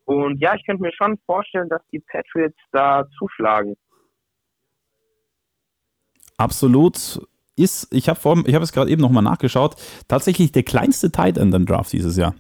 Und 0.06 0.42
ja, 0.42 0.56
ich 0.56 0.66
könnte 0.66 0.82
mir 0.82 0.92
schon 0.94 1.20
vorstellen, 1.28 1.70
dass 1.70 1.82
die 1.92 2.00
Patriots 2.00 2.58
da 2.72 3.06
zuschlagen. 3.18 3.76
Absolut. 6.38 7.22
Ist, 7.56 7.94
ich 7.94 8.10
habe 8.10 8.44
ich 8.48 8.56
hab 8.56 8.64
es 8.64 8.74
gerade 8.74 8.90
eben 8.90 9.02
nochmal 9.02 9.24
nachgeschaut, 9.24 9.76
tatsächlich 10.08 10.52
der 10.52 10.64
kleinste 10.64 11.12
Tight 11.12 11.38
End 11.38 11.54
im 11.54 11.66
Draft 11.66 11.94
dieses 11.94 12.18
Jahr. 12.18 12.36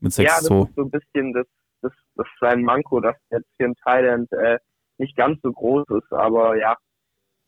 Mit 0.00 0.12
6 0.12 0.28
Ja, 0.28 0.34
das 0.34 0.42
ist 0.42 0.48
so 0.48 0.82
ein 0.82 0.90
bisschen 0.90 1.32
das, 1.32 1.46
das, 2.16 2.26
das 2.26 2.26
sein 2.40 2.62
Manko, 2.62 3.00
dass 3.00 3.16
jetzt 3.30 3.48
ein 3.60 3.74
Tight 3.76 4.04
End 4.04 4.32
äh, 4.32 4.58
nicht 4.98 5.16
ganz 5.16 5.40
so 5.42 5.52
groß 5.52 5.86
ist. 5.90 6.12
Aber 6.12 6.56
ja, 6.56 6.76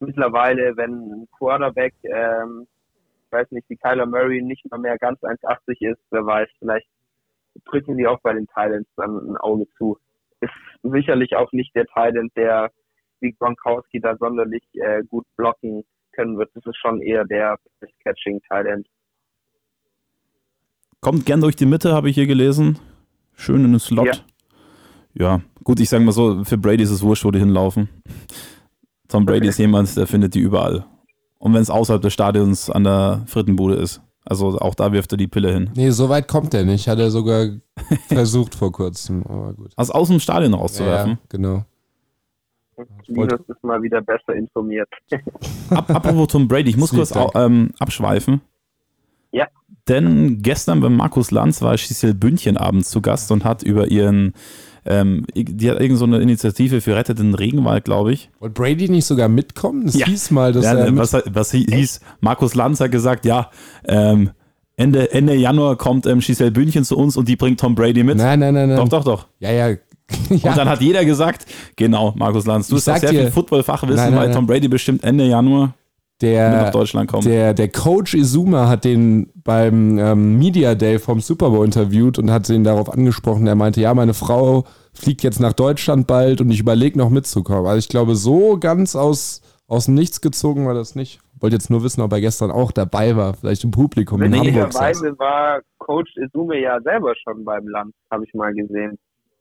mittlerweile, 0.01 0.77
wenn 0.77 0.93
ein 0.93 1.29
Quarterback, 1.37 1.95
ähm, 2.05 2.67
ich 3.27 3.33
weiß 3.33 3.51
nicht, 3.51 3.69
wie 3.69 3.77
Kyler 3.77 4.07
Murray 4.07 4.43
nicht 4.43 4.69
mal 4.71 4.79
mehr 4.79 4.99
ganz 4.99 5.21
1,80 5.23 5.93
ist, 5.93 6.01
wer 6.11 6.25
weiß, 6.25 6.49
vielleicht 6.59 6.89
drücken 7.67 7.97
die 7.97 8.07
auch 8.07 8.21
bei 8.21 8.33
den 8.33 8.47
Titans 8.47 8.87
dann 8.97 9.17
ein 9.17 9.37
Auge 9.37 9.67
zu. 9.79 9.99
Ist 10.41 10.53
sicherlich 10.83 11.37
auch 11.37 11.51
nicht 11.53 11.75
der 11.75 11.87
Titan, 11.87 12.31
der 12.37 12.71
wie 13.21 13.33
Gronkowski 13.33 14.01
da 14.01 14.17
sonderlich 14.17 14.65
äh, 14.75 15.03
gut 15.05 15.25
blocken 15.37 15.85
können 16.13 16.37
wird. 16.39 16.51
Das 16.55 16.65
ist 16.67 16.77
schon 16.77 17.01
eher 17.01 17.25
der 17.25 17.59
Catching 18.05 18.41
Titan. 18.43 18.85
Kommt 21.01 21.27
gern 21.27 21.41
durch 21.41 21.57
die 21.57 21.67
Mitte, 21.67 21.93
habe 21.93 22.09
ich 22.09 22.15
hier 22.15 22.27
gelesen. 22.27 22.79
Schön 23.35 23.65
in 23.65 23.73
den 23.73 23.81
Slot. 23.81 24.07
Ja. 24.07 24.15
Ja, 25.15 25.41
gut, 25.63 25.81
ich 25.81 25.89
sage 25.89 26.05
mal 26.05 26.13
so, 26.13 26.45
für 26.45 26.59
Brady 26.59 26.83
ist 26.83 26.91
es 26.91 27.03
wurscht, 27.03 27.25
wo 27.25 27.31
die 27.31 27.39
hinlaufen. 27.39 27.89
Tom 29.09 29.27
Brady 29.27 29.49
ist 29.49 29.59
jemand, 29.59 29.97
der 29.97 30.07
findet 30.07 30.35
die 30.35 30.41
überall. 30.41 30.85
Und 31.39 31.55
wenn 31.55 31.63
es 31.63 31.71
außerhalb 31.71 32.03
des 32.03 32.13
Stadions 32.13 32.71
an 32.71 32.85
der 32.85 33.23
Frittenbude 33.27 33.75
ist. 33.75 34.01
Also 34.25 34.59
auch 34.59 34.75
da 34.75 34.91
wirft 34.93 35.13
er 35.13 35.19
die 35.19 35.27
Pille 35.27 35.53
hin. 35.53 35.71
Nee, 35.77 35.91
so 35.91 36.09
weit 36.09 36.27
kommt 36.27 36.55
er 36.55 36.65
nicht. 36.65 36.89
Hat 36.89 36.99
er 36.99 37.11
sogar 37.11 37.49
versucht 38.09 38.55
vor 38.55 38.73
kurzem. 38.73 39.23
Aber 39.25 39.53
gut. 39.53 39.73
Also 39.77 39.93
aus 39.93 40.09
dem 40.09 40.19
Stadion 40.19 40.55
rauszuwerfen. 40.55 41.13
Ja, 41.13 41.19
genau. 41.29 41.65
Linus 43.07 43.41
ist 43.47 43.63
mal 43.63 43.81
wieder 43.83 44.01
besser 44.01 44.35
informiert. 44.35 44.89
Ab, 45.71 45.91
apropos 45.91 46.29
Tom 46.29 46.49
Brady, 46.49 46.71
ich 46.71 46.77
muss 46.77 46.91
kurz 46.91 47.13
auch, 47.13 47.33
ähm, 47.35 47.71
abschweifen. 47.79 48.41
Ja. 49.31 49.47
Denn 49.89 50.41
gestern 50.41 50.81
bei 50.81 50.89
Markus 50.89 51.31
Lanz 51.31 51.61
war 51.63 51.77
Giselle 51.77 52.15
Bündchen 52.15 52.57
abends 52.57 52.91
zu 52.91 53.01
Gast 53.01 53.31
und 53.31 53.45
hat 53.45 53.63
über 53.63 53.89
ihren 53.89 54.33
ähm, 54.87 55.27
die 55.35 55.71
hat 55.71 55.81
irgend 55.81 55.99
so 55.99 56.05
eine 56.05 56.19
Initiative 56.19 56.81
für 56.81 56.95
Rettet 56.95 57.19
den 57.19 57.35
Regenwald, 57.35 57.85
glaube 57.85 58.13
ich. 58.13 58.31
Wollte 58.41 58.55
Brady 58.55 58.89
nicht 58.89 59.07
sogar 59.07 59.29
mitkommen? 59.29 59.87
Das 59.87 59.95
ja. 59.95 60.07
hieß 60.07 60.31
mal, 60.31 60.53
dass 60.53 60.65
ja, 60.65 60.75
er. 60.75 60.97
Was, 60.97 61.17
was 61.27 61.53
hieß, 61.53 62.01
Markus 62.21 62.55
Lanz 62.55 62.81
hat 62.81 62.91
gesagt, 62.91 63.25
ja, 63.25 63.51
ähm, 63.87 64.31
Ende, 64.77 65.13
Ende 65.13 65.35
Januar 65.35 65.77
kommt 65.77 66.07
ähm, 66.07 66.19
Giselle 66.21 66.51
Bündchen 66.51 66.85
zu 66.85 66.97
uns 66.99 67.17
und 67.17 67.29
die 67.29 67.37
bringt 67.37 67.61
Tom 67.61 67.75
Brady 67.75 68.03
mit. 68.03 68.19
Nein, 68.19 68.41
nein, 68.41 68.55
nein, 68.55 68.69
nein. 68.69 68.77
Doch, 68.77 68.89
doch, 68.89 69.05
doch. 69.05 69.27
Ja, 69.39 69.53
ja. 69.53 69.69
ja. 69.69 69.79
Und 70.29 70.45
dann 70.59 70.69
hat 70.69 70.81
jeder 70.83 71.05
gesagt, 71.05 71.47
genau, 71.77 72.13
Markus 72.17 72.45
Lanz, 72.45 72.69
du 72.69 72.77
hast 72.77 72.85
sehr 72.85 72.99
dir, 72.99 73.09
viel 73.09 73.31
Football-Fachwissen, 73.31 74.15
weil 74.15 74.33
Tom 74.33 74.47
Brady 74.47 74.69
bestimmt 74.69 75.03
Ende 75.03 75.25
Januar 75.25 75.75
der, 76.21 76.51
nach 76.51 76.71
Deutschland 76.71 77.11
kommt. 77.11 77.25
Der, 77.25 77.55
der 77.55 77.69
Coach 77.69 78.15
Izuma 78.15 78.69
hat 78.69 78.85
den 78.85 79.33
beim 79.43 79.99
ähm, 79.99 80.39
Media 80.39 80.75
Day 80.75 80.99
vom 80.99 81.21
Super 81.21 81.51
Bowl 81.51 81.65
interviewt 81.65 82.19
und 82.19 82.31
hat 82.31 82.49
ihn 82.49 82.65
darauf 82.65 82.93
angesprochen. 82.93 83.47
Er 83.47 83.57
meinte, 83.57 83.81
ja, 83.81 83.93
meine 83.95 84.15
Frau 84.15 84.65
fliegt 84.93 85.23
jetzt 85.23 85.41
nach 85.41 85.53
Deutschland 85.53 86.07
bald 86.07 86.41
und 86.41 86.51
ich 86.51 86.61
überlege 86.61 86.99
noch 86.99 87.11
mitzukommen. 87.11 87.67
Also 87.67 87.79
ich 87.79 87.89
glaube, 87.89 88.15
so 88.15 88.59
ganz 88.59 88.95
aus, 88.95 89.43
aus 89.67 89.87
dem 89.87 89.95
Nichts 89.95 90.21
gezogen 90.21 90.67
war 90.67 90.75
das 90.75 90.95
nicht. 90.95 91.21
Wollte 91.41 91.57
jetzt 91.57 91.69
nur 91.69 91.83
wissen, 91.83 92.01
ob 92.01 92.13
er 92.13 92.21
gestern 92.21 92.51
auch 92.51 92.71
dabei 92.71 93.17
war, 93.17 93.35
vielleicht 93.35 93.65
im 93.65 93.71
Publikum 93.71 94.23
in 94.23 94.35
Hamburg. 94.35 94.73
Weise 94.75 95.19
war 95.19 95.61
Coach 95.79 96.17
Izume 96.17 96.61
ja 96.61 96.81
selber 96.81 97.13
schon 97.23 97.45
beim 97.45 97.67
Land, 97.67 97.93
habe 98.11 98.25
ich 98.25 98.33
mal 98.35 98.55
gesehen. 98.55 98.99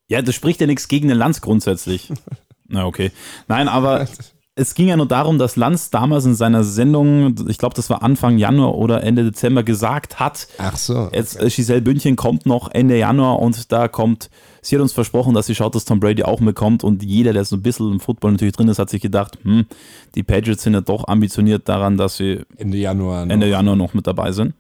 Ja, 0.10 0.22
das 0.22 0.36
spricht 0.36 0.60
ja 0.60 0.68
nichts 0.68 0.88
gegen 0.88 1.08
den 1.08 1.18
Lanz 1.18 1.40
grundsätzlich. 1.40 2.12
Na, 2.68 2.86
okay. 2.86 3.12
Nein, 3.48 3.68
aber 3.68 4.08
es 4.56 4.76
ging 4.76 4.88
ja 4.88 4.98
nur 4.98 5.08
darum, 5.08 5.40
dass 5.40 5.56
Lanz 5.56 5.90
damals 5.90 6.26
in 6.26 6.36
seiner 6.36 6.64
Sendung, 6.64 7.36
ich 7.48 7.58
glaube, 7.58 7.74
das 7.76 7.90
war 7.90 8.04
Anfang 8.04 8.38
Januar 8.38 8.76
oder 8.76 9.04
Ende 9.04 9.24
Dezember, 9.24 9.64
gesagt 9.64 10.20
hat, 10.20 10.48
Ach 10.60 10.78
so, 10.78 11.10
jetzt 11.12 11.40
äh, 11.40 11.50
Giselle 11.50 11.82
Bündchen 11.82 12.16
kommt 12.16 12.46
noch 12.46 12.70
Ende 12.70 12.98
Januar 12.98 13.40
und 13.40 13.72
da 13.72 13.88
kommt, 13.88 14.30
sie 14.62 14.76
hat 14.76 14.82
uns 14.82 14.94
versprochen, 14.94 15.34
dass 15.34 15.48
sie 15.48 15.56
schaut, 15.56 15.74
dass 15.74 15.86
Tom 15.86 16.00
Brady 16.00 16.24
auch 16.24 16.40
mitkommt 16.40 16.84
und 16.84 17.02
jeder, 17.02 17.34
der 17.34 17.46
so 17.46 17.56
ein 17.56 17.64
bisschen 17.64 17.94
im 17.94 18.00
Football 18.00 18.34
natürlich 18.34 18.54
drin 18.54 18.68
ist, 18.68 18.78
hat 18.78 18.92
sich 18.92 19.02
gedacht, 19.02 19.40
hm, 19.42 19.66
die 20.14 20.24
Patriots 20.24 20.62
sind 20.62 20.74
ja 20.74 20.82
doch 20.82 21.08
ambitioniert 21.08 21.68
daran, 21.68 21.98
dass 21.98 22.18
sie 22.18 22.42
Ende 22.58 22.78
Januar, 22.78 23.28
Ende 23.28 23.50
Januar 23.50 23.76
noch 23.76 23.96
mit 23.96 24.06
dabei 24.06 24.32
sind. 24.32 24.54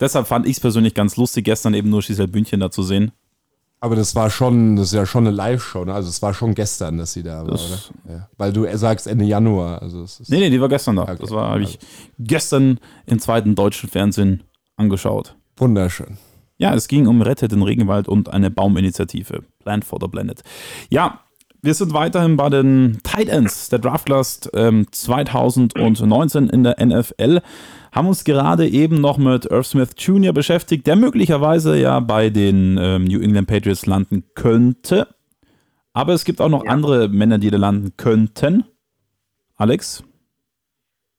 Deshalb 0.00 0.26
fand 0.26 0.46
ich 0.46 0.56
es 0.56 0.60
persönlich 0.60 0.94
ganz 0.94 1.16
lustig, 1.16 1.44
gestern 1.44 1.74
eben 1.74 1.90
nur 1.90 2.00
Giselle 2.00 2.26
Bündchen 2.28 2.58
da 2.58 2.70
zu 2.72 2.82
sehen. 2.82 3.12
Aber 3.82 3.96
das 3.96 4.14
war 4.14 4.28
schon, 4.28 4.76
das 4.76 4.88
ist 4.88 4.94
ja 4.94 5.06
schon 5.06 5.26
eine 5.26 5.34
Live-Show, 5.34 5.86
ne? 5.86 5.94
Also 5.94 6.10
es 6.10 6.20
war 6.20 6.34
schon 6.34 6.54
gestern, 6.54 6.98
dass 6.98 7.14
sie 7.14 7.22
da 7.22 7.38
war, 7.46 7.54
oder? 7.54 7.78
Ja. 8.08 8.28
Weil 8.36 8.52
du 8.52 8.66
sagst 8.76 9.06
Ende 9.06 9.24
Januar. 9.24 9.80
Also 9.80 10.02
es 10.02 10.20
nee, 10.28 10.38
nee, 10.38 10.50
die 10.50 10.60
war 10.60 10.68
gestern 10.68 10.96
da. 10.96 11.02
Okay. 11.04 11.16
Das 11.18 11.30
war, 11.30 11.48
habe 11.48 11.62
ich 11.62 11.78
gestern 12.18 12.78
im 13.06 13.18
zweiten 13.18 13.54
deutschen 13.54 13.88
Fernsehen 13.88 14.42
angeschaut. 14.76 15.34
Wunderschön. 15.56 16.18
Ja, 16.58 16.74
es 16.74 16.88
ging 16.88 17.06
um 17.06 17.22
Rette 17.22 17.48
den 17.48 17.62
Regenwald 17.62 18.06
und 18.06 18.28
eine 18.28 18.50
Bauminitiative. 18.50 19.44
Plant 19.60 19.86
for 19.86 19.98
the 19.98 20.08
Planet. 20.08 20.42
Ja, 20.90 21.20
wir 21.62 21.72
sind 21.72 21.94
weiterhin 21.94 22.36
bei 22.36 22.50
den 22.50 22.98
Tight 23.02 23.28
Ends 23.28 23.70
der 23.70 23.78
Draft 23.78 24.04
Class 24.04 24.40
ähm, 24.54 24.86
2019 24.90 26.48
in 26.50 26.64
der 26.64 26.76
NFL. 26.84 27.40
Haben 27.92 28.06
uns 28.08 28.24
gerade 28.24 28.68
eben 28.68 29.00
noch 29.00 29.18
mit 29.18 29.46
Irv 29.46 29.66
Smith 29.66 29.94
Jr. 29.98 30.32
beschäftigt, 30.32 30.86
der 30.86 30.96
möglicherweise 30.96 31.76
ja 31.78 31.98
bei 32.00 32.30
den 32.30 32.78
ähm, 32.80 33.04
New 33.04 33.20
England 33.20 33.48
Patriots 33.48 33.86
landen 33.86 34.24
könnte. 34.34 35.08
Aber 35.92 36.12
es 36.12 36.24
gibt 36.24 36.40
auch 36.40 36.48
noch 36.48 36.64
ja. 36.64 36.70
andere 36.70 37.08
Männer, 37.08 37.38
die 37.38 37.50
da 37.50 37.56
landen 37.58 37.96
könnten. 37.96 38.64
Alex? 39.56 40.04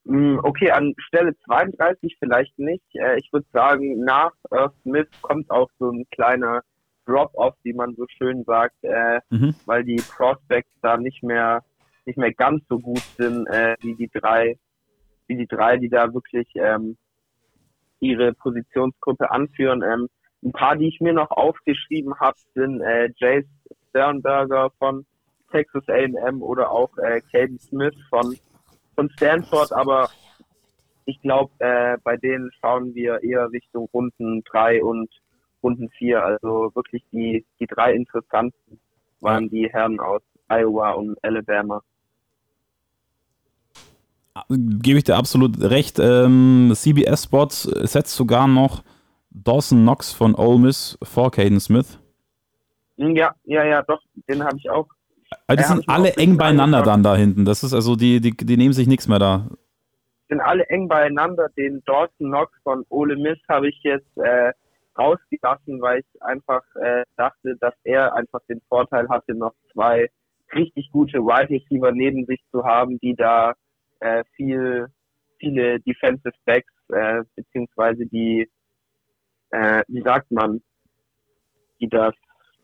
Mm, 0.06 0.40
Okay, 0.44 0.72
an 0.72 0.94
Stelle 0.98 1.36
32 1.46 2.16
vielleicht 2.20 2.58
nicht. 2.58 2.84
Äh, 2.94 3.18
Ich 3.20 3.32
würde 3.34 3.46
sagen, 3.52 4.04
nach 4.04 4.32
Irv 4.50 4.72
Smith 4.84 5.08
kommt 5.22 5.52
auch 5.52 5.70
so 5.78 5.90
ein 5.92 6.06
kleiner 6.12 6.62
Drop-off, 7.06 7.56
wie 7.64 7.74
man 7.74 7.96
so 7.96 8.06
schön 8.18 8.44
sagt, 8.46 8.76
äh, 8.84 9.20
Mhm. 9.30 9.56
weil 9.66 9.84
die 9.84 10.02
Prospects 10.16 10.72
da 10.82 10.98
nicht 10.98 11.22
mehr 11.24 11.64
nicht 12.06 12.18
mehr 12.18 12.34
ganz 12.34 12.64
so 12.68 12.80
gut 12.80 13.02
sind 13.18 13.46
äh, 13.48 13.76
wie 13.82 13.94
die 13.94 14.10
drei, 14.12 14.58
wie 15.32 15.38
die 15.38 15.48
drei, 15.48 15.78
die 15.78 15.88
da 15.88 16.14
wirklich 16.14 16.48
ähm, 16.56 16.98
ihre 18.02 18.34
Positionsgruppe 18.34 19.32
anführen. 19.32 19.82
Ähm, 19.82 20.10
ein 20.44 20.52
paar, 20.52 20.76
die 20.76 20.88
ich 20.88 21.00
mir 21.00 21.14
noch 21.14 21.32
aufgeschrieben 21.32 22.20
habe, 22.20 22.38
sind 22.54 22.82
äh, 22.82 23.10
Jace 23.16 23.46
Sternberger 23.90 24.72
von 24.78 25.06
Texas 25.52 25.88
A&M 25.88 26.42
oder 26.42 26.72
auch 26.72 26.98
äh, 26.98 27.22
Caden 27.32 27.60
Smith 27.60 27.96
von 28.10 28.36
von 28.96 29.10
Stanford, 29.12 29.72
aber 29.72 30.10
ich 31.06 31.20
glaube, 31.22 31.52
äh, 31.60 31.98
bei 32.04 32.18
denen 32.18 32.52
schauen 32.60 32.94
wir 32.94 33.24
eher 33.24 33.50
Richtung 33.52 33.90
Runden 33.94 34.44
drei 34.44 34.84
und 34.84 35.10
Runden 35.64 35.90
vier. 35.90 36.24
Also 36.24 36.72
wirklich 36.76 37.04
die, 37.12 37.46
die 37.60 37.68
drei 37.68 37.94
interessanten 37.94 38.80
waren 39.20 39.50
die 39.50 39.70
Herren 39.72 40.00
aus 40.00 40.22
Iowa 40.50 40.92
und 40.92 41.18
Alabama. 41.24 41.82
Gebe 44.50 44.98
ich 44.98 45.04
dir 45.04 45.18
absolut 45.18 45.62
recht. 45.62 46.00
Ähm, 46.00 46.72
CBS 46.76 47.26
Sports 47.26 47.64
setzt 47.64 48.16
sogar 48.16 48.48
noch 48.48 48.84
Dawson 49.30 49.82
Knox 49.82 50.12
von 50.14 50.36
Ole 50.36 50.60
Miss 50.60 50.98
vor 51.04 51.32
Caden 51.32 51.60
Smith. 51.60 52.00
Hm, 52.98 53.16
Ja, 53.16 53.36
ja, 53.46 53.64
ja, 53.66 53.82
doch, 53.84 54.02
den 54.30 54.44
habe 54.44 54.58
ich 54.58 54.70
auch. 54.70 54.88
Also 55.48 55.58
die 55.58 55.64
Ja, 55.64 55.68
sind 55.68 55.90
alle 55.90 56.18
eng 56.18 56.38
beieinander 56.38 56.84
dann 56.84 57.04
da 57.04 57.16
hinten. 57.16 57.46
Das 57.46 57.64
ist 57.64 57.74
also, 57.74 57.96
die, 57.96 58.22
die, 58.22 58.36
die 58.36 58.58
nehmen 58.58 58.74
sich 58.74 58.88
nichts 58.88 59.08
mehr 59.08 59.20
da. 59.20 59.50
Sind 60.30 60.42
alle 60.42 60.66
eng 60.70 60.88
beieinander. 60.88 61.50
Den 61.58 61.84
Dawson 61.86 62.28
Knox 62.30 62.54
von 62.64 62.86
Ole 62.90 63.18
Miss 63.18 63.40
habe 63.50 63.70
ich 63.70 63.80
jetzt 63.84 64.18
äh, 64.18 64.54
rausgelassen, 64.98 65.82
weil 65.82 66.00
ich 66.00 66.24
einfach 66.24 66.64
äh, 66.76 67.04
dachte, 67.18 67.56
dass 67.60 67.74
er 67.84 68.16
einfach 68.16 68.42
den 68.50 68.62
Vorteil 68.70 69.10
hatte, 69.10 69.34
noch 69.36 69.54
zwei 69.74 70.10
richtig 70.54 70.90
gute 70.92 71.20
Wide 71.20 71.50
Receiver 71.50 71.92
neben 71.92 72.26
sich 72.26 72.42
zu 72.52 72.64
haben, 72.66 73.00
die 73.00 73.16
da 73.16 73.54
äh, 74.02 74.24
viel, 74.36 74.88
viele 75.40 75.80
Defensive 75.80 76.36
Backs 76.46 76.74
äh, 76.90 77.24
beziehungsweise 77.36 78.06
die, 78.06 78.50
äh, 79.52 79.84
wie 79.88 80.02
sagt 80.02 80.30
man, 80.32 80.62
die 81.80 81.90
das, 81.90 82.14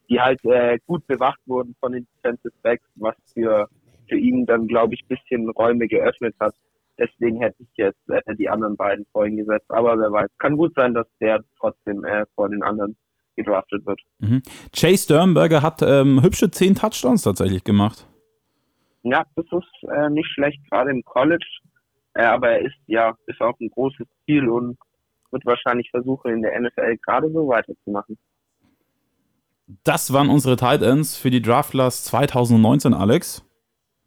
die 0.09 0.19
halt 0.19 0.43
äh, 0.45 0.77
gut 0.85 1.05
bewacht 1.07 1.39
wurden 1.45 1.75
von 1.79 1.93
den 1.93 2.07
Defensive 2.15 2.53
Backs, 2.61 2.87
was 2.95 3.15
für 3.33 3.67
für 4.07 4.17
ihn 4.17 4.45
dann 4.45 4.67
glaube 4.67 4.93
ich 4.93 5.05
bisschen 5.07 5.49
Räume 5.49 5.87
geöffnet 5.87 6.35
hat. 6.39 6.53
Deswegen 6.99 7.39
hätte 7.39 7.57
ich 7.59 7.69
jetzt 7.75 8.09
äh, 8.09 8.35
die 8.35 8.49
anderen 8.49 8.75
beiden 8.75 9.05
vorhin 9.11 9.37
gesetzt. 9.37 9.69
Aber 9.69 9.97
wer 9.99 10.11
weiß, 10.11 10.29
kann 10.39 10.57
gut 10.57 10.73
sein, 10.75 10.93
dass 10.93 11.07
der 11.19 11.43
trotzdem 11.59 12.03
äh, 12.03 12.25
vor 12.35 12.49
den 12.49 12.63
anderen 12.63 12.97
gedraftet 13.35 13.85
wird. 13.85 14.01
Chase 14.75 15.03
Sternberger 15.03 15.61
hat 15.61 15.83
ähm, 15.83 16.23
hübsche 16.23 16.49
10 16.49 16.73
Touchdowns 16.73 17.21
tatsächlich 17.21 17.63
gemacht. 17.63 18.07
Ja, 19.09 19.25
das 19.35 19.45
ist 19.45 19.89
äh, 19.89 20.09
nicht 20.09 20.29
schlecht, 20.33 20.59
gerade 20.69 20.91
im 20.91 21.03
College. 21.03 21.45
Äh, 22.13 22.23
aber 22.23 22.49
er 22.49 22.61
ist 22.65 22.75
ja 22.87 23.15
ist 23.27 23.41
auch 23.41 23.57
ein 23.59 23.69
großes 23.69 24.07
Ziel 24.25 24.49
und 24.49 24.77
wird 25.31 25.45
wahrscheinlich 25.45 25.89
versuchen, 25.91 26.31
in 26.31 26.41
der 26.41 26.59
NFL 26.59 26.97
gerade 26.97 27.31
so 27.31 27.47
weiterzumachen. 27.47 28.17
Das 29.83 30.13
waren 30.13 30.29
unsere 30.29 30.55
Tight 30.55 30.81
Ends 30.81 31.17
für 31.17 31.29
die 31.29 31.41
Draft 31.41 31.71
Class 31.71 32.05
2019, 32.05 32.93
Alex. 32.93 33.45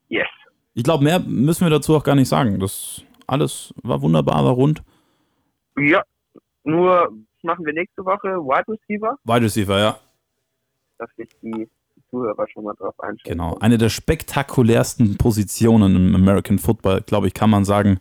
Yes. 0.08 0.28
Ich 0.74 0.82
glaube, 0.82 1.04
mehr 1.04 1.20
müssen 1.20 1.66
wir 1.66 1.70
dazu 1.70 1.94
auch 1.94 2.04
gar 2.04 2.14
nicht 2.14 2.28
sagen. 2.28 2.58
Das 2.58 3.04
alles 3.26 3.74
war 3.82 4.00
wunderbar, 4.02 4.44
war 4.44 4.52
rund. 4.52 4.82
Ja, 5.78 6.02
nur 6.64 7.12
machen 7.42 7.64
wir 7.64 7.72
nächste 7.72 8.04
Woche 8.04 8.28
Wide 8.28 8.68
Receiver, 8.68 9.18
Wide 9.24 9.44
Receiver, 9.44 9.78
ja. 9.78 9.98
dass 10.98 11.10
sich 11.16 11.28
die 11.42 11.68
Zuhörer 12.10 12.46
schon 12.52 12.64
mal 12.64 12.74
drauf 12.74 12.98
einstellen. 13.00 13.38
Genau. 13.38 13.56
Eine 13.60 13.78
der 13.78 13.88
spektakulärsten 13.88 15.16
Positionen 15.16 15.96
im 15.96 16.14
American 16.14 16.58
Football, 16.58 17.02
glaube 17.02 17.28
ich, 17.28 17.34
kann 17.34 17.50
man 17.50 17.64
sagen, 17.64 18.00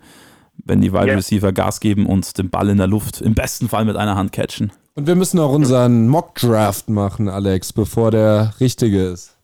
wenn 0.66 0.82
die 0.82 0.92
Wide 0.92 1.08
Ja. 1.08 1.16
Receiver 1.16 1.52
Gas 1.54 1.80
geben 1.80 2.06
und 2.06 2.38
den 2.38 2.50
Ball 2.50 2.70
in 2.70 2.78
der 2.78 2.88
Luft 2.88 3.22
im 3.22 3.36
besten 3.36 3.70
Fall 3.70 3.86
mit 3.86 3.96
einer 3.96 4.16
Hand 4.16 4.32
catchen. 4.34 4.72
Und 4.96 5.08
wir 5.08 5.16
müssen 5.16 5.40
auch 5.40 5.54
unseren 5.54 6.10
Mock-Draft 6.10 6.90
machen, 6.90 7.30
Alex, 7.30 7.72
bevor 7.72 8.12
der 8.12 8.54
richtige 8.60 9.04
ist. 9.04 9.40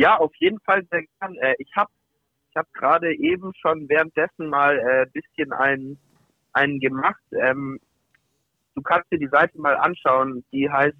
Ja, 0.00 0.16
auf 0.16 0.34
jeden 0.36 0.58
Fall 0.60 0.82
sehr 0.90 1.02
gern. 1.20 1.34
Äh, 1.42 1.56
ich 1.58 1.70
habe 1.76 1.90
ich 2.48 2.56
hab 2.56 2.72
gerade 2.72 3.14
eben 3.14 3.52
schon 3.60 3.86
währenddessen 3.86 4.48
mal 4.48 4.80
ein 4.80 5.02
äh, 5.02 5.06
bisschen 5.12 5.52
einen, 5.52 5.98
einen 6.54 6.80
gemacht. 6.80 7.20
Ähm, 7.32 7.78
du 8.74 8.80
kannst 8.80 9.12
dir 9.12 9.18
die 9.18 9.28
Seite 9.28 9.60
mal 9.60 9.76
anschauen. 9.76 10.42
Die 10.52 10.70
heißt 10.70 10.96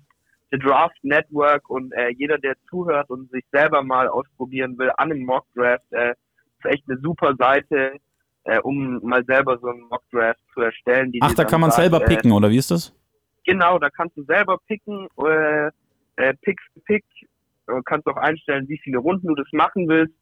The 0.51 0.59
Draft 0.59 0.99
Network 1.03 1.69
und 1.71 1.93
äh, 1.93 2.09
jeder, 2.11 2.39
der 2.39 2.55
zuhört 2.69 3.09
und 3.11 3.31
sich 3.31 3.45
selber 3.53 3.83
mal 3.83 4.09
ausprobieren 4.09 4.77
will 4.79 4.91
an 4.97 5.11
einem 5.11 5.25
Mock 5.25 5.47
Draft, 5.55 5.85
äh, 5.91 6.11
ist 6.11 6.65
echt 6.65 6.85
eine 6.89 6.99
super 7.01 7.35
Seite, 7.37 7.99
äh, 8.45 8.59
um 8.61 9.01
mal 9.03 9.25
selber 9.25 9.59
so 9.59 9.69
einen 9.69 9.83
Mock 9.83 10.03
Draft 10.11 10.41
zu 10.53 10.61
erstellen. 10.61 11.13
Ach, 11.21 11.35
da 11.35 11.45
kann 11.45 11.61
man 11.61 11.71
sagt, 11.71 11.83
selber 11.83 12.03
äh, 12.03 12.07
picken, 12.07 12.33
oder 12.33 12.51
wie 12.51 12.57
ist 12.57 12.71
das? 12.71 12.93
Genau, 13.45 13.79
da 13.79 13.91
kannst 13.91 14.17
du 14.17 14.25
selber 14.25 14.59
picken, 14.67 15.09
äh, 15.25 15.71
äh, 16.17 16.35
Pick 16.43 16.61
für 16.73 16.81
Pick, 16.81 17.05
äh, 17.69 17.81
kannst 17.85 18.07
auch 18.07 18.17
einstellen, 18.17 18.69
wie 18.69 18.79
viele 18.79 18.99
Runden 18.99 19.29
du 19.29 19.35
das 19.35 19.49
machen 19.53 19.89
willst 19.89 20.15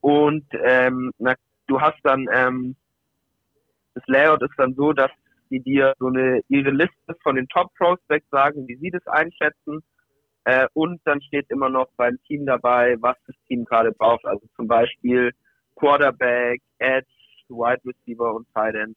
und 0.00 0.44
ähm, 0.64 1.12
na, 1.18 1.34
du 1.66 1.80
hast 1.80 1.98
dann, 2.02 2.26
ähm, 2.32 2.76
das 3.94 4.04
Layout 4.06 4.42
ist 4.42 4.54
dann 4.56 4.74
so, 4.74 4.92
dass 4.92 5.10
die 5.50 5.60
dir 5.60 5.94
so 5.98 6.06
eine 6.06 6.40
ihre 6.48 6.70
Liste 6.70 7.14
von 7.22 7.36
den 7.36 7.48
Top 7.48 7.72
Prospects 7.76 8.28
sagen, 8.30 8.66
wie 8.68 8.76
sie 8.76 8.90
das 8.90 9.06
einschätzen 9.06 9.82
äh, 10.46 10.68
und 10.74 11.00
dann 11.04 11.20
steht 11.22 11.50
immer 11.50 11.68
noch 11.68 11.88
beim 11.96 12.18
Team 12.26 12.46
dabei, 12.46 12.96
was 13.00 13.16
das 13.26 13.34
Team 13.48 13.64
gerade 13.64 13.90
braucht, 13.90 14.24
also 14.24 14.46
zum 14.54 14.68
Beispiel 14.68 15.32
Quarterback, 15.74 16.62
Edge, 16.78 17.08
Wide 17.48 17.82
Receiver 17.84 18.32
und 18.32 18.46
Tight 18.54 18.76
End. 18.76 18.96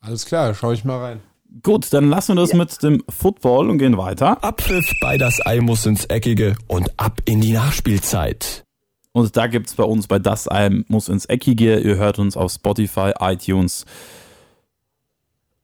Alles 0.00 0.24
klar, 0.24 0.54
schau 0.54 0.72
ich 0.72 0.84
mal 0.84 0.98
rein. 0.98 1.20
Gut, 1.62 1.92
dann 1.92 2.08
lassen 2.08 2.36
wir 2.36 2.40
das 2.40 2.54
mit 2.54 2.82
dem 2.82 3.04
Football 3.08 3.68
und 3.68 3.78
gehen 3.78 3.98
weiter. 3.98 4.42
Abpfiff 4.42 4.90
bei 5.00 5.18
das 5.18 5.44
Ei 5.44 5.60
muss 5.60 5.84
ins 5.84 6.06
Eckige 6.06 6.56
und 6.68 6.98
ab 6.98 7.20
in 7.26 7.42
die 7.42 7.52
Nachspielzeit. 7.52 8.64
Und 9.12 9.36
da 9.36 9.46
gibt 9.46 9.68
es 9.68 9.74
bei 9.74 9.84
uns 9.84 10.08
bei 10.08 10.18
Das 10.18 10.50
Ei 10.50 10.70
muss 10.88 11.08
ins 11.08 11.26
Eckige. 11.26 11.78
Ihr 11.78 11.96
hört 11.96 12.18
uns 12.18 12.36
auf 12.36 12.52
Spotify, 12.52 13.12
iTunes 13.20 13.84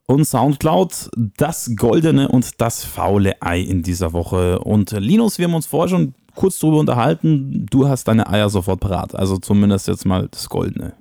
und 0.07 0.25
Soundcloud. 0.25 1.11
Das 1.37 1.73
goldene 1.77 2.29
und 2.29 2.61
das 2.61 2.85
faule 2.85 3.41
Ei 3.41 3.61
in 3.61 3.83
dieser 3.83 4.13
Woche. 4.13 4.59
Und 4.61 4.93
äh, 4.93 4.99
Linus, 4.99 5.39
wir 5.39 5.47
haben 5.47 5.55
uns 5.55 5.67
vorher 5.67 5.89
schon 5.89 6.15
kurz 6.35 6.59
drüber 6.59 6.79
unterhalten. 6.79 7.67
Du 7.71 7.89
hast 7.89 8.09
deine 8.09 8.29
Eier 8.29 8.51
sofort 8.51 8.81
parat. 8.81 9.15
Also 9.15 9.39
zumindest 9.39 9.89
jetzt 9.89 10.05
mal 10.05 10.29
das 10.31 10.49
goldene. 10.49 10.95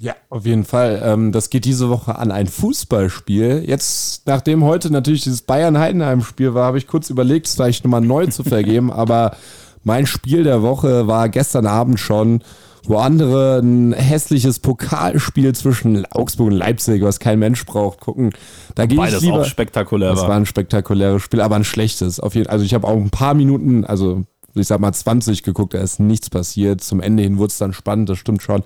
Ja, 0.00 0.14
auf 0.30 0.46
jeden 0.46 0.64
Fall. 0.64 1.02
Ähm, 1.04 1.30
das 1.30 1.50
geht 1.50 1.66
diese 1.66 1.90
Woche 1.90 2.16
an 2.16 2.32
ein 2.32 2.46
Fußballspiel. 2.46 3.64
Jetzt, 3.66 4.26
nachdem 4.26 4.64
heute 4.64 4.90
natürlich 4.90 5.22
dieses 5.22 5.42
Bayern-Heidenheim-Spiel 5.42 6.54
war, 6.54 6.66
habe 6.66 6.78
ich 6.78 6.86
kurz 6.86 7.10
überlegt, 7.10 7.46
es 7.46 7.54
vielleicht 7.54 7.84
nochmal 7.84 8.00
neu 8.00 8.26
zu 8.28 8.42
vergeben. 8.42 8.90
aber 8.92 9.36
mein 9.84 10.06
Spiel 10.06 10.44
der 10.44 10.62
Woche 10.62 11.06
war 11.06 11.28
gestern 11.28 11.66
Abend 11.66 12.00
schon, 12.00 12.42
wo 12.90 12.96
andere 12.98 13.60
ein 13.60 13.92
hässliches 13.92 14.58
Pokalspiel 14.58 15.54
zwischen 15.54 16.04
Augsburg 16.06 16.48
und 16.48 16.54
Leipzig, 16.54 17.02
was 17.02 17.20
kein 17.20 17.38
Mensch 17.38 17.64
braucht, 17.64 18.00
gucken. 18.00 18.30
Da 18.74 18.86
gehe 18.86 19.06
ich 19.06 19.20
lieber. 19.20 19.40
auch 19.40 19.44
spektakulär 19.44 20.10
Das 20.10 20.22
war 20.22 20.30
war. 20.30 20.36
ein 20.36 20.44
spektakuläres 20.46 21.22
Spiel, 21.22 21.40
aber 21.40 21.54
ein 21.56 21.64
schlechtes. 21.64 22.18
Auf 22.18 22.34
jeden, 22.34 22.48
also 22.48 22.64
ich 22.64 22.74
habe 22.74 22.86
auch 22.88 22.96
ein 22.96 23.10
paar 23.10 23.34
Minuten, 23.34 23.84
also 23.84 24.24
ich 24.54 24.66
sag 24.66 24.80
mal 24.80 24.92
20 24.92 25.44
geguckt, 25.44 25.74
da 25.74 25.78
ist 25.78 26.00
nichts 26.00 26.30
passiert. 26.30 26.80
Zum 26.82 27.00
Ende 27.00 27.22
hin 27.22 27.38
wurde 27.38 27.50
es 27.52 27.58
dann 27.58 27.72
spannend, 27.72 28.08
das 28.08 28.18
stimmt 28.18 28.42
schon. 28.42 28.64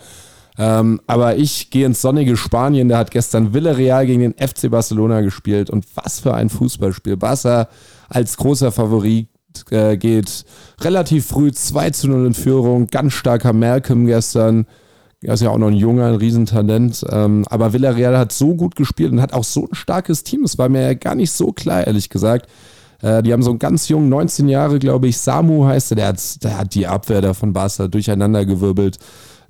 Ähm, 0.57 1.01
aber 1.07 1.37
ich 1.37 1.69
gehe 1.71 1.85
ins 1.85 2.01
sonnige 2.01 2.37
Spanien, 2.39 2.89
da 2.89 2.97
hat 2.99 3.11
gestern 3.11 3.53
Villarreal 3.53 4.07
gegen 4.07 4.21
den 4.21 4.35
FC 4.35 4.71
Barcelona 4.71 5.21
gespielt 5.21 5.69
und 5.69 5.85
was 5.97 6.21
für 6.21 6.33
ein 6.33 6.49
Fußballspiel. 6.49 7.17
Barca 7.19 7.69
als 8.09 8.37
großer 8.39 8.73
Favorit 8.73 9.29
äh, 9.71 9.97
geht 9.97 10.45
relativ 10.81 11.27
früh 11.27 11.53
2 11.53 11.91
zu 11.91 12.09
0 12.09 12.27
in 12.27 12.35
Führung, 12.35 12.87
ganz 12.87 13.13
starker 13.13 13.53
Malcolm 13.53 14.07
gestern. 14.07 14.67
Er 15.23 15.35
ist 15.35 15.41
ja 15.41 15.51
auch 15.51 15.59
noch 15.59 15.69
ein 15.69 15.75
junger, 15.75 16.07
ein 16.07 16.17
Riesentalent. 16.17 17.05
Ähm, 17.11 17.45
aber 17.49 17.73
Villarreal 17.73 18.19
hat 18.19 18.33
so 18.33 18.55
gut 18.55 18.77
gespielt 18.77 19.13
und 19.13 19.23
hat 19.23 19.33
auch 19.33 19.45
so 19.45 19.67
ein 19.67 19.75
starkes 19.75 20.23
Team. 20.23 20.45
Es 20.45 20.59
war 20.59 20.69
mir 20.69 20.83
ja 20.83 20.95
gar 20.95 21.15
nicht 21.15 21.33
so 21.33 21.53
klar, 21.53 21.87
ehrlich 21.87 22.11
gesagt. 22.11 22.47
Äh, 23.01 23.23
die 23.23 23.33
haben 23.33 23.43
so 23.43 23.51
einen 23.51 23.59
ganz 23.59 23.89
jungen, 23.89 24.09
19 24.09 24.49
Jahre, 24.49 24.79
glaube 24.79 25.09
ich, 25.09 25.19
Samu 25.19 25.65
heißt 25.67 25.93
er, 25.93 25.97
der 25.97 26.07
hat, 26.09 26.45
der 26.45 26.59
hat 26.59 26.75
die 26.75 26.87
Abwehr 26.87 27.23
da 27.23 27.35
von 27.35 27.53
Barca 27.53 27.89
durcheinandergewirbelt. 27.89 28.99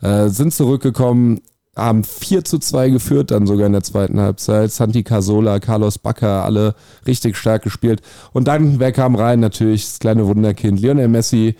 Äh, 0.01 0.29
sind 0.29 0.55
zurückgekommen, 0.55 1.41
haben 1.77 2.05
4 2.05 2.45
zu 2.45 2.59
2 2.59 2.91
geführt, 2.91 3.31
dann 3.31 3.47
sogar 3.47 3.67
in 3.67 3.73
der 3.73 3.83
zweiten 3.83 4.21
Halbzeit. 4.21 4.71
Santi 4.71 5.03
Casola, 5.03 5.59
Carlos 5.59 5.99
Bacca, 5.99 6.45
alle 6.45 6.75
richtig 7.07 7.37
stark 7.37 7.63
gespielt. 7.63 8.01
Und 8.33 8.49
dann, 8.49 8.79
wer 8.79 8.93
kam 8.93 9.15
rein? 9.15 9.41
Natürlich 9.41 9.85
das 9.85 9.99
kleine 9.99 10.27
Wunderkind 10.27 10.81
Lionel 10.81 11.09
Messi 11.09 11.57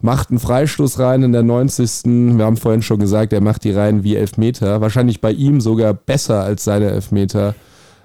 macht 0.00 0.30
einen 0.30 0.38
Freistoß 0.38 0.98
rein 0.98 1.22
in 1.22 1.32
der 1.32 1.42
90. 1.42 2.04
Wir 2.36 2.44
haben 2.44 2.58
vorhin 2.58 2.82
schon 2.82 2.98
gesagt, 2.98 3.32
er 3.32 3.40
macht 3.40 3.64
die 3.64 3.72
rein 3.72 4.04
wie 4.04 4.16
Elfmeter. 4.16 4.82
Wahrscheinlich 4.82 5.22
bei 5.22 5.32
ihm 5.32 5.62
sogar 5.62 5.94
besser 5.94 6.42
als 6.42 6.64
seine 6.64 6.90
Elfmeter. 6.90 7.54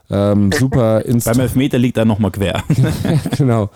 Ähm, 0.09 0.51
super 0.57 1.03
ins 1.05 1.25
Beim 1.25 1.41
Elfmeter 1.41 1.77
liegt 1.77 1.97
er 1.97 2.05
nochmal 2.05 2.31
quer. 2.31 2.63
genau. 3.37 3.69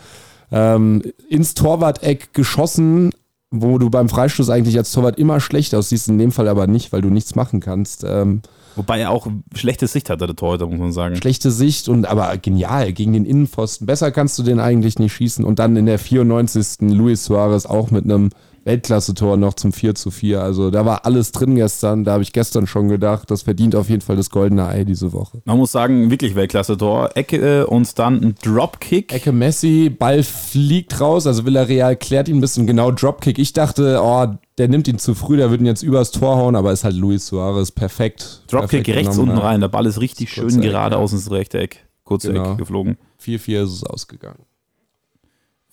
Ähm, 0.54 1.02
ins 1.30 1.54
Torwart-Eck 1.54 2.34
geschossen, 2.34 3.12
wo 3.56 3.78
du 3.78 3.90
beim 3.90 4.10
Freistoß 4.10 4.50
eigentlich 4.50 4.78
als 4.78 4.92
Torwart 4.92 5.20
immer 5.20 5.40
schlecht 5.40 5.76
aussiehst, 5.76 6.10
in 6.10 6.18
dem 6.18 6.32
Fall 6.32 6.48
aber 6.48 6.66
nicht, 6.66 6.92
weil 6.92 7.02
du 7.02 7.10
nichts 7.10 7.36
machen 7.36 7.60
kannst. 7.60 8.04
Ähm, 8.04 8.42
Wobei 8.76 9.00
er 9.00 9.12
auch 9.12 9.28
schlechte 9.54 9.86
Sicht 9.86 10.10
hatte, 10.10 10.26
der 10.26 10.36
Torhüter, 10.36 10.66
muss 10.66 10.80
man 10.80 10.92
sagen. 10.92 11.16
schlechte 11.18 11.52
Sicht 11.52 11.88
und 11.88 12.08
aber 12.08 12.36
genial 12.38 12.92
gegen 12.94 13.14
den 13.14 13.26
Innenpfosten. 13.26 13.86
Besser 13.86 14.12
kannst 14.12 14.40
du 14.40 14.44
den 14.44 14.60
eigentlich 14.60 14.98
nicht 14.98 15.14
schießen. 15.14 15.46
Und 15.46 15.60
dann 15.60 15.76
in 15.76 15.86
der 15.86 16.00
94. 16.00 16.90
Luis 16.92 17.26
Suarez 17.26 17.68
auch 17.68 17.92
mit 17.92 18.06
einem 18.06 18.32
Weltklasse-Tor 18.66 19.38
noch 19.38 19.54
zum 19.56 19.74
4 19.74 19.96
zu 19.96 20.12
4. 20.12 20.42
Also 20.42 20.72
da 20.72 20.86
war 20.86 21.06
alles 21.06 21.32
drin 21.32 21.56
gestern. 21.56 22.04
Da 22.04 22.14
habe 22.14 22.24
ich 22.24 22.34
gestern 22.34 22.68
schon 22.68 22.88
gedacht, 22.88 23.30
das 23.30 23.44
verdient 23.44 23.76
auf 23.76 23.90
jeden 23.90 24.02
Fall 24.02 24.16
das 24.16 24.30
goldene 24.30 24.68
Ei 24.68 24.84
diese 24.84 25.12
Woche. 25.14 25.42
Man 25.46 25.58
muss 25.58 25.72
sagen, 25.72 26.10
wirklich 26.10 26.36
Weltklasse-Tor. 26.36 27.12
Ecke 27.16 27.62
äh, 27.62 27.64
und 27.64 27.98
dann 28.00 28.22
ein 28.22 28.36
Dropkick. 28.42 29.14
Ecke 29.14 29.32
Messi, 29.32 29.90
Ball 29.90 30.24
fliegt 30.24 31.00
raus, 31.00 31.28
also 31.28 31.46
Villarreal 31.46 31.96
klärt 31.96 32.28
ihn 32.30 32.38
ein 32.38 32.42
bisschen 32.42 32.68
genau 32.68 32.92
Dropkick. 32.92 33.38
Ich 33.40 33.54
dachte, 33.54 34.00
oh, 34.02 34.28
der 34.58 34.68
nimmt 34.68 34.88
ihn 34.88 35.00
zu 35.00 35.16
früh, 35.16 35.38
der 35.38 35.52
wird 35.52 35.62
ihn 35.62 35.68
jetzt 35.68 35.84
übers 35.84 36.12
Tor 36.12 36.38
hauen, 36.38 36.56
aber 36.56 36.72
ist 36.72 36.84
halt 36.84 36.96
Luis 36.96 37.28
Suarez 37.28 37.72
perfekt. 37.72 38.44
Dropkick 38.48 38.86
perfekt 38.86 38.98
rechts 38.98 39.18
unten 39.18 39.38
rein. 39.38 39.62
Der 39.62 39.68
Ball 39.68 39.86
ist 39.86 40.00
richtig 40.00 40.32
schön 40.32 40.44
kurze 40.44 40.60
geradeaus 40.60 41.12
ja. 41.12 41.18
ins 41.18 41.32
rechte 41.32 41.60
Eck. 41.60 41.86
Kurze 42.04 42.32
Genau. 42.32 42.54
Eck 42.54 42.58
geflogen. 42.58 42.98
4-4 43.22 43.64
ist 43.64 43.72
es 43.72 43.84
ausgegangen. 43.84 44.46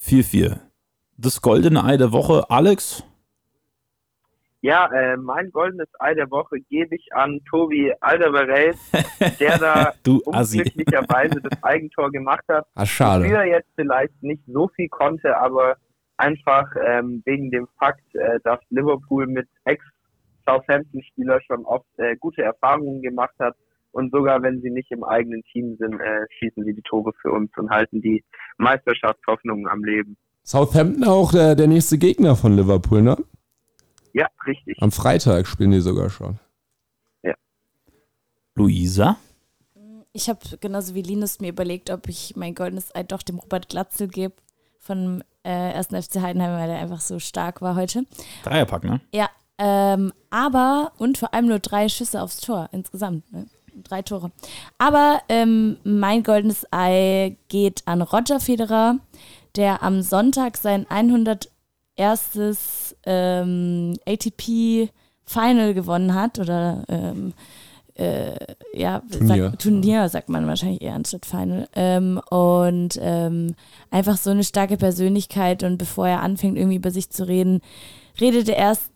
4-4. 0.02 0.58
Das 1.22 1.42
goldene 1.42 1.84
Ei 1.84 1.98
der 1.98 2.12
Woche, 2.12 2.48
Alex. 2.48 3.04
Ja, 4.62 4.86
äh, 4.90 5.18
mein 5.18 5.50
goldenes 5.50 5.88
Ei 5.98 6.14
der 6.14 6.30
Woche 6.30 6.60
gebe 6.60 6.96
ich 6.96 7.12
an 7.12 7.40
Tobi 7.50 7.92
Alderweireld, 8.00 8.78
der 9.38 9.58
da 9.58 9.92
unglücklicherweise 10.06 11.42
das 11.42 11.62
Eigentor 11.62 12.10
gemacht 12.10 12.44
hat. 12.48 12.66
Ah, 12.74 12.86
schade. 12.86 13.24
Wofür 13.24 13.40
er 13.40 13.46
jetzt 13.48 13.68
vielleicht 13.74 14.22
nicht 14.22 14.42
so 14.46 14.68
viel 14.68 14.88
konnte, 14.88 15.36
aber 15.36 15.76
einfach 16.16 16.66
ähm, 16.86 17.20
wegen 17.26 17.50
dem 17.50 17.68
Fakt, 17.78 18.14
äh, 18.14 18.40
dass 18.44 18.60
Liverpool 18.70 19.26
mit 19.26 19.48
Ex-Southampton-Spieler 19.64 21.42
schon 21.42 21.66
oft 21.66 21.86
äh, 21.98 22.16
gute 22.16 22.42
Erfahrungen 22.42 23.02
gemacht 23.02 23.34
hat. 23.38 23.56
Und 23.92 24.10
sogar 24.10 24.42
wenn 24.42 24.62
sie 24.62 24.70
nicht 24.70 24.90
im 24.90 25.04
eigenen 25.04 25.42
Team 25.52 25.76
sind, 25.78 26.00
äh, 26.00 26.24
schießen 26.38 26.64
sie 26.64 26.72
die 26.72 26.82
Tore 26.82 27.12
für 27.20 27.30
uns 27.30 27.50
und 27.58 27.68
halten 27.68 28.00
die 28.00 28.24
Meisterschaftshoffnungen 28.56 29.68
am 29.68 29.84
Leben. 29.84 30.16
Southampton 30.50 31.04
auch 31.04 31.30
der, 31.30 31.54
der 31.54 31.68
nächste 31.68 31.96
Gegner 31.96 32.34
von 32.34 32.56
Liverpool, 32.56 33.02
ne? 33.02 33.16
Ja, 34.12 34.26
richtig. 34.46 34.82
Am 34.82 34.90
Freitag 34.90 35.46
spielen 35.46 35.70
die 35.70 35.80
sogar 35.80 36.10
schon. 36.10 36.40
Luisa. 38.56 39.16
Ich 40.12 40.28
habe 40.28 40.40
genauso 40.60 40.94
wie 40.94 41.02
Linus 41.02 41.40
mir 41.40 41.50
überlegt, 41.50 41.88
ob 41.88 42.08
ich 42.08 42.34
mein 42.36 42.54
goldenes 42.54 42.94
Ei 42.94 43.04
doch 43.04 43.22
dem 43.22 43.38
Robert 43.38 43.68
Glatzel 43.68 44.08
gebe 44.08 44.34
von 44.80 45.22
äh, 45.44 45.50
1. 45.50 45.86
FC 45.86 46.20
Heidenheim, 46.20 46.58
weil 46.58 46.68
er 46.68 46.80
einfach 46.80 47.00
so 47.00 47.18
stark 47.20 47.62
war 47.62 47.76
heute. 47.76 48.04
Dreierpack, 48.42 48.84
ne? 48.84 49.00
Ja, 49.14 49.30
ähm, 49.56 50.12
aber 50.30 50.92
und 50.98 51.16
vor 51.16 51.32
allem 51.32 51.46
nur 51.46 51.60
drei 51.60 51.88
Schüsse 51.88 52.20
aufs 52.20 52.40
Tor 52.40 52.68
insgesamt. 52.72 53.32
Ne? 53.32 53.46
Drei 53.84 54.02
Tore. 54.02 54.32
Aber 54.78 55.22
ähm, 55.28 55.76
mein 55.84 56.24
goldenes 56.24 56.66
Ei 56.72 57.36
geht 57.48 57.82
an 57.86 58.02
Roger 58.02 58.40
Federer, 58.40 58.98
der 59.56 59.82
am 59.82 60.02
Sonntag 60.02 60.56
sein 60.56 60.86
101. 60.88 62.96
Ähm, 63.06 63.96
ATP 64.06 64.90
Final 65.24 65.74
gewonnen 65.74 66.14
hat 66.14 66.38
oder 66.38 66.84
ähm, 66.88 67.34
äh, 67.94 68.34
ja, 68.72 69.02
Turnier. 69.10 69.50
Sag, 69.50 69.58
Turnier 69.58 70.08
sagt 70.08 70.28
man 70.28 70.46
wahrscheinlich 70.46 70.82
eher 70.82 70.94
anstatt 70.94 71.26
Final. 71.26 71.68
Ähm, 71.74 72.20
und 72.30 72.98
ähm, 73.00 73.54
einfach 73.90 74.16
so 74.16 74.30
eine 74.30 74.44
starke 74.44 74.76
Persönlichkeit 74.76 75.62
und 75.62 75.78
bevor 75.78 76.08
er 76.08 76.22
anfängt, 76.22 76.56
irgendwie 76.56 76.76
über 76.76 76.90
sich 76.90 77.10
zu 77.10 77.28
reden, 77.28 77.60
redet 78.20 78.48
er 78.48 78.56
erst 78.56 78.90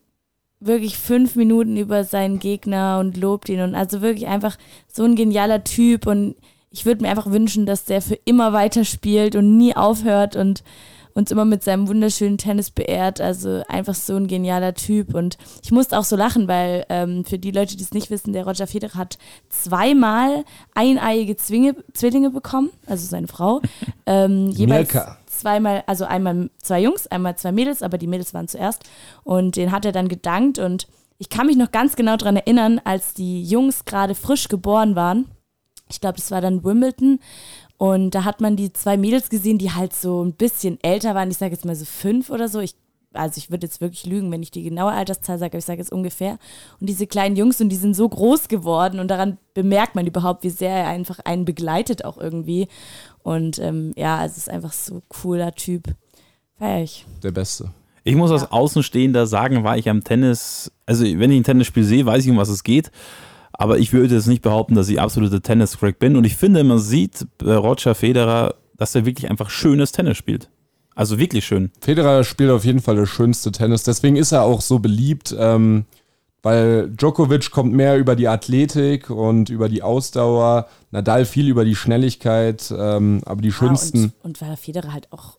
wirklich 0.61 0.97
fünf 0.97 1.37
Minuten 1.37 1.77
über 1.77 2.05
seinen 2.05 2.39
Gegner 2.39 2.99
und 2.99 3.17
lobt 3.17 3.49
ihn 3.49 3.61
und 3.61 3.75
also 3.75 4.01
wirklich 4.01 4.27
einfach 4.27 4.57
so 4.89 5.05
ein 5.05 5.17
genialer 5.17 5.63
Typ 5.63 6.07
und 6.07 6.37
ich 6.75 6.85
würde 6.85 7.03
mir 7.03 7.09
einfach 7.09 7.31
wünschen, 7.31 7.67
dass 7.67 7.85
der 7.85 8.03
für 8.03 8.19
immer 8.25 8.53
weiterspielt 8.53 9.37
und 9.37 9.57
nie 9.57 9.77
aufhört 9.77 10.35
und 10.35 10.65
uns 11.15 11.31
immer 11.31 11.45
mit 11.45 11.63
seinem 11.63 11.87
wunderschönen 11.87 12.37
Tennis 12.37 12.73
beehrt. 12.73 13.21
Also 13.21 13.63
einfach 13.69 13.95
so 13.95 14.17
ein 14.17 14.27
genialer 14.27 14.75
Typ. 14.75 15.15
Und 15.15 15.39
ich 15.63 15.71
musste 15.71 15.97
auch 15.97 16.03
so 16.03 16.17
lachen, 16.17 16.49
weil 16.49 16.85
ähm, 16.89 17.25
für 17.25 17.39
die 17.39 17.53
Leute, 17.53 17.77
die 17.77 17.85
es 17.85 17.93
nicht 17.93 18.11
wissen, 18.11 18.33
der 18.33 18.45
Roger 18.45 18.67
Federer 18.67 18.99
hat 18.99 19.19
zweimal 19.51 20.45
eineiige 20.75 21.37
Zwinge, 21.37 21.77
Zwillinge 21.93 22.31
bekommen, 22.31 22.71
also 22.87 23.07
seine 23.07 23.29
Frau. 23.29 23.63
Ähm, 24.07 24.49
jeweils 24.49 24.93
Milka. 24.93 25.17
zweimal, 25.25 25.83
also 25.87 26.05
einmal 26.05 26.51
zwei 26.59 26.83
Jungs, 26.83 27.07
einmal 27.07 27.37
zwei 27.37 27.53
Mädels, 27.53 27.83
aber 27.83 27.97
die 27.97 28.07
Mädels 28.07 28.35
waren 28.35 28.49
zuerst. 28.49 28.83
Und 29.23 29.57
den 29.57 29.73
hat 29.73 29.87
er 29.87 29.93
dann 29.93 30.09
gedankt. 30.09 30.59
Und 30.59 30.89
ich 31.17 31.31
kann 31.31 31.47
mich 31.47 31.57
noch 31.57 31.71
ganz 31.71 31.97
genau 31.97 32.19
daran 32.19 32.37
erinnern, 32.37 32.83
als 32.85 33.15
die 33.15 33.43
Jungs 33.43 33.87
gerade 33.87 34.15
frisch 34.15 34.49
geboren 34.49 34.95
waren. 34.95 35.25
Ich 35.89 36.01
glaube, 36.01 36.17
das 36.17 36.31
war 36.31 36.41
dann 36.41 36.65
Wimbledon. 36.65 37.21
Und 37.77 38.15
da 38.15 38.25
hat 38.25 38.41
man 38.41 38.57
die 38.57 38.73
zwei 38.73 38.97
Mädels 38.97 39.29
gesehen, 39.29 39.59
die 39.59 39.73
halt 39.73 39.95
so 39.95 40.25
ein 40.25 40.35
bisschen 40.35 40.79
älter 40.83 41.15
waren. 41.15 41.31
Ich 41.31 41.39
sage 41.39 41.53
jetzt 41.53 41.65
mal 41.65 41.75
so 41.75 41.85
fünf 41.85 42.31
oder 42.31 42.49
so. 42.49 42.61
Ich, 42.61 42.75
also 43.13 43.39
ich 43.39 43.51
würde 43.51 43.67
jetzt 43.67 43.81
wirklich 43.81 44.07
lügen, 44.07 44.31
wenn 44.31 44.43
ich 44.43 44.51
die 44.51 44.63
genaue 44.63 44.93
Alterszahl 44.93 45.39
sage, 45.39 45.53
aber 45.53 45.59
ich 45.59 45.65
sage 45.65 45.81
jetzt 45.81 45.93
ungefähr. 45.93 46.39
Und 46.81 46.89
diese 46.89 47.07
kleinen 47.07 47.37
Jungs 47.37 47.61
und 47.61 47.69
die 47.69 47.77
sind 47.77 47.95
so 47.95 48.09
groß 48.09 48.49
geworden 48.49 49.01
und 49.01 49.09
daran 49.09 49.39
bemerkt 49.55 49.95
man 49.95 50.07
überhaupt, 50.07 50.45
wie 50.45 50.51
sehr 50.51 50.71
er 50.71 50.89
einfach 50.89 51.19
einen 51.25 51.45
begleitet 51.45 52.05
auch 52.05 52.17
irgendwie. 52.17 52.69
Und 53.23 53.59
ähm, 53.59 53.93
ja, 53.97 54.19
also 54.19 54.33
es 54.33 54.39
ist 54.39 54.51
einfach 54.51 54.73
so 54.73 55.03
cooler 55.09 55.53
Typ. 55.53 55.95
Feier 56.59 56.83
ich. 56.83 57.05
Der 57.23 57.33
Beste. 57.33 57.71
Ich 58.05 58.15
muss 58.15 58.31
als 58.31 58.53
Außenstehender 58.53 59.27
sagen, 59.27 59.65
war 59.65 59.79
ich 59.79 59.89
am 59.89 60.05
Tennis, 60.05 60.71
also 60.85 61.05
wenn 61.05 61.31
ich 61.33 61.41
ein 61.41 61.45
Tennisspiel 61.45 61.85
sehe, 61.85 62.05
weiß 62.05 62.25
ich, 62.25 62.31
um 62.31 62.37
was 62.37 62.51
es 62.51 62.63
geht. 62.63 62.91
Aber 63.57 63.79
ich 63.79 63.93
würde 63.93 64.15
jetzt 64.15 64.27
nicht 64.27 64.43
behaupten, 64.43 64.75
dass 64.75 64.89
ich 64.89 65.01
absoluter 65.01 65.41
Tennis-Crack 65.41 65.99
bin. 65.99 66.17
Und 66.17 66.25
ich 66.25 66.37
finde, 66.37 66.65
man 66.65 66.79
sieht 66.79 67.27
bei 67.39 67.57
Roger 67.57 67.95
Federer, 67.95 68.55
dass 68.77 68.95
er 68.95 69.07
wirklich 69.07 69.31
einfach 69.31 69.49
schönes 69.51 69.93
Tennis 69.93 70.17
spielt. 70.17 70.51
Also 70.97 71.19
wirklich 71.19 71.45
schön. 71.45 71.71
Federer 71.81 72.25
spielt 72.25 72.51
auf 72.51 72.65
jeden 72.65 72.81
Fall 72.81 72.97
das 72.97 73.09
schönste 73.09 73.53
Tennis. 73.53 73.83
Deswegen 73.85 74.17
ist 74.17 74.33
er 74.33 74.43
auch 74.43 74.61
so 74.61 74.79
beliebt, 74.81 75.35
ähm, 75.39 75.85
weil 76.43 76.91
Djokovic 76.91 77.51
kommt 77.51 77.73
mehr 77.73 77.97
über 77.97 78.17
die 78.17 78.29
Athletik 78.29 79.09
und 79.11 79.49
über 79.51 79.69
die 79.69 79.83
Ausdauer. 79.83 80.69
Nadal 80.91 81.25
viel 81.25 81.49
über 81.49 81.65
die 81.65 81.75
Schnelligkeit. 81.75 82.73
Ähm, 82.77 83.23
aber 83.25 83.41
die 83.41 83.49
Ja, 83.49 83.55
schönsten. 83.55 84.13
und, 84.23 84.25
und 84.25 84.41
weil 84.43 84.57
Federer 84.57 84.93
halt 84.93 85.13
auch 85.13 85.39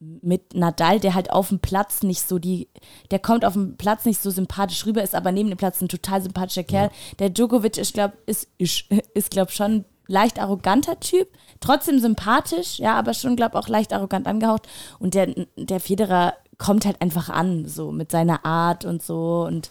mit 0.00 0.54
Nadal, 0.54 1.00
der 1.00 1.14
halt 1.14 1.30
auf 1.30 1.48
dem 1.48 1.58
Platz 1.58 2.02
nicht 2.02 2.26
so 2.26 2.38
die, 2.38 2.68
der 3.10 3.18
kommt 3.18 3.44
auf 3.44 3.54
dem 3.54 3.76
Platz 3.76 4.04
nicht 4.04 4.22
so 4.22 4.30
sympathisch 4.30 4.86
rüber, 4.86 5.02
ist 5.02 5.14
aber 5.14 5.32
neben 5.32 5.48
dem 5.48 5.58
Platz 5.58 5.80
ein 5.80 5.88
total 5.88 6.22
sympathischer 6.22 6.62
Kerl. 6.62 6.90
Der 7.18 7.30
Djokovic, 7.30 7.78
ich 7.78 7.92
glaube, 7.92 8.16
ist, 8.26 8.48
ist, 8.58 8.84
ist 9.14 9.30
glaube 9.30 9.50
schon 9.50 9.72
ein 9.72 9.84
leicht 10.06 10.38
arroganter 10.40 11.00
Typ, 11.00 11.28
trotzdem 11.60 11.98
sympathisch, 11.98 12.78
ja, 12.78 12.94
aber 12.94 13.12
schon, 13.12 13.36
glaube 13.36 13.58
auch 13.58 13.68
leicht 13.68 13.92
arrogant 13.92 14.26
angehaucht. 14.26 14.68
Und 14.98 15.14
der, 15.14 15.34
der 15.56 15.80
Federer 15.80 16.34
kommt 16.58 16.86
halt 16.86 17.02
einfach 17.02 17.28
an, 17.28 17.66
so 17.66 17.92
mit 17.92 18.10
seiner 18.10 18.44
Art 18.44 18.84
und 18.84 19.02
so 19.02 19.44
und 19.46 19.70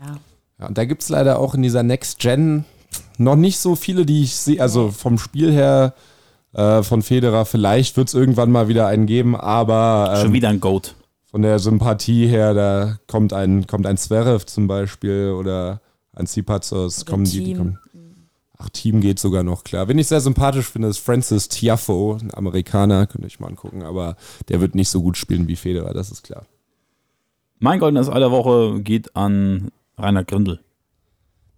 ja. 0.00 0.18
Ja, 0.58 0.66
und 0.66 0.76
da 0.76 0.84
gibt 0.84 1.02
es 1.02 1.08
leider 1.08 1.38
auch 1.38 1.54
in 1.54 1.62
dieser 1.62 1.82
Next 1.82 2.18
Gen 2.18 2.64
noch 3.16 3.36
nicht 3.36 3.58
so 3.58 3.76
viele, 3.76 4.04
die 4.04 4.24
ich 4.24 4.36
sehe. 4.36 4.60
Also 4.60 4.90
vom 4.90 5.18
Spiel 5.18 5.50
her 5.50 5.94
äh, 6.52 6.82
von 6.82 7.02
Federer, 7.02 7.44
vielleicht 7.44 7.96
wird 7.96 8.08
es 8.08 8.14
irgendwann 8.14 8.50
mal 8.50 8.68
wieder 8.68 8.86
einen 8.86 9.06
geben, 9.06 9.36
aber 9.36 10.14
Schon 10.16 10.28
ähm, 10.28 10.32
wieder 10.32 10.48
ein 10.48 10.60
Goat. 10.60 10.94
von 11.26 11.42
der 11.42 11.58
Sympathie 11.58 12.26
her, 12.26 12.54
da 12.54 12.98
kommt 13.06 13.32
ein, 13.32 13.66
kommt 13.66 13.86
ein 13.86 13.96
Zverev 13.96 14.46
zum 14.46 14.66
Beispiel 14.66 15.30
oder 15.38 15.80
ein 16.12 16.26
Zipazos, 16.26 17.06
kommen 17.06 17.24
die, 17.24 17.44
die 17.44 17.54
kommen. 17.54 17.78
Ach, 18.58 18.68
Team 18.68 19.00
geht 19.00 19.18
sogar 19.18 19.42
noch 19.42 19.64
klar. 19.64 19.88
Wen 19.88 19.98
ich 19.98 20.08
sehr 20.08 20.20
sympathisch 20.20 20.68
finde, 20.68 20.88
ist 20.88 20.98
Francis 20.98 21.48
Tiafo, 21.48 22.18
ein 22.20 22.34
Amerikaner, 22.34 23.06
könnt 23.06 23.24
ihr 23.24 23.26
euch 23.26 23.40
mal 23.40 23.48
angucken, 23.48 23.82
aber 23.82 24.16
der 24.48 24.60
wird 24.60 24.74
nicht 24.74 24.90
so 24.90 25.00
gut 25.00 25.16
spielen 25.16 25.48
wie 25.48 25.56
Federer, 25.56 25.94
das 25.94 26.10
ist 26.10 26.24
klar. 26.24 26.44
Mein 27.58 27.78
goldenes 27.78 28.10
Ei 28.10 28.18
der 28.18 28.30
Woche 28.30 28.80
geht 28.82 29.16
an 29.16 29.70
Rainer 29.96 30.24
Grindel. 30.24 30.60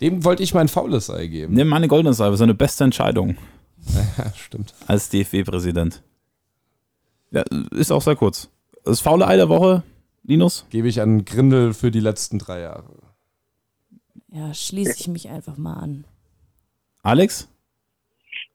Dem 0.01 0.24
wollte 0.24 0.43
ich 0.43 0.53
mein 0.55 0.68
faules 0.68 1.11
Ei 1.11 1.26
geben. 1.28 1.55
Nimm 1.55 1.68
meine 1.68 1.88
goldene 1.88 2.11
Ei, 2.16 2.36
seine 2.36 2.55
beste 2.55 2.84
Entscheidung 2.84 3.36
Ja, 4.18 4.33
stimmt. 4.35 4.74
als 4.87 5.09
DFB-Präsident. 5.11 6.03
Ja, 7.30 7.43
ist 7.70 7.91
auch 7.91 8.03
sehr 8.03 8.16
kurz. 8.16 8.51
Das 8.85 9.01
faule 9.01 9.26
Ei 9.26 9.37
der 9.37 9.49
Woche, 9.49 9.83
Linus? 10.22 10.66
Gebe 10.70 10.89
ich 10.89 11.01
an 11.01 11.24
Grindel 11.24 11.72
für 11.72 11.91
die 11.91 12.01
letzten 12.01 12.39
drei 12.39 12.61
Jahre. 12.61 12.95
Ja, 14.28 14.53
schließe 14.55 14.95
ich 14.99 15.09
mich 15.09 15.28
einfach 15.28 15.57
mal 15.57 15.74
an. 15.74 16.05
Alex? 17.03 17.49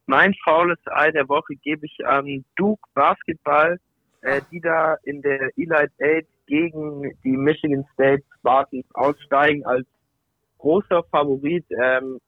Mein 0.06 0.34
faules 0.44 0.80
Ei 0.86 1.12
der 1.12 1.28
Woche 1.28 1.56
gebe 1.56 1.86
ich 1.86 2.06
an 2.06 2.46
Duke 2.56 2.82
Basketball, 2.94 3.80
äh, 4.22 4.42
die 4.52 4.62
da 4.62 4.96
in 5.04 5.22
der 5.22 5.52
Elite 5.58 5.90
8 6.02 6.26
gegen 6.48 7.12
die 7.24 7.36
Michigan 7.36 7.86
State 7.94 8.24
Spartans 8.40 8.86
aussteigen 8.94 9.66
als 9.66 9.86
großer 10.60 11.04
Favorit. 11.12 11.66
Ähm, 11.72 12.20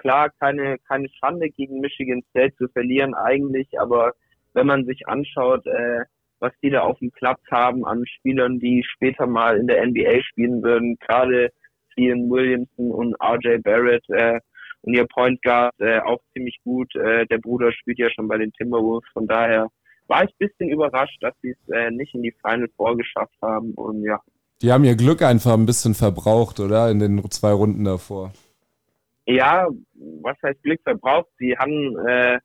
klar, 0.00 0.30
keine, 0.40 0.78
keine 0.88 1.08
Schande 1.08 1.50
gegen 1.50 1.80
Michigan 1.80 2.22
State 2.30 2.56
zu 2.56 2.68
verlieren 2.68 3.14
eigentlich, 3.14 3.68
aber 3.78 4.12
wenn 4.54 4.66
man 4.66 4.84
sich 4.86 5.06
anschaut, 5.06 5.66
äh, 5.66 6.04
was 6.40 6.52
die 6.62 6.70
da 6.70 6.80
auf 6.80 6.98
dem 6.98 7.10
Platz 7.10 7.40
haben 7.50 7.84
an 7.84 8.04
Spielern, 8.06 8.58
die 8.58 8.82
später 8.84 9.26
mal 9.26 9.58
in 9.58 9.66
der 9.66 9.86
NBA 9.86 10.22
spielen 10.22 10.62
würden, 10.62 10.96
gerade 11.00 11.50
Ian 11.96 12.30
Williamson 12.30 12.90
und 12.90 13.14
RJ 13.22 13.58
Barrett 13.62 14.02
äh, 14.08 14.40
und 14.80 14.94
ihr 14.94 15.06
Point 15.06 15.42
Guard 15.42 15.74
äh, 15.78 16.00
auch 16.00 16.20
ziemlich 16.32 16.58
gut. 16.64 16.94
Äh, 16.96 17.26
der 17.26 17.38
Bruder 17.38 17.70
spielt 17.72 17.98
ja 17.98 18.08
schon 18.10 18.26
bei 18.26 18.38
den 18.38 18.52
Timberwolves, 18.52 19.08
von 19.12 19.26
daher 19.26 19.68
war 20.08 20.24
ich 20.24 20.30
ein 20.30 20.48
bisschen 20.48 20.70
überrascht, 20.70 21.22
dass 21.22 21.34
sie 21.42 21.50
es 21.50 21.74
äh, 21.74 21.90
nicht 21.90 22.14
in 22.14 22.22
die 22.22 22.34
Final 22.42 22.68
Four 22.76 22.96
geschafft 22.96 23.36
haben 23.42 23.74
und 23.74 24.02
ja. 24.02 24.18
Die 24.62 24.72
haben 24.72 24.84
ihr 24.84 24.96
Glück 24.96 25.22
einfach 25.22 25.54
ein 25.54 25.66
bisschen 25.66 25.94
verbraucht, 25.94 26.58
oder? 26.60 26.90
In 26.90 26.98
den 26.98 27.30
zwei 27.30 27.52
Runden 27.52 27.84
davor. 27.84 28.32
Ja, 29.30 29.68
was 29.94 30.36
heißt 30.42 30.62
Glück 30.62 30.80
verbraucht? 30.82 31.28
Sie 31.38 31.56
haben 31.56 31.96
äh, 32.06 32.38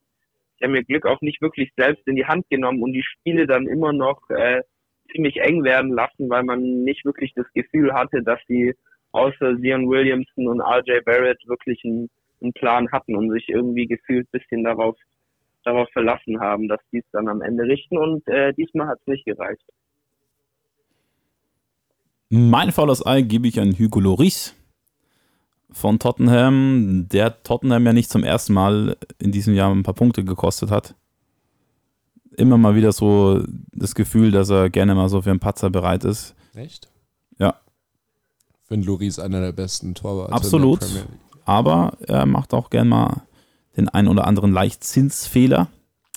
haben 0.62 0.76
ihr 0.76 0.84
Glück 0.84 1.06
auch 1.06 1.22
nicht 1.22 1.42
wirklich 1.42 1.72
selbst 1.78 2.06
in 2.08 2.16
die 2.16 2.26
Hand 2.26 2.50
genommen 2.50 2.82
und 2.82 2.94
die 2.94 3.04
Spiele 3.04 3.48
dann 3.48 3.68
immer 3.68 3.94
noch 3.94 4.22
äh, 4.30 4.62
ziemlich 5.12 5.38
eng 5.38 5.64
werden 5.64 5.92
lassen, 5.92 6.30
weil 6.30 6.44
man 6.44 6.84
nicht 6.84 7.06
wirklich 7.06 7.34
das 7.36 7.46
Gefühl 7.54 7.94
hatte, 7.94 8.24
dass 8.24 8.40
sie 8.48 8.74
außer 9.12 9.58
Zion 9.62 9.88
Williamson 9.88 10.48
und 10.48 10.62
RJ 10.62 11.02
Barrett 11.06 11.40
wirklich 11.48 11.82
einen, 11.86 12.10
einen 12.42 12.54
Plan 12.54 12.92
hatten 12.92 13.16
und 13.16 13.32
sich 13.32 13.48
irgendwie 13.50 13.88
gefühlt 13.88 14.30
bisschen 14.32 14.64
darauf 14.64 14.98
darauf 15.64 15.90
verlassen 15.94 16.40
haben, 16.40 16.68
dass 16.68 16.80
die 16.92 17.00
es 17.00 17.06
dann 17.12 17.28
am 17.28 17.42
Ende 17.42 17.64
richten 17.64 17.98
und 17.98 18.28
äh, 18.28 18.54
diesmal 18.54 18.88
hat 18.88 19.00
es 19.02 19.08
nicht 19.08 19.26
gereicht. 19.26 19.66
Mein 22.30 22.72
faules 22.72 23.06
Ei 23.06 23.22
gebe 23.22 23.48
ich 23.48 23.60
an 23.60 23.72
Hugo 23.72 24.00
Loris 24.00 24.56
von 25.76 26.00
Tottenham, 26.00 27.10
der 27.10 27.44
Tottenham 27.44 27.86
ja 27.86 27.92
nicht 27.92 28.10
zum 28.10 28.24
ersten 28.24 28.54
Mal 28.54 28.96
in 29.20 29.34
diesem 29.34 29.54
Jahr 29.54 29.70
ein 29.70 29.84
paar 29.84 29.94
Punkte 29.94 30.24
gekostet 30.24 30.72
hat. 30.72 30.96
Immer 32.38 32.58
mal 32.58 32.76
wieder 32.76 32.94
so 32.94 33.44
das 33.74 33.94
Gefühl, 33.94 34.32
dass 34.32 34.50
er 34.50 34.70
gerne 34.70 34.96
mal 34.96 35.10
so 35.10 35.22
für 35.22 35.32
einen 35.32 35.42
Patzer 35.42 35.70
bereit 35.70 36.06
ist. 36.06 36.34
Echt? 36.56 36.90
Ja. 37.40 37.60
Ich 38.62 38.68
finde 38.70 38.88
Loris 38.88 39.20
einer 39.20 39.42
der 39.42 39.52
besten 39.52 39.94
Torwarte. 39.96 40.32
Absolut. 40.32 40.80
Aber 41.44 41.98
er 42.08 42.26
macht 42.26 42.54
auch 42.54 42.70
gerne 42.70 42.90
mal 42.90 43.22
den 43.76 43.90
einen 43.90 44.08
oder 44.08 44.26
anderen 44.28 44.54
Leichtzinsfehler. 44.54 45.68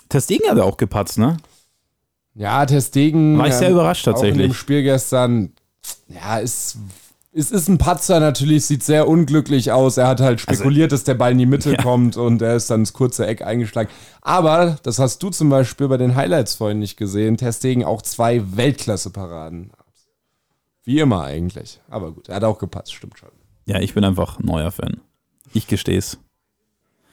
Testegen 0.09 0.49
hat 0.49 0.57
er 0.57 0.67
auch 0.67 0.77
gepatzt, 0.77 1.19
ne? 1.19 1.37
Ja, 2.35 2.65
Testegen. 2.65 3.37
War 3.37 3.49
ich 3.49 3.55
sehr 3.55 3.73
überrascht 3.73 4.05
tatsächlich. 4.05 4.39
Auch 4.39 4.45
in 4.45 4.51
dem 4.51 4.55
Spiel 4.55 4.85
gestern, 4.85 5.53
ja, 6.07 6.39
ist 6.39 6.79
es 7.39 7.53
ist 7.53 7.69
ein 7.69 7.79
Patzer 7.79 8.19
natürlich, 8.19 8.67
sieht 8.67 8.83
sehr 8.83 9.07
unglücklich 9.07 9.71
aus. 9.71 9.97
Er 9.97 10.09
hat 10.09 10.21
halt 10.21 10.41
also, 10.47 10.57
spekuliert, 10.57 10.93
also, 10.93 10.97
dass 10.97 11.05
der 11.05 11.15
Ball 11.15 11.33
in 11.33 11.39
die 11.39 11.47
Mitte 11.47 11.73
ja. 11.73 11.83
kommt 11.83 12.17
und 12.17 12.43
er 12.43 12.57
ist 12.57 12.69
dann 12.69 12.81
ins 12.81 12.93
kurze 12.93 13.27
Eck 13.27 13.43
eingeschlagen. 13.43 13.89
Aber, 14.21 14.77
das 14.83 14.99
hast 14.99 15.23
du 15.23 15.31
zum 15.31 15.49
Beispiel 15.49 15.87
bei 15.87 15.97
den 15.97 16.17
Highlights 16.17 16.57
vorhin 16.57 16.81
nicht 16.81 16.97
gesehen, 16.97 17.37
Testegen 17.37 17.85
auch 17.85 18.03
zwei 18.03 18.57
Weltklasse-Paraden. 18.57 19.71
Wie 20.83 20.99
immer 20.99 21.23
eigentlich. 21.23 21.81
Aber 21.89 22.13
gut, 22.13 22.29
er 22.29 22.37
hat 22.37 22.45
auch 22.45 22.59
gepatzt, 22.59 22.95
stimmt 22.95 23.19
schon. 23.19 23.31
Ja, 23.67 23.79
ich 23.81 23.95
bin 23.95 24.05
einfach 24.05 24.41
neuer 24.41 24.73
Fan. 24.73 25.01
Ich 25.55 25.69
gestehe 25.69 25.99
es. 25.99 26.19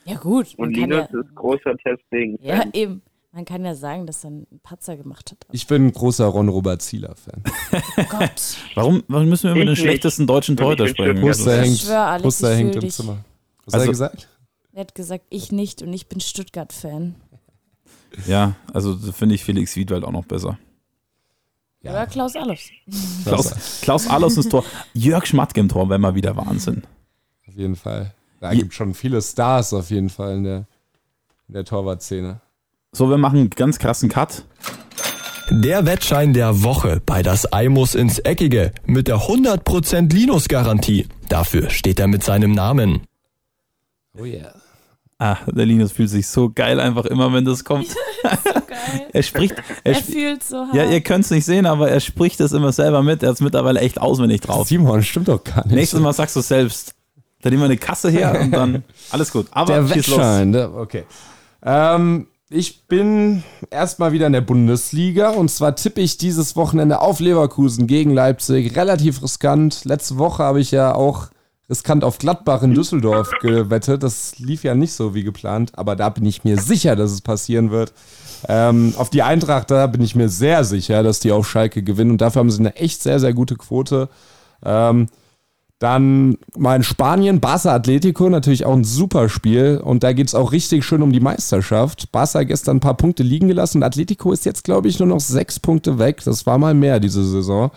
Ja, 0.06 0.18
gut. 0.18 0.56
Und 0.58 0.72
Linus 0.76 1.08
ja, 1.12 1.20
ist 1.20 1.36
großer 1.36 1.76
Testegen. 1.78 2.40
Ja, 2.42 2.64
eben. 2.74 3.02
Man 3.36 3.44
kann 3.44 3.66
ja 3.66 3.76
sagen, 3.76 4.08
dass 4.08 4.24
er 4.24 4.30
einen 4.30 4.48
Patzer 4.64 4.96
gemacht 4.96 5.30
hat. 5.30 5.46
Ich 5.52 5.68
bin 5.68 5.88
ein 5.88 5.92
großer 5.92 6.26
Ron-Robert 6.26 6.82
Zieler-Fan. 6.82 7.44
oh 7.98 8.04
Gott. 8.08 8.56
Warum, 8.76 9.04
warum 9.10 9.28
müssen 9.28 9.50
wir 9.50 9.56
über 9.58 9.66
den 9.66 9.76
schlechtesten 9.76 10.26
deutschen 10.26 10.56
Torhüter 10.56 10.88
sprechen? 10.88 11.20
Puster 11.20 11.62
hängt, 11.62 11.80
schwör, 11.80 12.00
Alex, 12.00 12.24
Puster 12.24 12.56
hängt 12.56 12.78
im 12.78 12.90
Zimmer. 12.90 13.26
Was 13.66 13.74
also, 13.74 13.84
hat 13.84 13.88
er 13.88 13.92
gesagt? 13.92 14.30
Er 14.72 14.80
hat 14.80 14.96
gesagt, 14.96 15.26
ich 15.30 15.52
nicht 15.52 15.82
und 15.82 15.92
ich 15.92 16.08
bin 16.08 16.22
Stuttgart-Fan. 16.22 17.16
Ja, 18.26 18.56
also 18.74 18.96
finde 18.96 19.36
ich 19.36 19.44
Felix 19.44 19.76
Wiedwald 19.76 20.06
auch 20.06 20.14
noch 20.14 20.26
besser. 20.26 20.58
Ja. 21.82 21.92
Oder 21.92 22.08
Klaus 22.08 22.38
Allofs. 22.38 22.70
Klaus, 23.26 23.82
Klaus 23.82 24.08
Allofs 24.08 24.38
ins 24.38 24.48
Tor. 24.48 24.64
Jörg 24.94 25.26
Schmatke 25.26 25.60
im 25.60 25.68
Tor 25.68 25.90
wäre 25.90 26.00
mal 26.00 26.16
wieder 26.16 26.38
Wahnsinn. 26.38 26.84
Auf 27.50 27.56
jeden 27.56 27.76
Fall. 27.76 28.14
Da 28.40 28.54
gibt 28.54 28.72
es 28.72 28.76
schon 28.76 28.94
viele 28.94 29.22
Stars 29.22 29.74
auf 29.74 29.92
jeden 29.92 30.10
Fall 30.10 30.38
in 30.38 30.44
der, 30.46 30.68
in 31.50 31.54
der 31.54 31.66
Torwartszene. 31.66 32.40
So, 32.96 33.10
wir 33.10 33.18
machen 33.18 33.40
einen 33.40 33.50
ganz 33.50 33.78
krassen 33.78 34.08
Cut. 34.08 34.46
Der 35.50 35.86
Wettschein 35.86 36.32
der 36.32 36.64
Woche 36.64 37.02
bei 37.06 37.24
das 37.24 37.52
Ei 37.52 37.68
muss 37.68 37.94
ins 37.94 38.20
Eckige 38.20 38.72
mit 38.86 39.10
der 39.10 39.18
100% 39.18 40.14
Linus-Garantie. 40.14 41.06
Dafür 41.28 41.70
steht 41.72 42.00
er 42.00 42.08
mit 42.08 42.24
seinem 42.24 42.54
Namen. 42.54 43.02
Oh 44.18 44.24
yeah. 44.24 44.54
Ah, 45.20 45.36
der 45.46 45.66
Linus 45.66 45.92
fühlt 45.92 46.10
sich 46.10 46.26
so 46.26 46.50
geil 46.50 46.80
einfach 46.80 47.04
immer, 47.04 47.34
wenn 47.34 47.44
das 47.44 47.66
kommt. 47.66 47.90
so 47.90 47.96
geil. 48.66 49.08
er 49.12 49.24
spricht. 49.24 49.56
Er, 49.84 49.96
er 49.96 50.02
fühlt 50.02 50.42
so 50.46 50.60
hart. 50.60 50.76
Ja, 50.76 50.86
ihr 50.86 51.02
könnt 51.02 51.26
es 51.26 51.32
nicht 51.32 51.44
sehen, 51.44 51.66
aber 51.66 51.92
er 51.92 52.00
spricht 52.00 52.40
es 52.40 52.54
immer 52.54 52.72
selber 52.72 53.04
mit. 53.04 53.24
Er 53.24 53.32
ist 53.32 53.42
mittlerweile 53.42 53.82
echt 53.82 54.00
auswendig 54.00 54.40
drauf. 54.40 54.70
Simon, 54.70 55.04
stimmt 55.04 55.28
doch 55.28 55.44
gar 55.44 55.66
nicht. 55.66 55.76
Nächstes 55.76 56.00
Mal 56.00 56.14
sagst 56.14 56.38
du 56.38 56.40
es 56.40 56.48
selbst. 56.48 56.96
Dann 57.42 57.52
nehmen 57.52 57.64
wir 57.64 57.66
eine 57.66 57.78
Kasse 57.78 58.10
her 58.10 58.40
und 58.40 58.52
dann 58.52 58.86
alles 59.12 59.34
gut. 59.34 59.48
Aber 59.52 59.74
der 59.74 59.90
Wettschein, 59.90 60.54
los. 60.54 60.70
okay. 60.76 61.04
Ähm, 61.62 62.28
ich 62.50 62.86
bin 62.88 63.44
erstmal 63.72 64.12
wieder 64.12 64.28
in 64.28 64.34
der 64.34 64.42
Bundesliga 64.42 65.32
und 65.32 65.50
zwar 65.50 65.76
tippe 65.76 66.02
ich 66.02 66.18
dieses 66.18 66.56
Wochenende 66.56 67.02
auf 67.02 67.20
Leverkusen 67.20 67.88
gegen 67.88 68.14
Leipzig. 68.14 68.76
Relativ 68.76 69.24
riskant. 69.24 69.84
Letzte 69.86 70.18
Woche 70.18 70.44
habe 70.44 70.60
ich 70.60 70.70
ja 70.72 70.94
auch 70.94 71.30
riskant 71.68 72.04
auf 72.04 72.20
Gladbach 72.20 72.62
in 72.62 72.76
Düsseldorf 72.76 73.32
gewettet. 73.42 74.04
Das 74.04 74.38
lief 74.38 74.64
ja 74.64 74.76
nicht 74.76 74.94
so 74.94 75.16
wie 75.16 75.24
geplant, 75.24 75.72
aber 75.76 75.96
da 75.96 76.10
bin 76.10 76.26
ich 76.26 76.44
mir 76.44 76.60
sicher, 76.60 76.96
dass 76.96 77.12
es 77.12 77.22
passieren 77.22 77.72
wird. 77.72 77.94
Ähm, 78.48 78.94
auf 78.98 79.10
die 79.10 79.24
Eintracht, 79.24 79.72
da 79.72 79.88
bin 79.88 80.02
ich 80.02 80.16
mir 80.16 80.30
sehr 80.30 80.64
sicher, 80.64 81.02
dass 81.02 81.20
die 81.20 81.32
auf 81.32 81.50
Schalke 81.50 81.82
gewinnen 81.82 82.12
und 82.12 82.22
dafür 82.22 82.42
haben 82.42 82.52
sie 82.52 82.60
eine 82.60 82.76
echt 82.76 83.02
sehr, 83.02 83.20
sehr 83.20 83.34
gute 83.34 83.56
Quote. 83.56 84.08
Ähm, 84.64 85.08
dann 85.80 86.38
mal 86.58 86.78
in 86.78 86.84
Spanien, 86.84 87.42
Barça 87.42 87.74
Atletico, 87.74 88.30
natürlich 88.30 88.66
auch 88.66 88.74
ein 88.74 88.86
super 88.86 89.28
Spiel. 89.28 89.82
Und 89.84 90.04
da 90.04 90.14
geht 90.14 90.28
es 90.28 90.36
auch 90.36 90.52
richtig 90.52 90.86
schön 90.86 91.02
um 91.02 91.12
die 91.12 91.20
Meisterschaft. 91.20 92.10
Barça 92.14 92.44
gestern 92.44 92.78
ein 92.78 92.82
paar 92.82 92.96
Punkte 92.96 93.24
liegen 93.24 93.50
gelassen. 93.50 93.84
Atletico 93.84 94.32
ist 94.32 94.46
jetzt, 94.46 94.64
glaube 94.64 94.88
ich, 94.88 95.00
nur 95.00 95.08
noch 95.08 95.20
sechs 95.20 95.60
Punkte 95.60 96.00
weg. 96.00 96.22
Das 96.24 96.46
war 96.46 96.58
mal 96.58 96.74
mehr 96.74 97.00
diese 97.00 97.26
Saison. 97.26 97.72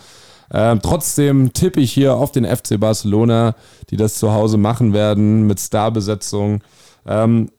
Ähm, 0.53 0.81
trotzdem 0.83 1.53
tippe 1.53 1.81
ich 1.81 1.93
hier 1.93 2.15
auf 2.15 2.33
den 2.33 2.45
FC 2.45 2.79
Barcelona, 2.79 3.55
die 3.91 3.97
das 3.97 4.15
zu 4.15 4.33
Hause 4.33 4.57
machen 4.57 4.93
werden 4.93 5.47
mit 5.47 5.61
Starbesetzung. 5.61 6.63
Ähm, 7.05 7.51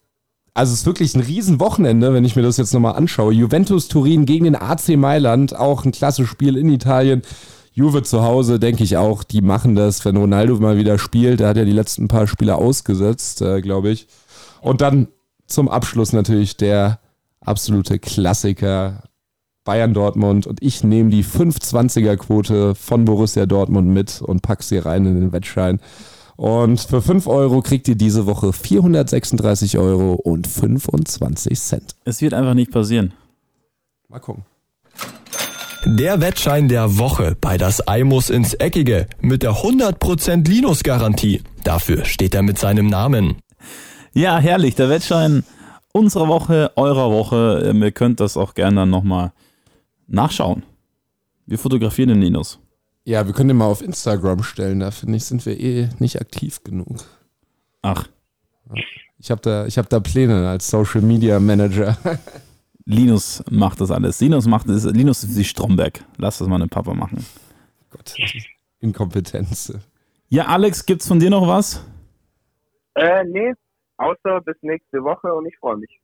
also 0.54 0.74
es 0.74 0.80
ist 0.80 0.86
wirklich 0.86 1.16
ein 1.16 1.22
Riesenwochenende, 1.22 2.14
wenn 2.14 2.26
ich 2.26 2.36
mir 2.36 2.42
das 2.42 2.58
jetzt 2.58 2.74
nochmal 2.74 2.96
anschaue. 2.96 3.34
Juventus 3.34 3.88
Turin 3.88 4.26
gegen 4.26 4.46
den 4.46 4.56
AC 4.56 4.98
Mailand, 4.98 5.56
auch 5.56 5.86
ein 5.86 5.92
klasse 5.92 6.26
Spiel 6.26 6.58
in 6.58 6.70
Italien. 6.70 7.22
Juve 7.80 8.04
zu 8.04 8.24
Hause, 8.24 8.60
denke 8.60 8.84
ich 8.84 8.98
auch, 8.98 9.24
die 9.24 9.40
machen 9.40 9.74
das, 9.74 10.04
wenn 10.04 10.18
Ronaldo 10.18 10.60
mal 10.60 10.78
wieder 10.78 11.00
spielt. 11.00 11.40
Der 11.40 11.48
hat 11.48 11.56
ja 11.56 11.64
die 11.64 11.72
letzten 11.72 12.10
paar 12.10 12.28
Spiele 12.28 12.56
ausgesetzt, 12.56 13.42
äh, 13.42 13.62
glaube 13.62 13.90
ich. 13.90 14.08
Und 14.60 14.82
dann 14.82 15.08
zum 15.48 15.70
Abschluss 15.70 16.12
natürlich 16.12 16.58
der 16.58 17.00
absolute 17.40 17.98
Klassiker 17.98 19.04
Bayern 19.64 19.94
Dortmund 19.94 20.46
und 20.46 20.62
ich 20.62 20.84
nehme 20.84 21.10
die 21.10 21.24
520er 21.24 22.18
Quote 22.18 22.76
von 22.76 23.06
Borussia 23.06 23.46
Dortmund 23.46 23.88
mit 23.88 24.22
und 24.22 24.42
packe 24.42 24.64
sie 24.64 24.80
rein 24.80 25.06
in 25.06 25.16
den 25.16 25.32
Wettschein. 25.32 25.80
Und 26.36 26.82
für 26.82 27.02
5 27.02 27.28
Euro 27.28 27.62
kriegt 27.62 27.88
ihr 27.88 27.96
diese 27.96 28.26
Woche 28.26 28.52
436 28.52 29.78
Euro 29.78 30.16
und 30.16 30.48
25 30.48 31.58
Cent. 31.58 31.96
Es 32.04 32.22
wird 32.22 32.34
einfach 32.34 32.56
nicht 32.56 32.72
passieren. 32.72 33.14
Mal 34.10 34.20
gucken. 34.20 34.44
Der 35.86 36.20
Wettschein 36.20 36.68
der 36.68 36.98
Woche 36.98 37.38
bei 37.40 37.58
das 37.58 37.88
Ei 37.88 38.04
muss 38.04 38.30
ins 38.30 38.54
Eckige 38.54 39.08
mit 39.22 39.44
der 39.44 39.52
100% 39.52 40.48
Linus-Garantie. 40.48 41.42
Dafür 41.64 42.04
steht 42.04 42.36
er 42.36 42.42
mit 42.42 42.60
seinem 42.60 42.88
Namen. 42.88 43.38
Ja, 44.14 44.40
herrlich. 44.40 44.76
Der 44.76 44.90
Wettschein 44.90 45.44
unserer 45.94 46.28
Woche, 46.28 46.72
eurer 46.76 47.12
Woche. 47.12 47.64
Ähm, 47.66 47.82
ihr 47.82 47.92
könnt 47.92 48.20
das 48.20 48.36
auch 48.36 48.56
gerne 48.56 48.78
dann 48.78 48.90
nochmal 48.90 49.32
nachschauen. 50.08 50.64
Wir 51.46 51.58
fotografieren 51.58 52.10
den 52.10 52.22
Linus. 52.22 52.60
Ja, 53.06 53.26
wir 53.26 53.34
können 53.34 53.48
den 53.48 53.58
mal 53.58 53.66
auf 53.66 53.82
Instagram 53.82 54.44
stellen. 54.44 54.82
Da 54.82 54.92
finde 54.92 55.16
ich, 55.16 55.24
sind 55.24 55.46
wir 55.46 55.58
eh 55.58 55.90
nicht 56.00 56.20
aktiv 56.20 56.62
genug. 56.64 57.06
Ach. 57.82 58.06
Ich 59.18 59.32
habe 59.32 59.42
da, 59.42 59.66
hab 59.66 59.90
da 59.90 60.00
Pläne 60.02 60.48
als 60.48 60.70
Social 60.70 61.02
Media 61.02 61.40
Manager. 61.40 61.98
Linus 62.90 63.44
macht 63.52 63.82
das 63.82 63.92
alles. 63.92 64.20
Linus 64.20 64.48
macht 64.48 64.68
das. 64.68 64.84
Linus 64.86 65.24
ist 65.24 65.38
die 65.38 65.44
Stromberg. 65.44 66.04
Lass 66.18 66.40
das 66.40 66.48
mal 66.48 66.58
den 66.58 66.70
Papa 66.70 66.96
machen. 66.96 67.24
Gott, 67.92 68.16
Inkompetenz. 68.80 69.78
Ja, 70.30 70.48
Alex, 70.48 70.84
gibt's 70.84 71.08
von 71.08 71.20
dir 71.20 71.30
noch 71.30 71.48
was? 71.48 71.86
Äh, 72.96 73.24
nee, 73.26 73.54
außer 73.98 74.42
bis 74.42 74.56
nächste 74.62 75.04
Woche 75.04 75.32
und 75.32 75.46
ich 75.46 75.56
freue 75.60 75.78
mich. 75.78 76.00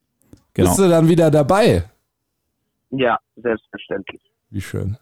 Genau. 0.53 0.69
Bist 0.69 0.79
du 0.79 0.87
dann 0.87 1.07
wieder 1.09 1.31
dabei? 1.31 1.85
Ja, 2.91 3.17
selbstverständlich. 3.35 4.21
Wie 4.51 4.61
schön. 4.61 4.95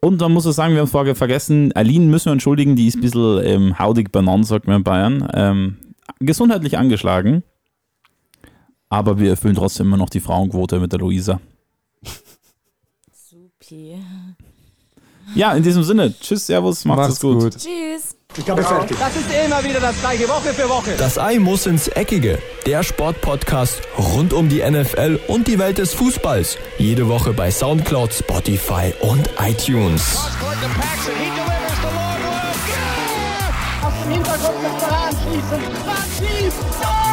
Und 0.00 0.18
man 0.22 0.32
muss 0.32 0.46
auch 0.46 0.52
sagen, 0.52 0.72
wir 0.72 0.80
haben 0.80 0.88
vorher 0.88 1.14
vergessen, 1.14 1.70
Aline 1.72 2.06
müssen 2.06 2.26
wir 2.26 2.32
entschuldigen, 2.32 2.76
die 2.76 2.86
ist 2.86 2.96
ein 2.96 3.02
bisschen 3.02 3.44
ähm, 3.44 3.78
haudig 3.78 4.10
benannt, 4.10 4.46
sagt 4.46 4.66
man 4.66 4.76
in 4.76 4.84
Bayern. 4.84 5.28
Ähm, 5.34 5.76
gesundheitlich 6.20 6.78
angeschlagen. 6.78 7.44
Aber 8.94 9.18
wir 9.18 9.30
erfüllen 9.30 9.56
trotzdem 9.56 9.88
immer 9.88 9.96
noch 9.96 10.08
die 10.08 10.20
Frauenquote 10.20 10.78
mit 10.78 10.92
der 10.92 11.00
Luisa. 11.00 11.40
Supi. 13.12 13.96
Ja, 15.34 15.52
in 15.54 15.64
diesem 15.64 15.82
Sinne. 15.82 16.14
Tschüss, 16.16 16.46
Servus, 16.46 16.84
macht's, 16.84 16.98
Macht's 17.00 17.14
es 17.14 17.20
gut. 17.20 17.40
gut. 17.40 17.52
Tschüss. 17.54 18.14
Ich 18.36 18.48
habe 18.48 18.62
fertig. 18.62 18.96
Das 19.00 19.16
ist 19.16 19.26
immer 19.46 19.64
wieder 19.64 19.80
das 19.80 20.00
gleiche, 20.00 20.28
Woche 20.28 20.54
für 20.54 20.68
Woche. 20.68 20.92
Das 20.96 21.18
Ei 21.18 21.40
muss 21.40 21.66
ins 21.66 21.88
Eckige. 21.88 22.38
Der 22.66 22.84
Sportpodcast 22.84 23.80
rund 23.98 24.32
um 24.32 24.48
die 24.48 24.62
NFL 24.62 25.18
und 25.26 25.48
die 25.48 25.58
Welt 25.58 25.78
des 25.78 25.92
Fußballs. 25.94 26.56
Jede 26.78 27.08
Woche 27.08 27.32
bei 27.32 27.50
Soundcloud, 27.50 28.14
Spotify 28.14 28.94
und 29.00 29.28
iTunes. 29.40 30.18
Aus 33.82 33.92
dem 34.04 34.12
Hintergrund 34.12 34.62
mit 34.62 34.70
schießen. 36.16 36.60
Tor! 36.80 37.03